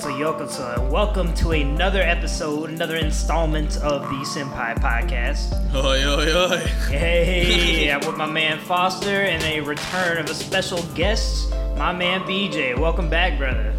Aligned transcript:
Yokoso, 0.00 0.18
Yokoso, 0.18 0.18
Yokoso, 0.18 0.78
and 0.78 0.90
welcome 0.90 1.34
to 1.34 1.50
another 1.50 2.00
episode, 2.00 2.70
another 2.70 2.96
installment 2.96 3.76
of 3.82 4.00
the 4.02 4.24
Senpai 4.24 4.74
Podcast. 4.78 5.52
Oi, 5.74 6.02
oi, 6.06 6.54
oi. 6.54 6.58
Hey, 6.88 7.90
I'm 7.92 8.00
with 8.00 8.16
my 8.16 8.24
man 8.24 8.58
Foster 8.60 9.22
and 9.22 9.42
a 9.42 9.60
return 9.60 10.16
of 10.16 10.30
a 10.30 10.34
special 10.34 10.82
guest, 10.94 11.50
my 11.76 11.92
man 11.92 12.22
BJ. 12.22 12.78
Welcome 12.78 13.10
back, 13.10 13.36
brother. 13.36 13.74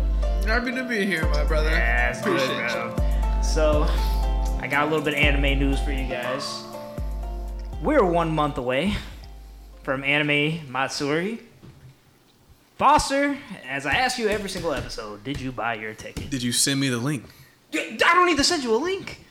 Happy 0.45 0.71
to 0.71 0.83
be 0.83 1.07
here, 1.07 1.25
my 1.29 1.43
brother. 1.43 1.71
That's 1.71 2.21
good, 2.21 2.39
Appreciate 2.39 2.71
bro. 2.71 3.41
So, 3.41 3.87
I 4.59 4.67
got 4.69 4.83
a 4.83 4.91
little 4.91 5.03
bit 5.03 5.15
of 5.15 5.19
anime 5.19 5.57
news 5.57 5.81
for 5.81 5.91
you 5.91 6.07
guys. 6.07 6.63
We're 7.81 8.05
one 8.05 8.29
month 8.29 8.59
away 8.59 8.93
from 9.81 10.03
Anime 10.03 10.71
Matsuri. 10.71 11.39
Foster, 12.81 13.37
as 13.69 13.85
I 13.85 13.93
ask 13.93 14.17
you 14.17 14.27
every 14.27 14.49
single 14.49 14.73
episode, 14.73 15.23
did 15.23 15.39
you 15.39 15.51
buy 15.51 15.75
your 15.75 15.93
ticket? 15.93 16.31
Did 16.31 16.41
you 16.41 16.51
send 16.51 16.79
me 16.79 16.89
the 16.89 16.97
link? 16.97 17.23
I 17.75 17.95
don't 17.99 18.25
need 18.25 18.37
to 18.37 18.43
send 18.43 18.63
you 18.63 18.73
a 18.73 18.81
link. 18.81 19.23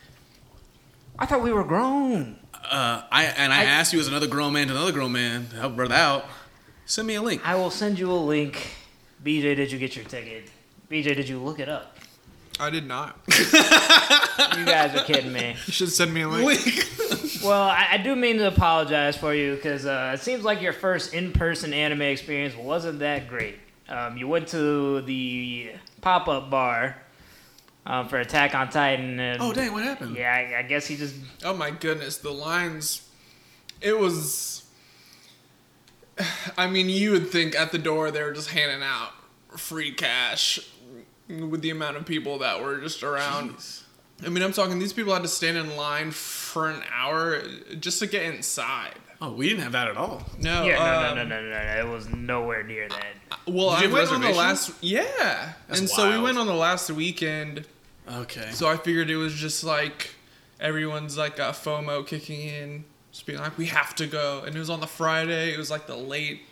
I 1.19 1.27
thought 1.27 1.43
we 1.43 1.53
were 1.53 1.65
grown. 1.65 2.39
Uh, 2.55 3.03
I 3.11 3.25
and 3.25 3.53
I, 3.53 3.63
I- 3.63 3.65
asked 3.65 3.93
you 3.93 3.99
as 3.99 4.07
another 4.07 4.29
grown 4.29 4.53
man 4.53 4.69
to 4.69 4.73
another 4.73 4.93
grown 4.93 5.11
man 5.11 5.49
to 5.49 5.57
help 5.57 5.75
brother 5.75 5.97
out. 5.97 6.27
Send 6.87 7.09
me 7.09 7.17
a 7.17 7.23
link. 7.23 7.43
I 7.45 7.57
will 7.57 7.73
send 7.73 7.99
you 7.99 8.13
a 8.13 8.15
link. 8.15 8.69
BJ, 9.25 9.57
did 9.57 9.73
you 9.73 9.81
get 9.81 9.97
your 9.97 10.05
ticket? 10.05 10.49
BJ, 10.89 11.17
did 11.17 11.29
you 11.29 11.41
look 11.41 11.59
it 11.59 11.69
up? 11.69 11.97
I 12.61 12.71
did 12.71 12.87
not. 12.87 13.19
You 13.27 14.65
guys 14.65 14.95
are 14.95 15.03
kidding 15.05 15.33
me. 15.33 15.57
You 15.67 15.73
should 15.73 15.91
send 15.91 16.15
me 16.15 16.21
a 16.21 16.29
link. 16.29 16.61
Well, 17.45 17.63
I, 17.63 17.89
I 17.93 17.97
do 17.97 18.15
mean 18.15 18.37
to 18.39 18.49
apologize 18.49 19.17
for 19.17 19.35
you 19.35 19.55
because 19.55 19.87
uh, 19.87 20.13
it 20.15 20.21
seems 20.21 20.45
like 20.45 20.61
your 20.61 20.73
first 20.73 21.15
in-person 21.15 21.73
anime 21.73 22.03
experience 22.03 22.55
wasn't 22.55 22.99
that 22.99 23.29
great. 23.29 23.57
Um, 23.89 24.17
you 24.17 24.29
went 24.29 24.49
to 24.49 25.01
the 25.03 25.73
pop-up 26.01 26.51
bar 26.51 26.97
um, 27.87 28.09
for 28.09 28.19
Attack 28.21 28.55
on 28.55 28.69
Titan, 28.69 29.19
and 29.19 29.41
oh 29.41 29.53
dang, 29.53 29.73
what 29.73 29.83
happened? 29.83 30.17
yeah, 30.17 30.33
I, 30.33 30.61
I 30.61 30.63
guess 30.63 30.87
he 30.87 30.97
just 30.97 31.15
Oh 31.45 31.55
my 31.55 31.71
goodness, 31.71 32.19
the 32.19 32.31
lines. 32.31 33.09
It 33.81 33.99
was. 33.99 34.65
I 36.59 36.67
mean, 36.69 36.89
you 36.89 37.13
would 37.13 37.31
think 37.31 37.55
at 37.57 37.73
the 37.73 37.79
door 37.79 38.11
they 38.11 38.23
were 38.23 38.33
just 38.33 38.51
handing 38.51 38.83
out 38.83 39.13
free 39.57 39.93
cash 39.93 40.61
with 41.29 41.63
the 41.63 41.71
amount 41.71 41.97
of 41.97 42.05
people 42.05 42.39
that 42.39 42.63
were 42.63 42.79
just 42.81 43.03
around. 43.03 43.57
Jeez. 43.57 43.80
I 44.25 44.29
mean, 44.29 44.43
I'm 44.43 44.53
talking, 44.53 44.79
these 44.79 44.93
people 44.93 45.13
had 45.13 45.23
to 45.23 45.29
stand 45.29 45.57
in 45.57 45.77
line 45.77 46.11
for 46.11 46.69
an 46.71 46.83
hour 46.93 47.43
just 47.79 48.01
to 48.01 48.07
get 48.07 48.23
inside. 48.23 48.95
Oh, 49.23 49.33
we 49.33 49.49
didn't 49.49 49.63
have 49.63 49.73
that 49.73 49.89
at 49.89 49.97
all. 49.97 50.23
No, 50.39 50.65
yeah, 50.65 51.09
um, 51.09 51.17
no, 51.17 51.25
no, 51.25 51.29
no, 51.29 51.43
no, 51.43 51.51
no, 51.51 51.65
no, 51.65 51.87
it 51.87 51.93
was 51.93 52.09
nowhere 52.09 52.63
near 52.63 52.89
that. 52.89 53.15
Well, 53.47 53.79
Did 53.79 53.91
I 53.91 53.93
went 53.93 54.13
on 54.13 54.21
the 54.23 54.31
last. 54.31 54.73
Yeah. 54.81 55.53
That's 55.69 55.81
and 55.81 55.89
so 55.89 56.11
we 56.11 56.23
went 56.23 56.39
on 56.39 56.47
the 56.47 56.55
last 56.55 56.91
weekend. 56.91 57.67
Okay. 58.11 58.51
So 58.53 58.67
I 58.67 58.77
figured 58.77 59.11
it 59.11 59.17
was 59.17 59.35
just 59.35 59.63
like 59.63 60.15
everyone's 60.59 61.19
like 61.19 61.37
got 61.37 61.55
FOMO 61.55 62.07
kicking 62.07 62.41
in, 62.49 62.85
just 63.13 63.27
being 63.27 63.39
like, 63.39 63.59
we 63.59 63.67
have 63.67 63.95
to 63.97 64.07
go. 64.07 64.43
And 64.47 64.57
it 64.57 64.59
was 64.59 64.71
on 64.71 64.81
the 64.81 64.87
Friday. 64.87 65.53
It 65.53 65.59
was 65.59 65.71
like 65.71 65.87
the 65.87 65.97
late. 65.97 66.43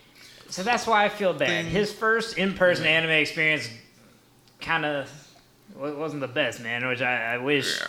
So 0.49 0.63
that's 0.63 0.85
why 0.85 1.05
I 1.05 1.09
feel 1.09 1.33
bad. 1.33 1.65
Thing. 1.65 1.65
His 1.65 1.91
first 1.91 2.37
in-person 2.37 2.85
anime 2.85 3.11
experience 3.11 3.69
kind 4.61 4.85
of 4.85 5.09
wasn't 5.75 6.21
the 6.21 6.27
best, 6.27 6.61
man. 6.61 6.87
Which 6.87 7.01
I, 7.01 7.33
I 7.35 7.37
wish, 7.37 7.79
Yeah. 7.79 7.87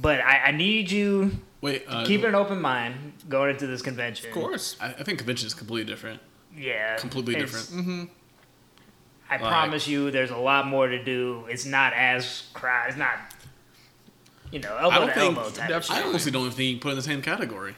but 0.00 0.20
I, 0.20 0.46
I 0.46 0.50
need 0.52 0.90
you 0.90 1.32
Wait. 1.60 1.84
Uh, 1.88 2.04
keep 2.04 2.22
an 2.24 2.34
open 2.34 2.60
mind 2.60 3.12
going 3.28 3.50
into 3.50 3.66
this 3.66 3.82
convention. 3.82 4.28
Of 4.28 4.34
course. 4.34 4.76
I, 4.80 4.88
I 4.88 5.02
think 5.02 5.18
convention 5.18 5.46
is 5.46 5.54
completely 5.54 5.90
different. 5.90 6.20
Yeah. 6.56 6.96
Completely 6.96 7.34
different. 7.34 7.66
Mm-hmm. 7.66 8.04
I 9.28 9.36
Like- 9.38 9.40
promise 9.50 9.88
you, 9.88 10.10
there's 10.10 10.30
a 10.30 10.36
lot 10.36 10.66
more 10.66 10.86
to 10.86 11.02
do. 11.02 11.44
It's 11.48 11.64
not 11.66 11.92
as 11.94 12.44
crowd. 12.54 12.88
It's 12.90 12.96
not, 12.98 13.18
you 14.52 14.60
know, 14.60 14.76
elbow 14.76 14.94
I 14.94 14.98
don't 14.98 15.08
to 15.08 15.14
think. 15.14 15.36
elbow 15.36 15.50
type. 15.50 15.62
of 15.64 15.68
definitely- 15.68 16.04
I 16.04 16.08
honestly 16.08 16.30
don't 16.30 16.42
even 16.42 16.52
think 16.52 16.66
you 16.68 16.74
can 16.76 16.80
put 16.80 16.88
it 16.88 16.92
in 16.92 16.96
the 16.96 17.02
same 17.02 17.22
category. 17.22 17.74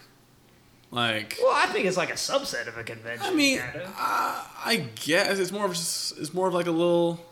Like, 0.91 1.37
Well, 1.43 1.53
I 1.54 1.66
think 1.66 1.87
it's 1.87 1.97
like 1.98 2.10
a 2.10 2.15
subset 2.15 2.66
of 2.66 2.77
a 2.78 2.84
convention. 2.84 3.27
I 3.27 3.34
mean, 3.34 3.60
uh, 3.60 4.44
I 4.65 4.88
guess 4.97 5.38
it's 5.38 5.53
more 5.53 5.66
of 5.66 5.72
just, 5.72 6.19
it's 6.19 6.32
more 6.34 6.48
of 6.48 6.54
like 6.54 6.66
a 6.66 6.71
little. 6.71 7.25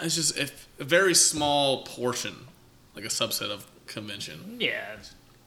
It's 0.00 0.14
just 0.14 0.36
a, 0.38 0.50
a 0.80 0.84
very 0.84 1.14
small 1.14 1.84
portion, 1.84 2.34
like 2.94 3.04
a 3.04 3.08
subset 3.08 3.50
of 3.50 3.66
convention. 3.86 4.56
yeah. 4.60 4.96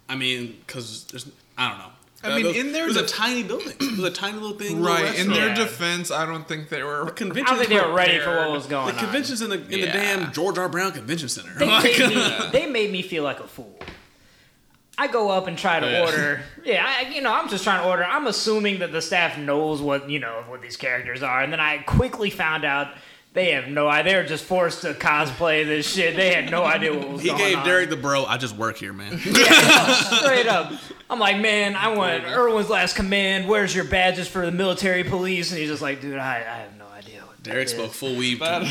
I 0.07 0.15
mean, 0.15 0.57
because 0.65 1.03
there's, 1.05 1.29
I 1.57 1.69
don't 1.69 1.77
know. 1.77 1.91
I 2.23 2.29
mean, 2.35 2.45
it 2.45 2.47
was, 2.47 2.57
in 2.57 2.71
their 2.73 2.85
it 2.85 2.87
was 2.87 2.97
a 2.97 3.05
tiny 3.05 3.43
building. 3.43 3.73
It 3.79 3.91
was 3.97 4.03
a 4.05 4.11
tiny 4.11 4.37
little 4.39 4.57
thing. 4.57 4.81
Right. 4.81 5.17
In 5.19 5.29
their 5.29 5.49
Yeah. 5.49 5.53
defense, 5.55 6.09
I 6.11 6.25
don't 6.25 6.47
think 6.47 6.67
they 6.69 6.81
were. 6.83 7.05
the 7.05 7.11
I 7.11 7.15
convention. 7.15 7.45
don't 7.45 7.57
think 7.67 7.69
they 7.69 7.87
were 7.87 7.93
ready 7.93 8.19
for 8.19 8.35
what 8.35 8.49
was 8.51 8.65
going 8.65 8.87
The 8.87 8.91
on. 8.93 8.95
The 8.97 9.01
convention's 9.03 9.41
in 9.41 9.49
the 9.51 9.61
in 9.61 9.81
the 9.81 9.85
damn 9.87 10.31
George 10.33 10.57
R. 10.57 10.67
Brown 10.67 10.91
Convention 10.93 11.29
Center. 11.29 11.53
They 11.57 11.65
Like, 11.67 11.83
made, 11.99 12.09
me, 12.09 12.49
they 12.51 12.65
made 12.65 12.91
me 12.91 13.01
feel 13.03 13.23
like 13.23 13.39
a 13.39 13.47
fool. 13.47 13.77
I 14.97 15.07
go 15.07 15.29
up 15.29 15.47
and 15.47 15.57
try 15.57 15.79
to 15.79 15.85
Yeah. 15.89 16.01
order. 16.05 16.41
Yeah, 16.65 16.85
I, 16.85 17.09
you 17.09 17.21
know, 17.21 17.31
I'm 17.31 17.47
just 17.49 17.63
trying 17.63 17.81
to 17.83 17.87
order. 17.87 18.03
I'm 18.03 18.27
assuming 18.27 18.79
that 18.79 18.91
the 18.91 19.01
staff 19.01 19.37
knows 19.37 19.81
what 19.81 20.09
you 20.09 20.19
know 20.19 20.43
what 20.47 20.61
these 20.61 20.75
characters 20.75 21.23
are, 21.23 21.41
and 21.41 21.53
then 21.53 21.59
I 21.61 21.77
quickly 21.79 22.29
found 22.31 22.65
out 22.65 22.95
they 23.33 23.51
have 23.51 23.67
no 23.67 23.87
idea. 23.87 24.13
They 24.13 24.19
were 24.21 24.27
just 24.27 24.43
forced 24.43 24.81
to 24.81 24.93
cosplay 24.93 25.65
this 25.65 25.87
shit. 25.87 26.15
They 26.15 26.33
had 26.33 26.49
no 26.49 26.63
idea 26.65 26.97
what 26.97 27.09
was 27.09 27.21
he 27.21 27.29
going 27.29 27.41
on. 27.41 27.47
He 27.47 27.55
gave. 27.55 27.63
Derek 27.63 27.89
the 27.89 27.95
bro. 27.95 28.25
I 28.25 28.37
just 28.37 28.55
work 28.57 28.77
here, 28.77 28.93
man. 28.93 29.19
Yeah, 29.25 29.93
straight 29.93 30.47
up. 30.47 30.73
I'm 31.09 31.19
like, 31.19 31.39
man, 31.39 31.75
I 31.75 31.95
want 31.95 32.23
Erwin's 32.25 32.69
last 32.69 32.95
command. 32.95 33.47
Where's 33.47 33.73
your 33.73 33.85
badges 33.85 34.27
for 34.27 34.45
the 34.45 34.51
military 34.51 35.03
police? 35.03 35.51
And 35.51 35.59
he's 35.59 35.69
just 35.69 35.81
like, 35.81 36.01
dude, 36.01 36.17
I, 36.17 36.37
I 36.37 36.39
have 36.39 36.77
no 36.77 36.87
idea. 36.87 37.21
What 37.21 37.37
that 37.43 37.49
Derek 37.51 37.65
is." 37.67 37.71
spoke 37.73 37.91
full 37.91 38.15
weave. 38.15 38.41
Right, 38.41 38.63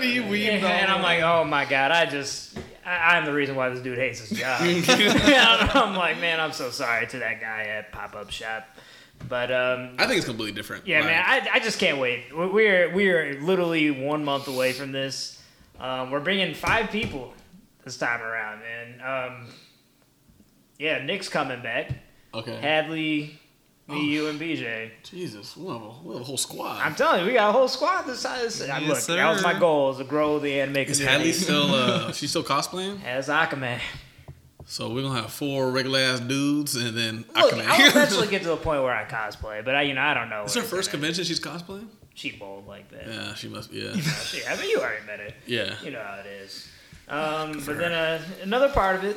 he 0.00 0.14
Yeah, 0.16 0.28
weaved 0.30 0.64
and 0.64 0.90
I'm 0.92 1.02
like, 1.02 1.22
oh 1.22 1.44
my 1.44 1.64
god, 1.64 1.90
I 1.90 2.06
just, 2.06 2.56
I'm 2.84 3.24
the 3.24 3.32
reason 3.32 3.56
why 3.56 3.68
this 3.70 3.80
dude 3.80 3.98
hates 3.98 4.20
his 4.20 4.38
job. 4.38 4.60
I'm 5.74 5.96
like, 5.96 6.20
man, 6.20 6.40
I'm 6.40 6.52
so 6.52 6.70
sorry 6.70 7.06
to 7.08 7.18
that 7.20 7.40
guy 7.40 7.62
at 7.64 7.90
Pop 7.92 8.14
Up 8.14 8.30
Shop. 8.30 8.66
But 9.28 9.50
um, 9.50 9.94
I 9.98 10.06
think 10.06 10.18
it's 10.18 10.26
completely 10.26 10.52
different. 10.52 10.86
yeah, 10.86 10.98
Like, 11.00 11.06
man, 11.10 11.24
I, 11.26 11.48
I 11.54 11.58
just 11.60 11.78
can't 11.78 11.98
wait. 11.98 12.24
We- 12.36 12.46
We're 12.48 12.94
we're 12.94 13.40
literally 13.40 13.90
one 13.90 14.24
month 14.24 14.48
away 14.48 14.72
from 14.72 14.92
this. 14.92 15.40
Um, 15.80 16.10
we're 16.10 16.20
bringing 16.20 16.54
five 16.54 16.90
people 16.90 17.32
this 17.84 17.96
time 17.96 18.20
around, 18.20 18.60
man. 18.60 19.00
Um, 19.40 19.46
yeah, 20.78 21.04
Nick's 21.04 21.28
coming 21.28 21.62
back. 21.62 21.90
okay. 22.34 22.56
Hadley, 22.60 23.38
me, 23.88 23.94
Oh. 23.96 24.00
you, 24.00 24.26
and 24.28 24.40
BJ. 24.40 24.90
Jesus, 25.02 25.56
we 25.56 25.66
have, 25.72 25.82
a, 25.82 25.90
we 26.04 26.12
have 26.14 26.22
a 26.22 26.24
whole 26.24 26.36
squad. 26.36 26.80
I'm 26.80 26.94
telling 26.94 27.20
you, 27.22 27.26
we 27.26 27.32
got 27.34 27.50
a 27.50 27.52
whole 27.52 27.68
squad 27.68 28.02
this 28.02 28.20
size. 28.20 28.60
Yes, 28.66 29.08
Look, 29.08 29.16
that 29.16 29.30
was 29.30 29.42
my 29.42 29.58
goal: 29.58 29.90
is 29.92 29.98
to 29.98 30.04
grow 30.04 30.38
the 30.38 30.60
anime 30.60 30.76
Is 30.78 30.98
community. 30.98 31.04
Hadley 31.28 31.32
still? 31.32 31.74
Uh, 31.74 32.12
she's 32.18 32.30
still 32.30 32.44
cosplaying. 32.44 33.02
as 33.04 33.28
Akame. 33.28 33.78
So 34.66 34.88
we're 34.92 35.02
gonna 35.02 35.20
have 35.20 35.32
four 35.32 35.70
regular 35.70 35.98
ass 36.00 36.20
dudes, 36.20 36.74
and 36.76 36.96
then 36.96 37.24
Look, 37.36 37.52
Akame. 37.52 37.66
I'll 37.66 37.88
eventually 37.90 38.28
get 38.28 38.42
to 38.42 38.48
the 38.48 38.56
point 38.68 38.82
where 38.82 38.94
I 38.94 39.04
cosplay, 39.04 39.64
but 39.64 39.74
I, 39.74 39.82
you 39.82 39.94
know, 39.94 40.00
I 40.00 40.14
don't 40.14 40.30
know. 40.30 40.44
It's 40.44 40.54
her 40.54 40.62
first 40.62 40.90
convention. 40.90 41.24
She's 41.24 41.40
cosplaying. 41.40 41.88
She 42.14 42.30
bold 42.32 42.66
like 42.66 42.88
that. 42.90 43.06
Yeah, 43.06 43.34
she 43.34 43.48
must. 43.48 43.72
Yeah, 43.72 43.94
Shit, 43.96 44.48
I 44.50 44.56
mean, 44.56 44.70
you 44.70 44.78
already 44.80 45.04
met 45.06 45.20
it. 45.20 45.34
yeah. 45.46 45.74
You 45.82 45.90
know 45.90 46.00
how 46.02 46.20
it 46.20 46.26
is. 46.26 46.68
Um, 47.08 47.62
but 47.66 47.76
then 47.76 47.92
uh, 47.92 48.22
another 48.42 48.68
part 48.70 48.96
of 48.96 49.04
it, 49.04 49.16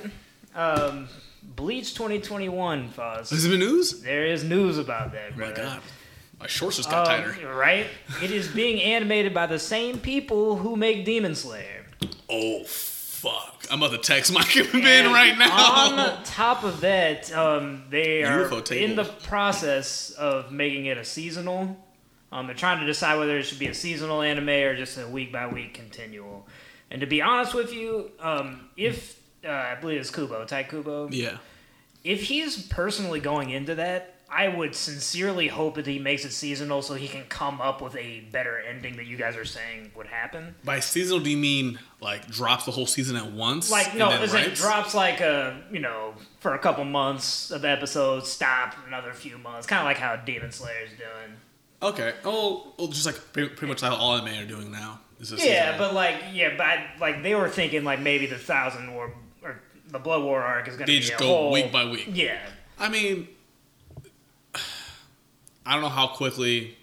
um, 0.55 1.07
Bleach 1.55 1.93
2021, 1.93 2.89
Foz. 2.89 3.31
It 3.31 3.49
been 3.49 3.59
news? 3.59 4.01
There 4.01 4.25
is 4.25 4.43
news 4.43 4.77
about 4.77 5.11
that, 5.13 5.31
Oh 5.35 5.39
my 5.39 5.51
god, 5.51 5.79
my 6.39 6.47
shorts 6.47 6.77
just 6.77 6.89
got 6.89 7.07
Um, 7.07 7.23
tighter. 7.33 7.55
right? 7.55 7.87
It 8.21 8.31
is 8.31 8.47
being 8.49 8.81
animated 8.93 9.33
by 9.33 9.45
the 9.45 9.59
same 9.59 9.99
people 9.99 10.57
who 10.57 10.75
make 10.75 11.05
Demon 11.05 11.35
Slayer. 11.35 11.85
Oh 12.29 12.63
fuck! 13.29 13.65
I'm 13.71 13.81
about 13.81 13.91
to 13.91 13.97
text 13.97 14.33
and 14.55 14.71
Ben 14.71 15.11
right 15.11 15.37
now. 15.37 16.15
On 16.15 16.23
top 16.23 16.63
of 16.63 16.81
that, 16.81 17.31
um, 17.33 17.83
they 17.89 18.23
are 18.23 18.49
in 18.71 18.95
the 18.95 19.03
process 19.23 20.11
of 20.11 20.51
making 20.51 20.85
it 20.85 20.97
a 20.97 21.05
seasonal. 21.05 21.77
Um, 22.31 22.47
they're 22.47 22.55
trying 22.55 22.79
to 22.81 22.85
decide 22.85 23.17
whether 23.17 23.37
it 23.37 23.43
should 23.43 23.59
be 23.59 23.67
a 23.67 23.73
seasonal 23.73 24.21
anime 24.21 24.49
or 24.49 24.75
just 24.75 24.97
a 24.97 25.07
week 25.07 25.31
by 25.31 25.47
week 25.47 25.73
continual. 25.73 26.45
And 26.91 27.01
to 27.01 27.07
be 27.07 27.21
honest 27.21 27.53
with 27.53 27.73
you, 27.73 28.11
um, 28.19 28.69
if 28.75 29.19
uh, 29.45 29.49
I 29.49 29.75
believe 29.75 29.99
it's 29.99 30.11
Kubo, 30.11 30.45
Tai 30.45 30.63
Kubo, 30.63 31.09
yeah, 31.09 31.37
if 32.03 32.23
he's 32.23 32.67
personally 32.67 33.19
going 33.19 33.49
into 33.49 33.75
that, 33.75 34.16
I 34.29 34.49
would 34.49 34.75
sincerely 34.75 35.47
hope 35.47 35.75
that 35.75 35.87
he 35.87 35.99
makes 35.99 36.25
it 36.25 36.31
seasonal 36.31 36.81
so 36.81 36.95
he 36.95 37.07
can 37.07 37.23
come 37.29 37.61
up 37.61 37.81
with 37.81 37.95
a 37.95 38.21
better 38.31 38.59
ending 38.59 38.97
that 38.97 39.05
you 39.05 39.15
guys 39.15 39.37
are 39.37 39.45
saying 39.45 39.91
would 39.95 40.07
happen. 40.07 40.55
by 40.65 40.79
seasonal, 40.81 41.21
do 41.21 41.29
you 41.29 41.37
mean 41.37 41.79
like 42.01 42.27
drops 42.27 42.65
the 42.65 42.71
whole 42.71 42.87
season 42.87 43.15
at 43.15 43.31
once? 43.31 43.71
Like 43.71 43.95
no, 43.95 44.11
in 44.11 44.29
writes? 44.29 44.59
drops 44.61 44.93
like 44.93 45.21
a 45.21 45.61
you 45.71 45.79
know 45.79 46.13
for 46.41 46.53
a 46.53 46.59
couple 46.59 46.83
months 46.83 47.51
of 47.51 47.63
episodes, 47.63 48.29
stop 48.29 48.75
another 48.85 49.13
few 49.13 49.37
months, 49.37 49.65
kind 49.65 49.79
of 49.79 49.85
like 49.85 49.97
how 49.97 50.15
Demon 50.17 50.51
Slayer's 50.51 50.89
doing. 50.91 51.37
Okay. 51.81 52.13
Oh, 52.25 52.73
well, 52.77 52.87
just 52.87 53.05
like 53.05 53.15
pretty, 53.33 53.49
pretty 53.49 53.67
much 53.67 53.81
how 53.81 53.95
all 53.95 54.17
anime 54.17 54.39
are 54.43 54.45
doing 54.45 54.71
now. 54.71 54.99
Yeah, 55.37 55.77
but 55.77 55.93
like 55.93 56.15
yeah, 56.31 56.55
but 56.57 56.65
I- 56.65 56.87
like 56.99 57.23
they 57.23 57.33
were 57.33 57.49
thinking 57.49 57.83
like 57.83 57.99
maybe 57.99 58.25
the 58.27 58.37
Thousand 58.37 58.93
War 58.93 59.13
or 59.41 59.59
the 59.89 59.99
Blood 59.99 60.23
War 60.23 60.41
arc 60.41 60.67
is 60.67 60.75
gonna 60.75 60.85
they 60.85 60.97
be 60.97 60.99
just 60.99 61.17
go 61.17 61.25
whole, 61.25 61.51
week 61.51 61.71
by 61.71 61.85
week. 61.85 62.07
Yeah, 62.11 62.39
I 62.77 62.89
mean, 62.89 63.27
I 65.67 65.73
don't 65.73 65.81
know 65.81 65.89
how 65.89 66.07
quickly 66.07 66.77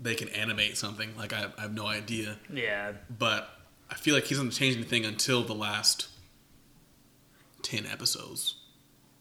they 0.00 0.14
can 0.14 0.28
animate 0.30 0.76
something. 0.76 1.16
Like 1.16 1.32
I, 1.32 1.46
I 1.58 1.62
have 1.62 1.74
no 1.74 1.86
idea, 1.86 2.36
Yeah. 2.52 2.92
but 3.16 3.48
I 3.90 3.94
feel 3.94 4.14
like 4.14 4.24
he's 4.24 4.38
doesn't 4.38 4.52
change 4.52 4.74
anything 4.76 5.04
until 5.04 5.42
the 5.44 5.54
last 5.54 6.08
ten 7.62 7.86
episodes. 7.86 8.56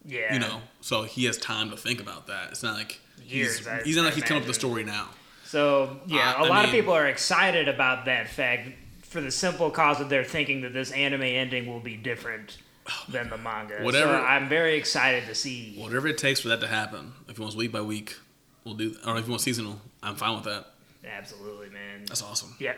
Yeah. 0.05 0.33
You 0.33 0.39
know, 0.39 0.61
so 0.81 1.03
he 1.03 1.25
has 1.25 1.37
time 1.37 1.69
to 1.71 1.77
think 1.77 1.99
about 2.01 2.27
that. 2.27 2.51
It's 2.51 2.63
not 2.63 2.75
like 2.75 2.99
Years, 3.25 3.57
he's, 3.59 3.67
I- 3.67 3.81
he's 3.83 3.95
not 3.95 4.03
I 4.03 4.05
like 4.05 4.13
he's 4.15 4.23
coming 4.23 4.41
up 4.43 4.47
with 4.47 4.55
a 4.57 4.59
imagine. 4.65 4.69
story 4.69 4.83
now. 4.85 5.09
So 5.45 5.99
yeah, 6.07 6.35
Uh, 6.37 6.43
a 6.43 6.45
I 6.45 6.49
lot 6.49 6.65
of 6.65 6.71
people 6.71 6.93
are 6.93 7.07
excited 7.07 7.67
about 7.67 8.05
that 8.05 8.29
fact 8.29 8.69
for 9.01 9.19
the 9.21 9.31
simple 9.31 9.69
cause 9.71 9.99
of 9.99 10.07
they're 10.09 10.23
thinking 10.23 10.61
that 10.61 10.73
this 10.73 10.91
anime 10.91 11.23
ending 11.23 11.67
will 11.67 11.79
be 11.79 11.97
different 11.97 12.57
than 13.09 13.29
the 13.29 13.37
manga. 13.37 13.79
Whatever- 13.83 14.13
So 14.13 14.23
I'm 14.23 14.47
very 14.47 14.77
excited 14.77 15.25
to 15.27 15.35
see. 15.35 15.75
Whatever 15.77 16.07
it 16.07 16.17
takes 16.17 16.39
for 16.39 16.47
that 16.49 16.61
to 16.61 16.67
happen. 16.67 17.13
If 17.27 17.31
it 17.37 17.39
wants 17.39 17.55
week 17.55 17.71
by 17.71 17.81
week, 17.81 18.15
we'll 18.63 18.75
do. 18.75 18.95
Or 19.05 19.17
if 19.17 19.25
you 19.25 19.31
want 19.31 19.41
seasonal, 19.41 19.79
I'm 20.01 20.15
fine 20.15 20.35
with 20.35 20.45
that. 20.45 20.67
Absolutely, 21.05 21.69
man. 21.69 22.05
That's 22.05 22.21
awesome. 22.21 22.55
Yeah. 22.59 22.73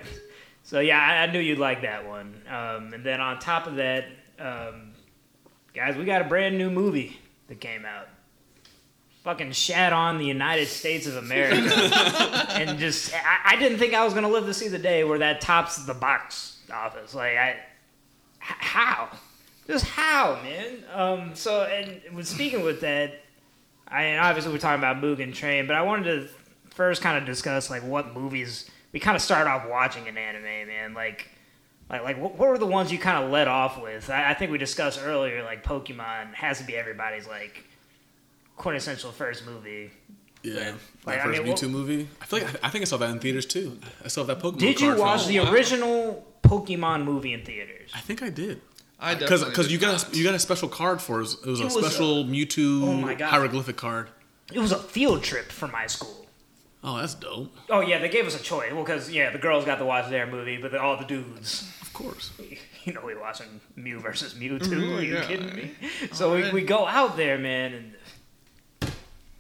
So 0.64 0.80
yeah, 0.80 1.00
I, 1.00 1.24
I 1.24 1.32
knew 1.32 1.40
you'd 1.40 1.60
like 1.60 1.82
that 1.82 2.08
one. 2.08 2.42
Um, 2.48 2.94
and 2.94 3.04
then 3.04 3.20
on 3.20 3.40
top 3.40 3.68
of 3.68 3.76
that, 3.76 4.06
um, 4.40 4.94
guys, 5.74 5.96
we 5.96 6.06
got 6.06 6.22
a 6.22 6.26
brand 6.26 6.58
new 6.58 6.70
movie 6.70 7.20
that 7.48 7.60
came 7.60 7.86
out. 7.86 8.08
Fucking 9.24 9.52
shat 9.52 9.94
on 9.94 10.18
the 10.18 10.26
United 10.26 10.66
States 10.66 11.06
of 11.06 11.16
America, 11.16 11.76
and 12.50 12.80
just 12.80 13.14
I, 13.14 13.54
I 13.54 13.56
didn't 13.56 13.78
think 13.78 13.94
I 13.94 14.04
was 14.04 14.16
gonna 14.16 14.28
live 14.28 14.46
to 14.46 14.54
see 14.54 14.68
the 14.68 14.80
day 14.80 15.04
where 15.04 15.20
that 15.20 15.42
tops 15.42 15.78
the 15.86 15.94
box 15.94 16.58
office. 16.74 17.14
Like 17.14 17.38
I, 17.38 17.58
how, 18.40 19.10
just 19.68 19.86
how, 19.86 20.40
man. 20.42 20.84
Um, 20.92 21.36
so 21.36 21.66
and 21.66 22.16
with 22.16 22.28
speaking 22.28 22.64
with 22.64 22.82
that, 22.82 23.14
I 23.92 24.04
and 24.04 24.20
obviously 24.20 24.52
we're 24.52 24.60
talking 24.60 24.80
about 24.80 25.02
Mugen 25.02 25.34
Train, 25.34 25.68
but 25.68 25.76
I 25.76 25.82
wanted 25.82 26.04
to 26.06 26.30
first 26.72 27.02
kind 27.02 27.18
of 27.18 27.26
discuss 27.26 27.70
like 27.70 27.84
what 27.84 28.16
movies 28.16 28.70
we 28.92 29.00
kind 29.00 29.16
of 29.16 29.22
started 29.22 29.50
off 29.50 29.68
watching 29.70 30.08
in 30.08 30.18
anime, 30.18 30.44
man. 30.44 30.94
Like, 30.94 31.30
like, 31.90 32.04
like 32.04 32.18
what, 32.18 32.36
what 32.36 32.50
were 32.50 32.58
the 32.58 32.66
ones 32.66 32.92
you 32.92 33.00
kind 33.00 33.24
of 33.24 33.32
let 33.32 33.48
off 33.48 33.82
with? 33.82 34.10
I, 34.10 34.32
I 34.32 34.34
think 34.34 34.52
we 34.52 34.58
discussed 34.58 35.00
earlier, 35.04 35.44
like 35.44 35.64
Pokemon 35.64 36.34
has 36.34 36.60
to 36.60 36.64
be 36.64 36.76
everybody's 36.76 37.28
like 37.28 37.66
quintessential 38.58 39.12
first 39.12 39.46
movie. 39.46 39.92
Yeah, 40.44 40.56
Like, 40.56 40.76
my 41.06 41.20
I 41.20 41.24
first 41.24 41.44
mean, 41.44 41.54
Mewtwo 41.54 41.70
movie. 41.70 42.08
I 42.20 42.26
feel 42.26 42.40
like 42.40 42.64
I 42.64 42.70
think 42.70 42.82
I 42.82 42.86
saw 42.86 42.98
that 42.98 43.10
in 43.12 43.20
theaters 43.20 43.46
too. 43.46 43.80
I 44.04 44.08
saw 44.08 44.24
that 44.24 44.40
Pokemon. 44.40 44.58
Did 44.60 44.82
you 44.82 44.96
watch 44.96 45.22
film. 45.22 45.34
the 45.34 45.40
wow. 45.42 45.52
original 45.52 46.28
Pokemon 46.42 47.04
movie 47.04 47.34
in 47.34 47.46
theaters? 47.46 47.92
I 47.94 48.00
think 48.00 48.24
I 48.24 48.30
did. 48.30 48.62
I 49.02 49.16
Because 49.16 49.44
because 49.44 49.72
you 49.72 49.78
got 49.80 50.14
a, 50.14 50.16
you 50.18 50.24
got 50.24 50.36
a 50.36 50.40
special 50.40 50.70
card 50.70 51.02
for 51.02 51.22
us. 51.22 51.34
It 51.34 51.48
was 51.48 51.60
It 51.60 51.64
a 51.64 51.66
was 51.66 51.76
a- 51.78 51.82
special 51.82 52.24
Mewtwo 52.26 52.84
Oh 52.88 52.94
my 52.94 53.16
God. 53.16 53.30
hieroglyphic 53.30 53.76
card. 53.78 54.10
It 54.54 54.60
was 54.60 54.72
a 54.72 54.78
field 54.78 55.24
trip 55.24 55.52
for 55.52 55.68
my 55.68 55.88
school. 55.88 56.28
Oh, 56.84 56.98
that's 56.98 57.14
dope. 57.16 57.56
Oh 57.70 57.82
yeah, 57.82 58.00
they 58.00 58.10
gave 58.10 58.26
us 58.28 58.40
a 58.40 58.44
choice. 58.44 58.72
Well, 58.72 58.84
because 58.84 59.12
yeah, 59.12 59.30
the 59.32 59.38
girls 59.40 59.66
got 59.66 59.78
to 59.80 59.86
watch 59.86 60.10
their 60.10 60.28
movie, 60.28 60.58
but 60.58 60.76
all 60.76 60.98
the 60.98 61.06
dudes 61.06 61.68
Of 61.82 61.94
course. 61.94 62.32
you 62.84 62.94
know, 62.94 63.02
we 63.06 63.16
watching 63.16 63.60
Mew 63.76 64.00
versus 64.00 64.34
Mewtwo. 64.36 64.60
Mhm, 64.60 64.98
Are 64.98 65.02
you 65.04 65.14
yeah. 65.16 65.26
kidding 65.26 65.56
me? 65.56 65.72
So 66.12 66.34
we, 66.36 66.52
we 66.52 66.62
go 66.64 66.86
out 66.88 67.18
there, 67.18 67.38
man, 67.38 67.74
and 68.82 68.92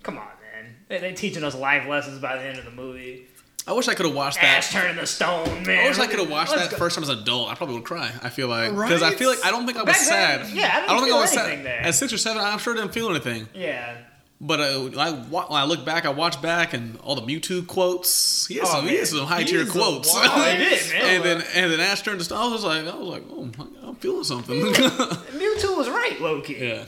come 0.04 0.18
on, 0.18 0.26
man. 0.54 0.76
They, 0.88 1.00
they 1.00 1.14
teaching 1.14 1.44
us 1.44 1.56
life 1.56 1.88
lessons 1.88 2.20
by 2.20 2.36
the 2.38 2.44
end 2.44 2.58
of 2.60 2.66
the 2.66 2.72
movie. 2.72 3.28
I 3.68 3.74
wish 3.74 3.88
I 3.88 3.94
could 3.94 4.08
have 4.08 4.16
watched 4.16 4.42
Ash 4.44 4.74
that. 4.74 4.96
the 5.00 5.06
stone, 5.06 5.64
man. 5.64 5.86
I 5.86 5.88
wish 5.90 6.00
I 6.00 6.08
could 6.08 6.20
have 6.20 6.30
watched 6.30 6.52
Let's 6.52 6.64
that 6.64 6.72
go. 6.72 6.78
first 6.78 6.96
time 6.96 7.04
as 7.04 7.10
an 7.10 7.20
adult. 7.20 7.50
I 7.50 7.56
probably 7.56 7.76
would 7.76 7.84
cry. 7.86 8.12
I 8.24 8.30
feel 8.30 8.48
like 8.48 8.72
because 8.72 9.04
I 9.04 9.14
feel 9.14 9.30
like 9.30 9.46
I 9.46 9.52
don't 9.52 9.66
think 9.66 9.78
I 9.78 9.84
was 9.84 9.96
Back 9.98 10.08
then, 10.10 10.46
sad. 10.46 10.56
yeah, 10.56 10.68
I 10.74 10.76
didn't 10.82 10.88
don't 10.90 11.04
think 11.04 11.16
I 11.16 11.20
was 11.22 11.32
sad. 11.32 11.66
there. 11.66 11.82
At 11.82 11.94
six 11.96 12.12
or 12.12 12.18
seven, 12.18 12.42
I'm 12.44 12.58
sure 12.60 12.74
I 12.74 12.78
didn't 12.78 12.94
feel 12.94 13.10
anything. 13.10 13.48
Yeah. 13.54 13.98
But 14.44 14.60
uh, 14.60 14.90
I, 15.00 15.12
when 15.12 15.44
I 15.52 15.66
look 15.66 15.86
back, 15.86 16.08
I 16.08 16.10
watch 16.10 16.42
back 16.42 16.74
and 16.74 16.98
all 17.02 17.14
the 17.14 17.22
Mewtwo 17.22 17.68
quotes. 17.68 18.48
He 18.48 18.56
has 18.56 18.68
Oh, 18.68 18.72
some, 18.78 18.88
he 18.88 18.96
has 18.98 19.12
some 19.12 19.28
high 19.28 19.44
tier 19.44 19.68
quotes. 19.68 20.10
Oh, 20.12 20.52
he 20.52 20.58
did, 20.58 20.90
man. 20.94 21.02
and 21.16 21.24
then 21.24 21.44
and 21.54 21.72
then 21.72 21.80
Ash 21.80 22.02
turned 22.02 22.18
to 22.18 22.26
stone. 22.26 22.40
I 22.40 22.52
was 22.52 22.64
like, 22.64 22.88
I 22.88 22.96
was 22.98 23.08
like, 23.08 23.24
oh, 23.30 23.52
I'm 23.84 23.96
feeling 23.98 24.24
something. 24.24 24.60
Mewtwo 24.64 25.78
was 25.78 25.88
right, 25.88 26.18
Loki. 26.20 26.54
yeah. 26.56 26.86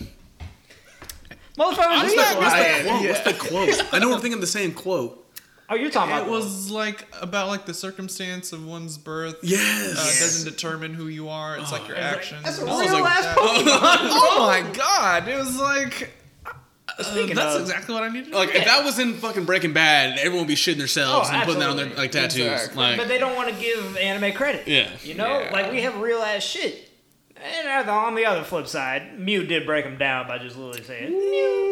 Motherfuckers, 1.55 1.77
What's 1.77 2.15
the, 2.15 2.17
what's, 2.17 2.37
the 2.39 2.43
right. 2.43 2.83
quote? 2.87 3.07
what's 3.07 3.19
the 3.21 3.33
quote? 3.79 3.93
I 3.93 3.99
know 3.99 4.09
we're 4.09 4.19
thinking 4.19 4.41
the 4.41 4.47
same 4.47 4.73
quote. 4.73 5.22
Oh, 5.73 5.75
you're 5.75 5.89
talking 5.89 6.13
about 6.13 6.27
It 6.27 6.29
was 6.31 6.69
like 6.71 7.07
about 7.21 7.47
like 7.47 7.65
the 7.65 7.73
circumstance 7.73 8.53
of 8.53 8.65
one's 8.65 8.97
birth. 8.97 9.37
Yes. 9.41 9.91
Uh, 9.91 9.95
doesn't 10.25 10.51
determine 10.51 10.93
who 10.93 11.07
you 11.07 11.29
are. 11.29 11.57
It's 11.57 11.71
like 11.71 11.87
your 11.87 11.97
actions. 11.97 12.43
That's 12.43 12.59
a 12.59 12.65
real 12.65 12.75
stuff 12.79 12.91
was 12.91 13.01
like 13.01 13.11
ass. 13.11 13.37
Pokemon. 13.37 13.63
Oh 14.25 14.47
my 14.47 14.71
god! 14.71 15.27
It 15.27 15.37
was 15.37 15.57
like. 15.59 16.11
uh, 16.47 16.53
that's 17.33 17.55
of- 17.55 17.61
exactly 17.61 17.93
what 17.95 18.03
I 18.03 18.09
needed. 18.09 18.33
Like 18.33 18.53
if 18.53 18.65
that 18.65 18.83
was 18.83 18.99
in 18.99 19.13
fucking 19.15 19.45
Breaking 19.45 19.73
Bad, 19.73 20.17
everyone 20.19 20.39
would 20.41 20.47
be 20.47 20.55
shitting 20.55 20.77
themselves 20.77 21.29
Oh, 21.31 21.33
and 21.33 21.43
putting 21.43 21.59
that 21.61 21.69
on 21.69 21.77
their 21.77 21.89
like 21.89 22.11
tattoos. 22.11 22.45
Exactly. 22.45 22.77
Like 22.77 22.97
but 22.97 23.07
they 23.07 23.17
don't 23.17 23.35
want 23.35 23.49
to 23.49 23.55
give 23.59 23.97
anime 23.97 24.33
credit. 24.33 24.67
Yeah. 24.67 24.89
You 25.03 25.15
know, 25.15 25.39
Yeah. 25.39 25.49
like 25.51 25.71
we 25.71 25.81
have 25.81 25.97
real 25.99 26.19
ass 26.19 26.43
shit. 26.43 26.89
And 27.67 27.89
on 27.89 28.15
the 28.15 28.25
other 28.25 28.43
flip 28.43 28.67
side, 28.67 29.19
Mew 29.19 29.43
did 29.45 29.65
break 29.65 29.83
him 29.83 29.97
down 29.97 30.27
by 30.29 30.37
just 30.37 30.55
literally 30.55 30.81
saying 30.83 31.09
Mew, 31.11 31.71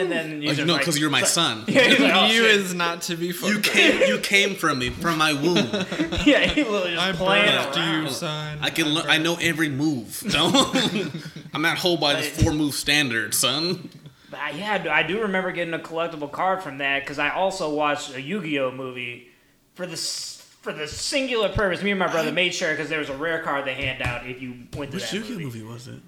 and 0.00 0.10
then, 0.12 0.30
then 0.30 0.42
you 0.42 0.48
like, 0.48 0.56
just 0.56 0.66
no, 0.66 0.72
like- 0.74 0.82
because 0.82 0.98
you're 0.98 1.10
my 1.10 1.20
it's 1.20 1.30
son. 1.30 1.64
Yeah, 1.68 1.82
he's 1.82 2.00
like, 2.00 2.14
oh, 2.14 2.26
you 2.26 2.42
shit. 2.42 2.56
is 2.56 2.74
not 2.74 3.02
to 3.02 3.16
be. 3.16 3.26
You 3.28 3.60
came, 3.60 4.02
you 4.08 4.18
came 4.18 4.54
from 4.54 4.78
me, 4.78 4.90
from 4.90 5.18
my 5.18 5.32
womb. 5.32 5.56
yeah, 6.24 6.46
he 6.46 6.62
literally 6.64 6.94
just 6.94 7.02
I 7.06 7.12
playing 7.12 7.48
around. 7.48 8.04
you, 8.04 8.10
son. 8.10 8.58
I 8.60 8.70
can, 8.70 8.88
learn, 8.88 9.06
I 9.08 9.18
know 9.18 9.36
every 9.40 9.68
move. 9.68 10.22
Don't. 10.28 11.12
I'm 11.54 11.62
not 11.62 11.78
hold 11.78 12.00
by 12.00 12.14
the 12.14 12.22
four 12.22 12.52
move 12.52 12.74
standard, 12.74 13.34
son. 13.34 13.88
But 14.30 14.40
I, 14.40 14.50
yeah, 14.52 14.86
I 14.90 15.02
do 15.02 15.20
remember 15.22 15.52
getting 15.52 15.74
a 15.74 15.78
collectible 15.78 16.30
card 16.32 16.62
from 16.62 16.78
that 16.78 17.00
because 17.00 17.18
I 17.18 17.30
also 17.30 17.74
watched 17.74 18.14
a 18.14 18.20
Yu-Gi-Oh 18.22 18.70
movie 18.72 19.28
for 19.74 19.84
the 19.86 19.92
s- 19.92 20.38
for 20.62 20.72
the 20.72 20.86
singular 20.88 21.48
purpose. 21.50 21.82
Me 21.82 21.90
and 21.90 21.98
my 21.98 22.06
brother 22.06 22.32
made 22.32 22.54
sure 22.54 22.70
because 22.70 22.88
there 22.88 22.98
was 23.00 23.10
a 23.10 23.16
rare 23.16 23.42
card 23.42 23.66
they 23.66 23.74
hand 23.74 24.00
out 24.00 24.26
if 24.26 24.40
you 24.40 24.54
went 24.76 24.90
to 24.92 24.96
Which 24.96 25.10
that 25.10 25.12
Yu-Gi-Oh 25.12 25.32
movie. 25.38 25.44
movie 25.44 25.62
was 25.64 25.88
it? 25.88 26.00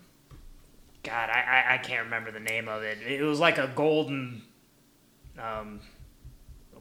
God, 1.05 1.31
I, 1.31 1.41
I 1.69 1.75
I 1.75 1.79
can't 1.79 2.05
remember 2.05 2.31
the 2.33 2.41
name 2.41 2.67
of 2.69 2.83
it. 2.83 2.99
It 3.07 3.23
was 3.23 3.39
like 3.39 3.59
a 3.59 3.71
golden, 3.77 4.43
um, 5.39 5.81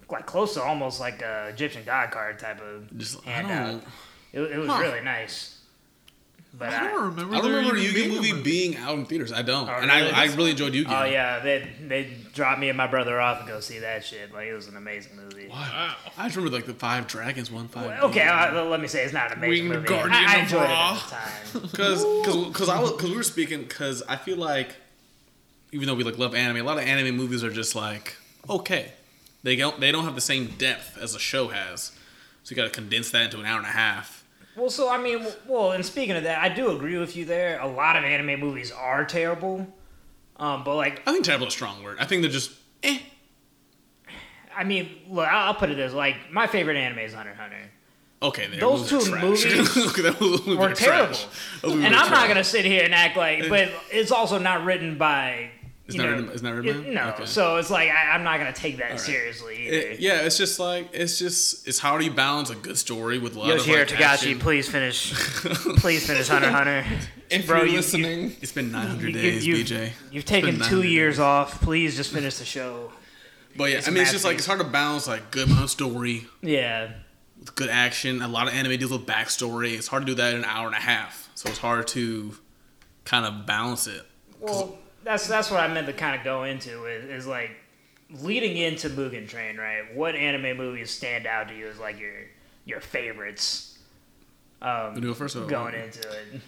like 0.09 0.25
close 0.25 0.53
to 0.55 0.63
almost 0.63 0.99
like 0.99 1.21
a 1.21 1.49
Egyptian 1.49 1.83
god 1.85 2.11
card 2.11 2.39
type 2.39 2.61
of 2.61 2.95
Just 2.97 3.25
I 3.27 3.29
handout. 3.31 3.71
don't. 3.71 3.83
It, 4.31 4.51
it 4.53 4.57
was 4.57 4.69
Huh. 4.69 4.79
really 4.79 5.01
nice. 5.01 5.52
But 6.55 6.69
I 6.69 6.87
don't 6.91 7.05
remember. 7.05 7.35
I 7.35 7.41
don't 7.41 7.51
remember 7.51 7.75
a 7.77 7.79
even 7.79 7.95
Yu-Gi-Oh 7.95 8.21
being 8.21 8.35
movie 8.35 8.43
being 8.43 8.77
out 8.77 8.95
in 8.99 9.05
theaters. 9.05 9.31
I 9.33 9.41
don't, 9.41 9.67
Oh, 9.67 9.73
and 9.73 9.87
really? 9.89 10.11
I, 10.11 10.23
I 10.23 10.35
really 10.35 10.51
enjoyed 10.51 10.75
Yu-Gi-Oh. 10.75 10.95
Oh 11.01 11.03
yeah, 11.05 11.39
they 11.39 11.67
they 11.87 12.11
dropped 12.33 12.59
me 12.59 12.69
and 12.69 12.77
my 12.77 12.85
brother 12.85 13.19
off 13.19 13.39
and 13.39 13.47
go 13.47 13.59
see 13.59 13.79
that 13.79 14.05
shit. 14.05 14.31
Like 14.31 14.45
it 14.47 14.53
was 14.53 14.67
an 14.67 14.77
amazing 14.77 15.15
movie. 15.15 15.47
Wow. 15.47 15.95
I 16.15 16.25
just 16.25 16.35
remember 16.35 16.55
like 16.55 16.67
the 16.67 16.75
Five 16.75 17.07
Dragons 17.07 17.49
one, 17.51 17.67
Five. 17.69 17.85
Well, 17.87 18.05
Okay, 18.09 18.21
uh, 18.27 18.65
let 18.65 18.79
me 18.79 18.87
say 18.87 19.03
it's 19.03 19.13
not 19.13 19.31
an 19.31 19.39
amazing 19.39 19.69
Winged 19.69 19.81
movie. 19.83 19.87
Guardian 19.87 20.13
I, 20.13 20.33
I 20.33 20.35
of 20.37 20.43
enjoyed 20.43 20.61
it 20.61 20.65
Ra. 20.65 20.93
at 20.95 21.03
the 21.03 21.59
time. 21.59 21.61
Because 21.71 22.05
because 22.47 22.69
I 22.69 22.79
was 22.79 22.91
because 22.91 23.09
we 23.09 23.15
were 23.15 23.23
speaking 23.23 23.61
because 23.63 24.03
I 24.07 24.15
feel 24.17 24.37
like 24.37 24.75
even 25.71 25.87
though 25.87 25.95
we 25.95 26.03
like 26.03 26.19
love 26.19 26.35
anime, 26.35 26.57
a 26.57 26.61
lot 26.61 26.77
of 26.77 26.83
anime 26.85 27.15
movies 27.15 27.43
are 27.43 27.51
just 27.51 27.73
like 27.75 28.15
okay, 28.47 28.91
they 29.41 29.55
don't 29.55 29.79
they 29.79 29.91
don't 29.91 30.03
have 30.03 30.13
the 30.15 30.21
same 30.21 30.47
depth 30.59 30.99
as 31.01 31.15
a 31.15 31.19
show 31.19 31.47
has, 31.47 31.91
so 32.43 32.51
you 32.51 32.55
got 32.55 32.65
to 32.65 32.69
condense 32.69 33.09
that 33.09 33.23
into 33.25 33.39
an 33.39 33.47
hour 33.47 33.57
and 33.57 33.65
a 33.65 33.71
half. 33.71 34.22
Well, 34.55 34.69
so 34.69 34.89
I 34.89 34.97
mean, 34.97 35.25
well, 35.47 35.71
and 35.71 35.85
speaking 35.85 36.15
of 36.15 36.23
that, 36.23 36.39
I 36.39 36.49
do 36.49 36.71
agree 36.71 36.97
with 36.97 37.15
you 37.15 37.25
there. 37.25 37.59
A 37.59 37.67
lot 37.67 37.95
of 37.95 38.03
anime 38.03 38.39
movies 38.39 38.71
are 38.71 39.03
terrible, 39.03 39.67
um, 40.37 40.63
but 40.63 40.75
like 40.75 41.01
I 41.07 41.11
think 41.11 41.25
terrible 41.25 41.47
is 41.47 41.53
a 41.53 41.55
strong 41.55 41.83
word. 41.83 41.97
I 41.99 42.05
think 42.05 42.21
they're 42.21 42.31
just 42.31 42.51
eh. 42.83 42.99
I 44.55 44.63
mean, 44.63 44.89
look, 45.09 45.27
I'll, 45.27 45.55
put 45.55 45.71
it 45.71 45.75
this: 45.75 45.93
like 45.93 46.31
my 46.31 46.45
favorite 46.45 46.77
anime 46.77 46.99
is 46.99 47.13
Hunter 47.13 47.33
Hunter. 47.33 47.55
Okay, 48.21 48.47
there. 48.47 48.59
Those 48.59 48.87
two 48.87 49.01
trash. 49.01 49.21
movies 49.21 49.87
Okay, 49.87 50.01
those 50.03 50.45
movies 50.45 50.57
Were 50.57 50.73
terrible, 50.73 51.15
trash. 51.15 51.27
And 51.63 51.95
I'm 51.95 52.11
not 52.11 52.27
gonna 52.27 52.43
sit 52.43 52.63
here 52.63 52.83
and 52.83 52.93
act 52.93 53.17
like, 53.17 53.49
but 53.49 53.71
it's 53.91 54.11
also 54.11 54.37
not 54.37 54.63
written 54.65 54.97
by. 54.97 55.49
It's 55.93 56.01
you 56.01 56.01
not 56.01 56.09
know, 56.09 56.15
written- 56.17 56.33
it's 56.33 56.41
not 56.41 56.53
written 56.55 56.81
by 56.83 56.89
it- 56.89 56.93
No, 56.93 57.09
Okay. 57.09 57.25
so 57.25 57.57
it's 57.57 57.69
like 57.69 57.89
I, 57.89 58.11
I'm 58.11 58.23
not 58.23 58.37
gonna 58.39 58.51
take 58.53 58.77
that 58.77 58.91
right. 58.91 58.99
seriously. 58.99 59.67
It- 59.67 59.99
yeah, 59.99 60.21
it's 60.21 60.37
just 60.37 60.59
like 60.59 60.89
it's 60.93 61.19
just 61.19 61.67
it's 61.67 61.77
how 61.79 61.97
do 61.97 62.03
you 62.05 62.11
balance 62.11 62.49
a 62.49 62.55
good 62.55 62.77
story 62.77 63.17
with 63.19 63.35
lot 63.35 63.49
Yoshihiro 63.49 63.79
like, 63.79 63.87
Togashi, 63.89 64.39
please 64.39 64.67
finish. 64.67 65.13
please 65.77 66.05
finish 66.07 66.27
Hunter 66.27 66.51
Hunter. 66.51 66.85
If 67.29 67.47
Bro, 67.47 67.57
you're 67.59 67.65
you- 67.65 67.71
you- 67.71 67.77
listening, 67.77 68.35
It's 68.41 68.51
been 68.51 68.71
900 68.71 69.07
You- 69.07 69.21
days, 69.21 69.47
you- 69.47 69.55
BJ. 69.63 69.91
You've 70.11 70.25
taken 70.25 70.59
two 70.59 70.83
years 70.83 71.15
days. 71.15 71.19
off. 71.21 71.61
Please 71.61 71.95
just 71.95 72.11
finish 72.13 72.35
the 72.35 72.45
show. 72.45 72.91
But 73.55 73.71
yeah, 73.71 73.77
It's 73.77 73.87
I 73.87 73.91
mean, 73.91 74.01
it's 74.03 74.11
just 74.11 74.25
like 74.25 74.37
it's 74.37 74.45
hard 74.45 74.59
to 74.59 74.65
balance 74.65 75.07
like 75.07 75.31
good 75.31 75.47
amount 75.47 75.63
of 75.63 75.69
story 75.71 76.27
Yeah. 76.41 76.91
with 77.39 77.55
good 77.55 77.69
action. 77.69 78.21
A 78.21 78.27
lot 78.27 78.47
of 78.47 78.53
anime 78.53 78.77
deals 78.77 78.91
with 78.91 79.05
backstory. 79.07 79.73
It's 79.77 79.87
hard 79.87 80.03
to 80.05 80.11
do 80.11 80.15
that 80.15 80.33
in 80.33 80.39
an 80.39 80.45
hour 80.45 80.67
and 80.67 80.75
a 80.75 80.79
half. 80.79 81.29
So 81.35 81.49
it's 81.49 81.57
hard 81.59 81.87
to 81.89 82.35
kind 83.05 83.25
of 83.25 83.45
balance 83.47 83.87
it. 83.87 84.03
Well, 84.39 84.77
that's 85.03 85.27
that's 85.27 85.49
what 85.51 85.59
I 85.59 85.67
meant 85.67 85.87
to 85.87 85.93
kind 85.93 86.17
of 86.17 86.23
go 86.23 86.43
into 86.43 86.85
is, 86.85 87.05
is 87.05 87.27
like 87.27 87.51
leading 88.21 88.57
into 88.57 88.89
Mugen 88.89 89.27
Train, 89.27 89.57
right? 89.57 89.95
What 89.95 90.15
anime 90.15 90.57
movies 90.57 90.91
stand 90.91 91.25
out 91.27 91.47
to 91.49 91.55
you 91.55 91.67
as 91.67 91.79
like 91.79 91.99
your 91.99 92.13
your 92.65 92.79
favorites? 92.79 93.77
Um, 94.61 94.93
Wanna 94.93 95.01
go 95.01 95.13
first 95.13 95.35
or- 95.35 95.45
going 95.45 95.75
into 95.75 95.99
it. 95.99 96.41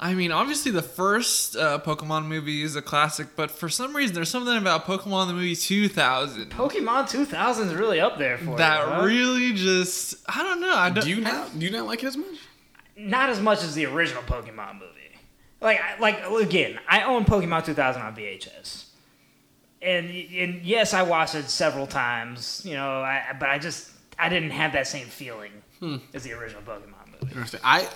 I 0.00 0.14
mean, 0.14 0.30
obviously 0.30 0.70
the 0.70 0.80
first 0.82 1.56
uh, 1.56 1.80
Pokemon 1.84 2.26
movie 2.26 2.62
is 2.62 2.76
a 2.76 2.82
classic, 2.82 3.28
but 3.34 3.50
for 3.50 3.68
some 3.68 3.96
reason 3.96 4.14
there's 4.14 4.28
something 4.28 4.56
about 4.56 4.84
Pokemon 4.84 5.26
the 5.26 5.32
movie 5.32 5.56
2000 5.56 6.50
Pokemon 6.52 7.08
2000 7.10 7.68
is 7.68 7.74
really 7.74 7.98
up 7.98 8.16
there 8.16 8.38
for 8.38 8.56
that 8.56 8.78
you, 8.86 8.92
huh? 8.94 9.02
really 9.04 9.52
just 9.54 10.14
I 10.28 10.44
don't 10.44 10.60
know. 10.60 10.72
I 10.72 10.90
don't, 10.90 11.02
Do 11.02 11.10
you 11.10 11.20
not? 11.20 11.58
Do 11.58 11.64
you 11.66 11.72
not 11.72 11.86
like 11.86 12.04
it 12.04 12.06
as 12.06 12.16
much? 12.16 12.26
not 12.96 13.28
as 13.30 13.40
much 13.40 13.62
as 13.62 13.74
the 13.76 13.86
original 13.86 14.22
Pokemon 14.22 14.74
movie. 14.74 14.92
Like, 15.60 15.80
I- 15.80 15.98
like 15.98 16.24
again, 16.42 16.78
I 16.88 17.02
own 17.02 17.24
Pokemon 17.24 17.64
2000 17.64 18.00
on 18.00 18.14
VHS, 18.14 18.84
and 19.82 20.08
and 20.08 20.62
yes, 20.62 20.94
I 20.94 21.02
watched 21.02 21.34
it 21.34 21.50
several 21.50 21.86
times. 21.86 22.62
You 22.64 22.74
know, 22.74 23.00
I, 23.02 23.36
but 23.38 23.48
I 23.48 23.58
just 23.58 23.90
I 24.18 24.28
didn't 24.28 24.50
have 24.50 24.72
that 24.72 24.86
same 24.86 25.06
feeling 25.06 25.52
hmm. 25.80 25.96
as 26.14 26.24
the 26.24 26.32
original 26.32 26.62
Pokemon 26.62 27.12
movie. 27.12 27.32
Interesting. 27.32 27.60
I, 27.64 27.88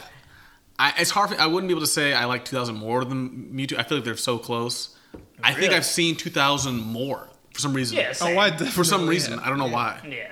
I, 0.78 0.94
it's 0.98 1.10
hard. 1.10 1.30
For, 1.30 1.40
I 1.40 1.46
wouldn't 1.46 1.68
be 1.68 1.72
able 1.72 1.82
to 1.82 1.86
say 1.86 2.12
I 2.14 2.24
like 2.24 2.44
2000 2.44 2.74
more 2.74 3.04
than 3.04 3.52
Mewtwo. 3.52 3.78
I 3.78 3.82
feel 3.84 3.98
like 3.98 4.04
they're 4.04 4.16
so 4.16 4.38
close. 4.38 4.96
I 5.42 5.54
think 5.54 5.72
I've 5.72 5.84
seen 5.84 6.16
2000 6.16 6.76
more 6.80 7.28
for 7.52 7.60
some 7.60 7.74
reason. 7.74 7.98
Yeah, 7.98 8.08
Oh, 8.10 8.12
same. 8.12 8.38
I 8.38 8.56
For 8.56 8.84
some 8.84 9.08
reason, 9.08 9.34
have. 9.34 9.42
I 9.46 9.48
don't 9.48 9.58
know 9.58 9.66
why. 9.66 10.00
Yeah. 10.08 10.28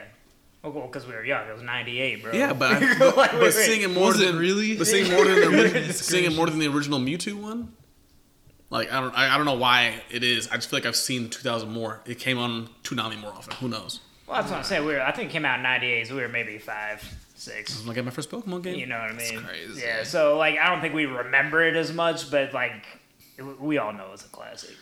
Oh, 0.63 0.71
well, 0.71 0.87
because 0.87 1.07
we 1.07 1.15
were 1.15 1.25
young. 1.25 1.49
It 1.49 1.53
was 1.55 1.63
'98, 1.63 2.23
bro. 2.23 2.33
Yeah, 2.33 2.53
but 2.53 2.73
I, 2.83 2.99
but, 2.99 3.17
Like, 3.17 3.33
but 3.33 3.41
wait, 3.41 3.53
seeing 3.55 3.81
it 3.83 3.91
more 3.91 4.13
than 4.13 4.37
really? 4.39 4.77
but 4.77 4.87
seeing 4.87 5.11
more 5.11 5.25
than 5.25 5.37
the 5.41 5.47
ori- 5.59 5.71
Goodness 5.71 5.99
seeing 6.01 6.25
it 6.31 6.35
more 6.37 6.47
than 6.47 6.59
the 6.59 6.69
original 6.69 6.99
Mewtwo 6.99 7.35
one. 7.41 7.73
Like 8.69 8.93
I 8.93 9.01
don't 9.01 9.17
I, 9.17 9.35
I 9.35 9.37
don't 9.37 9.47
know 9.47 9.55
why 9.55 10.03
it 10.11 10.23
is. 10.23 10.49
I 10.49 10.57
just 10.57 10.71
feel 10.71 10.79
like 10.79 10.87
I've 10.87 10.97
seen 10.97 11.29
2000 11.31 11.71
more. 11.71 12.03
It 12.07 12.19
came 12.19 12.39
on 12.39 12.69
Toonami 12.85 13.19
more 13.19 13.33
often. 13.33 13.55
Who 13.57 13.69
knows? 13.69 14.01
Well, 14.27 14.37
that's 14.41 14.51
what 14.51 14.59
I'm 14.59 14.65
saying. 14.65 14.85
We 14.87 14.93
were. 14.93 15.01
I 15.03 15.11
think 15.13 15.31
it 15.31 15.33
came 15.33 15.45
out 15.45 15.57
in 15.57 15.63
'98, 15.65 16.07
so 16.07 16.15
we 16.15 16.21
were 16.23 16.29
maybe 16.29 16.57
five, 16.59 17.03
six. 17.35 17.81
I'm 17.81 17.89
like 17.89 17.97
at 17.97 18.05
my 18.05 18.11
first 18.13 18.31
Pokemon 18.31 18.63
game. 18.63 18.77
You 18.79 18.87
know 18.87 18.99
what 19.01 19.11
I 19.11 19.15
mean? 19.15 19.41
crazy. 19.43 19.81
Yeah. 19.81 20.05
So 20.05 20.37
like, 20.39 20.57
I 20.59 20.69
don't 20.69 20.81
think 20.81 20.95
we 20.95 21.07
remember 21.07 21.63
it 21.67 21.75
as 21.75 21.93
much, 21.93 22.31
but 22.31 22.53
like, 22.55 22.87
it, 23.39 23.43
we 23.61 23.79
all 23.79 23.93
know 23.93 24.11
it's 24.13 24.25
a 24.25 24.29
classic. 24.29 24.77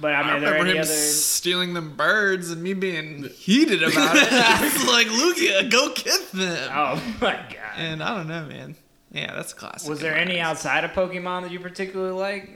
But 0.00 0.14
I 0.14 0.22
mean, 0.22 0.30
I 0.30 0.36
are 0.36 0.40
there 0.40 0.52
remember 0.52 0.68
any 0.70 0.78
him 0.78 0.82
other? 0.82 0.92
stealing 0.92 1.74
them 1.74 1.96
birds 1.96 2.50
and 2.50 2.62
me 2.62 2.74
being 2.74 3.24
heated 3.24 3.82
about 3.82 4.16
it. 4.16 4.28
It's 4.30 4.86
like, 4.88 5.06
Lugia, 5.08 5.70
go 5.70 5.92
get 5.94 6.30
them. 6.32 6.70
Oh 6.72 7.02
my 7.20 7.32
god. 7.34 7.58
And 7.76 8.02
I 8.02 8.16
don't 8.16 8.28
know, 8.28 8.44
man. 8.46 8.76
Yeah, 9.10 9.34
that's 9.34 9.52
a 9.52 9.56
classic. 9.56 9.90
Was 9.90 10.00
there 10.00 10.16
any 10.16 10.40
eyes. 10.40 10.46
outside 10.56 10.84
of 10.84 10.92
Pokemon 10.92 11.42
that 11.42 11.50
you 11.50 11.60
particularly 11.60 12.12
like? 12.12 12.50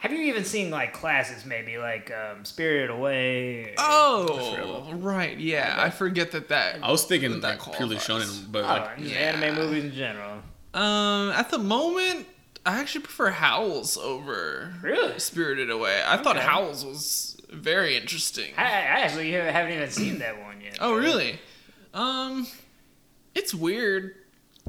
Have 0.00 0.10
you 0.12 0.18
even 0.22 0.44
seen 0.44 0.70
like 0.70 0.92
classics, 0.92 1.44
maybe 1.46 1.78
like 1.78 2.10
um, 2.10 2.44
Spirited 2.44 2.90
Away? 2.90 3.74
Oh, 3.78 4.90
right. 4.94 5.38
Yeah, 5.38 5.76
I 5.78 5.90
forget 5.90 6.32
that 6.32 6.48
that. 6.48 6.80
I 6.82 6.90
was 6.90 7.04
thinking 7.04 7.38
That 7.40 7.64
like 7.64 7.76
purely 7.76 7.96
shonen, 7.96 8.50
but 8.50 8.64
Oh, 8.64 8.66
like 8.68 8.90
yeah. 8.98 9.16
anime 9.18 9.54
movies 9.54 9.84
in 9.84 9.92
general. 9.92 10.38
Um, 10.74 11.30
at 11.30 11.50
the 11.50 11.58
moment, 11.58 12.26
I 12.64 12.78
actually 12.80 13.02
prefer 13.02 13.30
Howls 13.30 13.96
over 13.96 14.74
Really? 14.82 15.18
Spirited 15.18 15.70
Away. 15.70 16.02
I 16.06 16.16
thought 16.18 16.36
Okay. 16.36 16.46
Howls 16.46 16.84
was 16.84 17.36
very 17.50 17.96
interesting. 17.96 18.52
I, 18.56 18.62
I 18.62 18.66
actually 19.02 19.32
haven't 19.32 19.72
even 19.72 19.90
seen 19.90 20.18
that 20.20 20.40
one 20.40 20.60
yet. 20.60 20.78
Oh, 20.80 20.94
really? 20.96 21.40
Um, 21.92 22.46
it's 23.34 23.52
weird. 23.54 24.14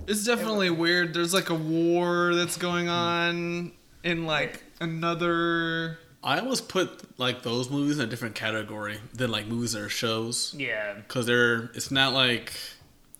It's 0.08 0.26
definitely 0.26 0.70
weird. 0.72 1.14
There's 1.14 1.34
like 1.34 1.50
a 1.50 1.56
war 1.56 2.34
that's 2.36 2.58
going 2.58 2.90
on 2.90 3.72
in 4.04 4.26
like 4.26 4.64
another. 4.82 6.00
I 6.24 6.40
always 6.40 6.62
put 6.62 7.20
like 7.20 7.44
those 7.44 7.70
movies 7.70 8.00
in 8.00 8.06
a 8.06 8.10
different 8.10 8.36
category 8.36 8.98
than 9.14 9.30
like 9.30 9.46
movies 9.46 9.76
or 9.76 9.88
shows 9.90 10.56
Yeah. 10.58 10.94
because 10.96 11.26
they're 11.26 11.70
it's 11.76 11.92
not 11.92 12.14
like 12.14 12.54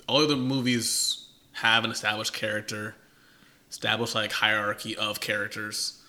all 0.08 0.24
other 0.24 0.36
movies 0.38 1.28
have 1.54 1.84
an 1.86 1.92
established 1.92 2.34
character, 2.34 2.96
established 3.74 4.14
like 4.16 4.32
hierarchy 4.32 4.96
of 4.96 5.20
characters. 5.20 6.00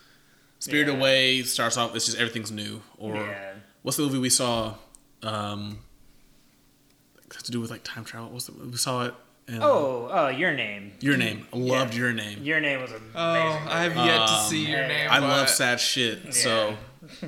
Spirit 0.59 0.87
Yeah. 0.89 0.95
Away 0.95 1.43
starts 1.43 1.77
off 1.79 1.97
it's 1.97 2.05
just 2.07 2.19
everything's 2.19 2.53
new. 2.53 2.83
Or 2.99 3.17
Yeah. 3.17 3.55
what's 3.83 3.97
the 3.97 4.03
movie 4.05 4.19
we 4.19 4.29
saw? 4.31 4.75
Um, 5.23 5.79
it 7.27 7.33
has 7.35 7.43
to 7.45 7.53
do 7.53 7.61
with 7.61 7.71
like 7.71 7.83
time 7.83 8.05
travel. 8.05 8.29
What's 8.31 8.47
the 8.47 8.53
we 8.53 8.77
saw 8.77 9.07
it? 9.07 9.15
In 9.49 9.63
Oh, 9.63 10.09
oh, 10.11 10.29
your 10.29 10.53
name. 10.55 10.93
Your 11.01 11.19
Name. 11.19 11.47
I 11.53 11.57
loved 11.59 11.93
Yeah. 11.95 12.01
Your 12.01 12.13
Name. 12.15 12.43
Your 12.43 12.61
name 12.61 12.81
was 12.81 12.91
amazing. 12.91 13.11
Oh, 13.15 13.67
I 13.69 13.83
have 13.83 13.95
yet 13.97 14.27
to 14.27 14.33
Um, 14.33 14.49
see 14.49 14.65
your 14.71 14.87
name. 14.89 15.11
I 15.11 15.21
but 15.21 15.29
love 15.29 15.49
sad 15.51 15.81
shit. 15.81 16.33
So 16.35 16.77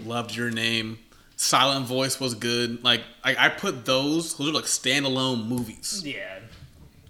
loved 0.05 0.35
your 0.35 0.50
name. 0.50 0.99
Silent 1.37 1.87
Voice 1.87 2.19
was 2.21 2.35
good. 2.35 2.83
Like 2.85 3.02
I, 3.25 3.47
I 3.47 3.49
put 3.50 3.85
those. 3.85 4.35
Those 4.37 4.49
are 4.49 4.52
like 4.52 4.64
standalone 4.64 5.47
movies. 5.47 6.02
yeah. 6.07 6.38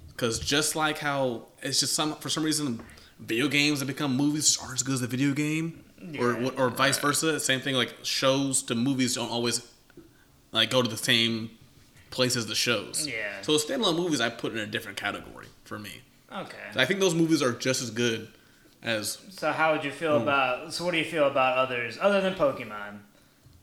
Because 0.08 0.38
just 0.40 0.74
like 0.74 0.98
how 0.98 1.46
it's 1.62 1.78
just 1.80 1.92
some 1.94 2.16
for 2.16 2.28
some 2.28 2.42
reason 2.42 2.80
video 3.18 3.48
games 3.48 3.80
that 3.80 3.86
become 3.86 4.16
movies 4.16 4.46
just 4.46 4.60
aren't 4.62 4.74
as 4.74 4.82
good 4.82 4.94
as 4.94 5.00
the 5.00 5.06
video 5.06 5.32
game, 5.32 5.84
or 6.18 6.38
Yeah. 6.40 6.50
or 6.56 6.70
vice 6.70 6.98
versa. 6.98 7.40
Same 7.40 7.60
thing. 7.60 7.74
Like 7.74 7.94
shows 8.02 8.62
to 8.64 8.74
movies 8.74 9.14
don't 9.14 9.30
always 9.30 9.62
like 10.52 10.70
go 10.70 10.82
to 10.82 10.88
the 10.88 10.96
same 10.96 11.50
place 12.10 12.36
as 12.36 12.46
the 12.46 12.54
shows. 12.54 13.06
Yeah. 13.06 13.40
So 13.42 13.52
standalone 13.52 13.96
movies 13.96 14.20
I 14.20 14.28
put 14.30 14.52
in 14.52 14.58
a 14.58 14.66
different 14.66 14.96
category 14.96 15.46
for 15.64 15.78
me. 15.78 16.02
Okay. 16.32 16.56
I 16.74 16.84
think 16.84 17.00
those 17.00 17.14
movies 17.14 17.42
are 17.42 17.52
just 17.52 17.82
as 17.82 17.90
good 17.90 18.28
as 18.82 19.18
So 19.30 19.52
how 19.52 19.72
would 19.72 19.84
you 19.84 19.90
Hmm. 19.90 19.96
feel 19.96 20.16
about? 20.22 20.72
So 20.74 20.84
what 20.84 20.92
do 20.92 20.98
you 20.98 21.04
feel 21.04 21.26
about 21.26 21.56
others 21.58 21.98
other 22.00 22.20
than 22.20 22.34
Pokemon? 22.34 23.00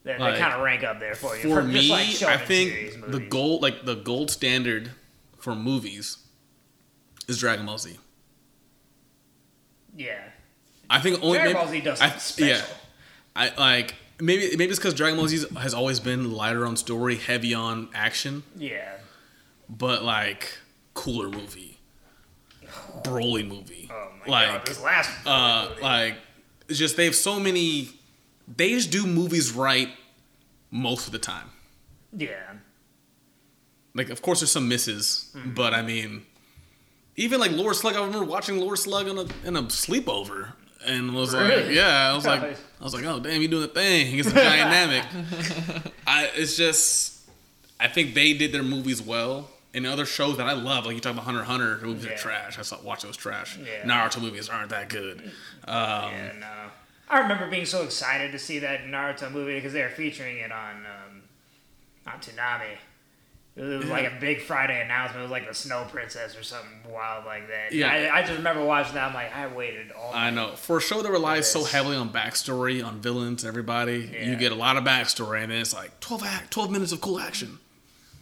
That, 0.05 0.19
Like, 0.19 0.33
that 0.33 0.41
kind 0.41 0.53
of 0.53 0.59
rank 0.61 0.83
up 0.83 0.99
there 0.99 1.15
for 1.15 1.37
you. 1.37 1.43
for 1.43 1.61
just 1.61 1.73
me, 1.73 1.89
like 1.89 2.21
I 2.23 2.35
think 2.37 3.09
the 3.09 3.19
gold, 3.21 3.61
like 3.61 3.85
the 3.85 3.95
gold 3.95 4.29
standard 4.31 4.91
for 5.39 5.55
movies, 5.55 6.17
is 7.29 7.39
Dragon 7.39 7.65
Ball 7.65 7.77
Z. 7.77 7.97
Yeah. 9.95 10.19
I 10.89 10.99
think 10.99 11.23
only 11.23 11.37
Dragon 11.37 11.53
Ball 11.55 11.67
Z 11.67 11.81
does 11.81 12.01
I- 12.01 12.09
special. 12.17 12.47
Yeah, 12.47 12.63
I 13.35 13.53
like 13.57 13.95
maybe 14.19 14.55
maybe 14.57 14.65
it's 14.71 14.79
because 14.79 14.93
Dragon 14.93 15.17
Ball 15.17 15.27
Z 15.27 15.45
has 15.57 15.73
always 15.73 15.99
been 15.99 16.31
lighter 16.31 16.65
on 16.65 16.75
story, 16.75 17.15
heavy 17.15 17.53
on 17.53 17.89
action, 17.93 18.43
Yeah. 18.57 18.91
but 19.69 20.03
like 20.03 20.57
cooler 20.93 21.29
movie, 21.29 21.79
Broly 23.03 23.47
movie. 23.47 23.89
Oh 23.91 24.09
my 24.27 24.31
like 24.31 24.47
god. 24.59 24.67
This 24.67 24.81
last. 24.81 25.09
uh, 25.25 25.67
movie. 25.69 25.81
like 25.81 26.15
it's 26.69 26.77
just 26.79 26.95
they 26.97 27.05
have 27.05 27.15
so 27.15 27.39
many. 27.39 27.89
They 28.57 28.69
just 28.71 28.91
do 28.91 29.07
movies 29.07 29.53
right 29.53 29.89
most 30.69 31.05
of 31.07 31.11
the 31.13 31.19
time. 31.19 31.49
yeah. 32.15 32.35
Like, 33.95 34.09
of 34.09 34.23
course, 34.23 34.39
there's 34.39 34.51
some 34.51 34.67
misses, 34.67 35.29
Hmm. 35.33 35.53
but 35.53 35.73
I 35.75 35.83
mean, 35.83 36.25
even 37.15 37.39
like 37.39 37.51
Lord 37.51 37.75
Slug. 37.75 37.95
I 37.95 38.05
remember 38.05 38.25
watching 38.25 38.59
Lord 38.59 38.77
Slug 38.77 39.07
in 39.07 39.17
a 39.17 39.25
in 39.47 39.55
a 39.55 39.63
sleepover, 39.63 40.53
and 40.85 41.13
was 41.13 41.33
like, 41.33 41.47
Really? 41.49 41.75
yeah, 41.75 42.11
I 42.11 42.15
was 42.15 42.25
like, 42.25 42.41
I 42.41 42.83
was 42.83 42.93
like, 42.93 43.05
oh 43.05 43.19
damn, 43.19 43.41
you 43.41 43.47
doing 43.47 43.61
the 43.63 43.67
thing? 43.67 44.07
He 44.07 44.17
gets 44.17 44.29
a 44.29 44.31
namek. 44.33 45.91
I 46.07 46.29
it's 46.35 46.55
just, 46.57 47.21
I 47.79 47.87
think 47.87 48.13
they 48.13 48.33
did 48.33 48.51
their 48.51 48.63
movies 48.63 49.01
well. 49.01 49.49
And 49.75 49.87
other 49.87 50.05
shows 50.05 50.37
that 50.37 50.45
I 50.47 50.53
love, 50.53 50.85
like 50.85 50.93
you 50.93 51.01
talk 51.01 51.13
about 51.13 51.25
Hunter 51.25 51.43
Hunter, 51.43 51.77
the 51.77 51.87
movies 51.87 52.05
Yeah. 52.05 52.11
are 52.11 52.17
trash. 52.17 52.59
I 52.59 52.61
saw 52.61 52.77
watch 52.83 53.01
those 53.01 53.17
trash. 53.17 53.57
Yeah. 53.57 53.81
Naruto 53.83 54.21
movies 54.21 54.47
aren't 54.47 54.69
that 54.69 54.87
good. 54.87 55.19
Um, 55.67 56.11
Yeah, 56.11 56.31
no. 56.39 56.47
I 57.09 57.19
remember 57.21 57.49
being 57.49 57.65
so 57.65 57.83
excited 57.83 58.31
to 58.33 58.39
see 58.39 58.59
that 58.59 58.85
Naruto 58.85 59.31
movie 59.31 59.55
because 59.55 59.73
they 59.73 59.81
were 59.81 59.89
featuring 59.89 60.37
it 60.37 60.51
on 60.51 60.85
um, 60.85 61.21
on 62.05 62.19
Toonami. 62.19 62.75
It 63.55 63.61
was 63.61 63.85
like 63.85 64.05
a 64.11 64.17
big 64.19 64.41
Friday 64.41 64.81
announcement. 64.83 65.19
It 65.19 65.23
was 65.23 65.31
like 65.31 65.47
the 65.47 65.53
Snow 65.53 65.85
Princess 65.91 66.35
or 66.35 66.41
something 66.41 66.71
wild 66.91 67.25
like 67.25 67.47
that. 67.49 67.71
Yeah. 67.71 67.91
I, 67.91 68.17
I 68.17 68.21
just 68.21 68.33
remember 68.33 68.65
watching 68.65 68.95
that. 68.95 69.07
I'm 69.09 69.13
like, 69.13 69.35
I 69.35 69.45
waited 69.45 69.91
all. 69.91 70.11
I 70.11 70.31
know. 70.31 70.53
For 70.55 70.77
a 70.77 70.81
show 70.81 71.03
that 71.03 71.11
relies 71.11 71.51
so 71.51 71.63
heavily 71.63 71.95
on 71.95 72.09
backstory, 72.11 72.83
on 72.83 72.99
villains, 72.99 73.45
everybody, 73.45 74.09
Yeah. 74.11 74.29
you 74.31 74.35
get 74.37 74.51
a 74.51 74.55
lot 74.55 74.75
of 74.77 74.83
backstory, 74.83 75.43
and 75.43 75.51
then 75.51 75.59
it's 75.59 75.73
like 75.73 75.99
12, 75.99 76.23
act, 76.23 76.51
12 76.51 76.71
minutes 76.71 76.91
of 76.93 77.01
cool 77.01 77.19
action. 77.19 77.59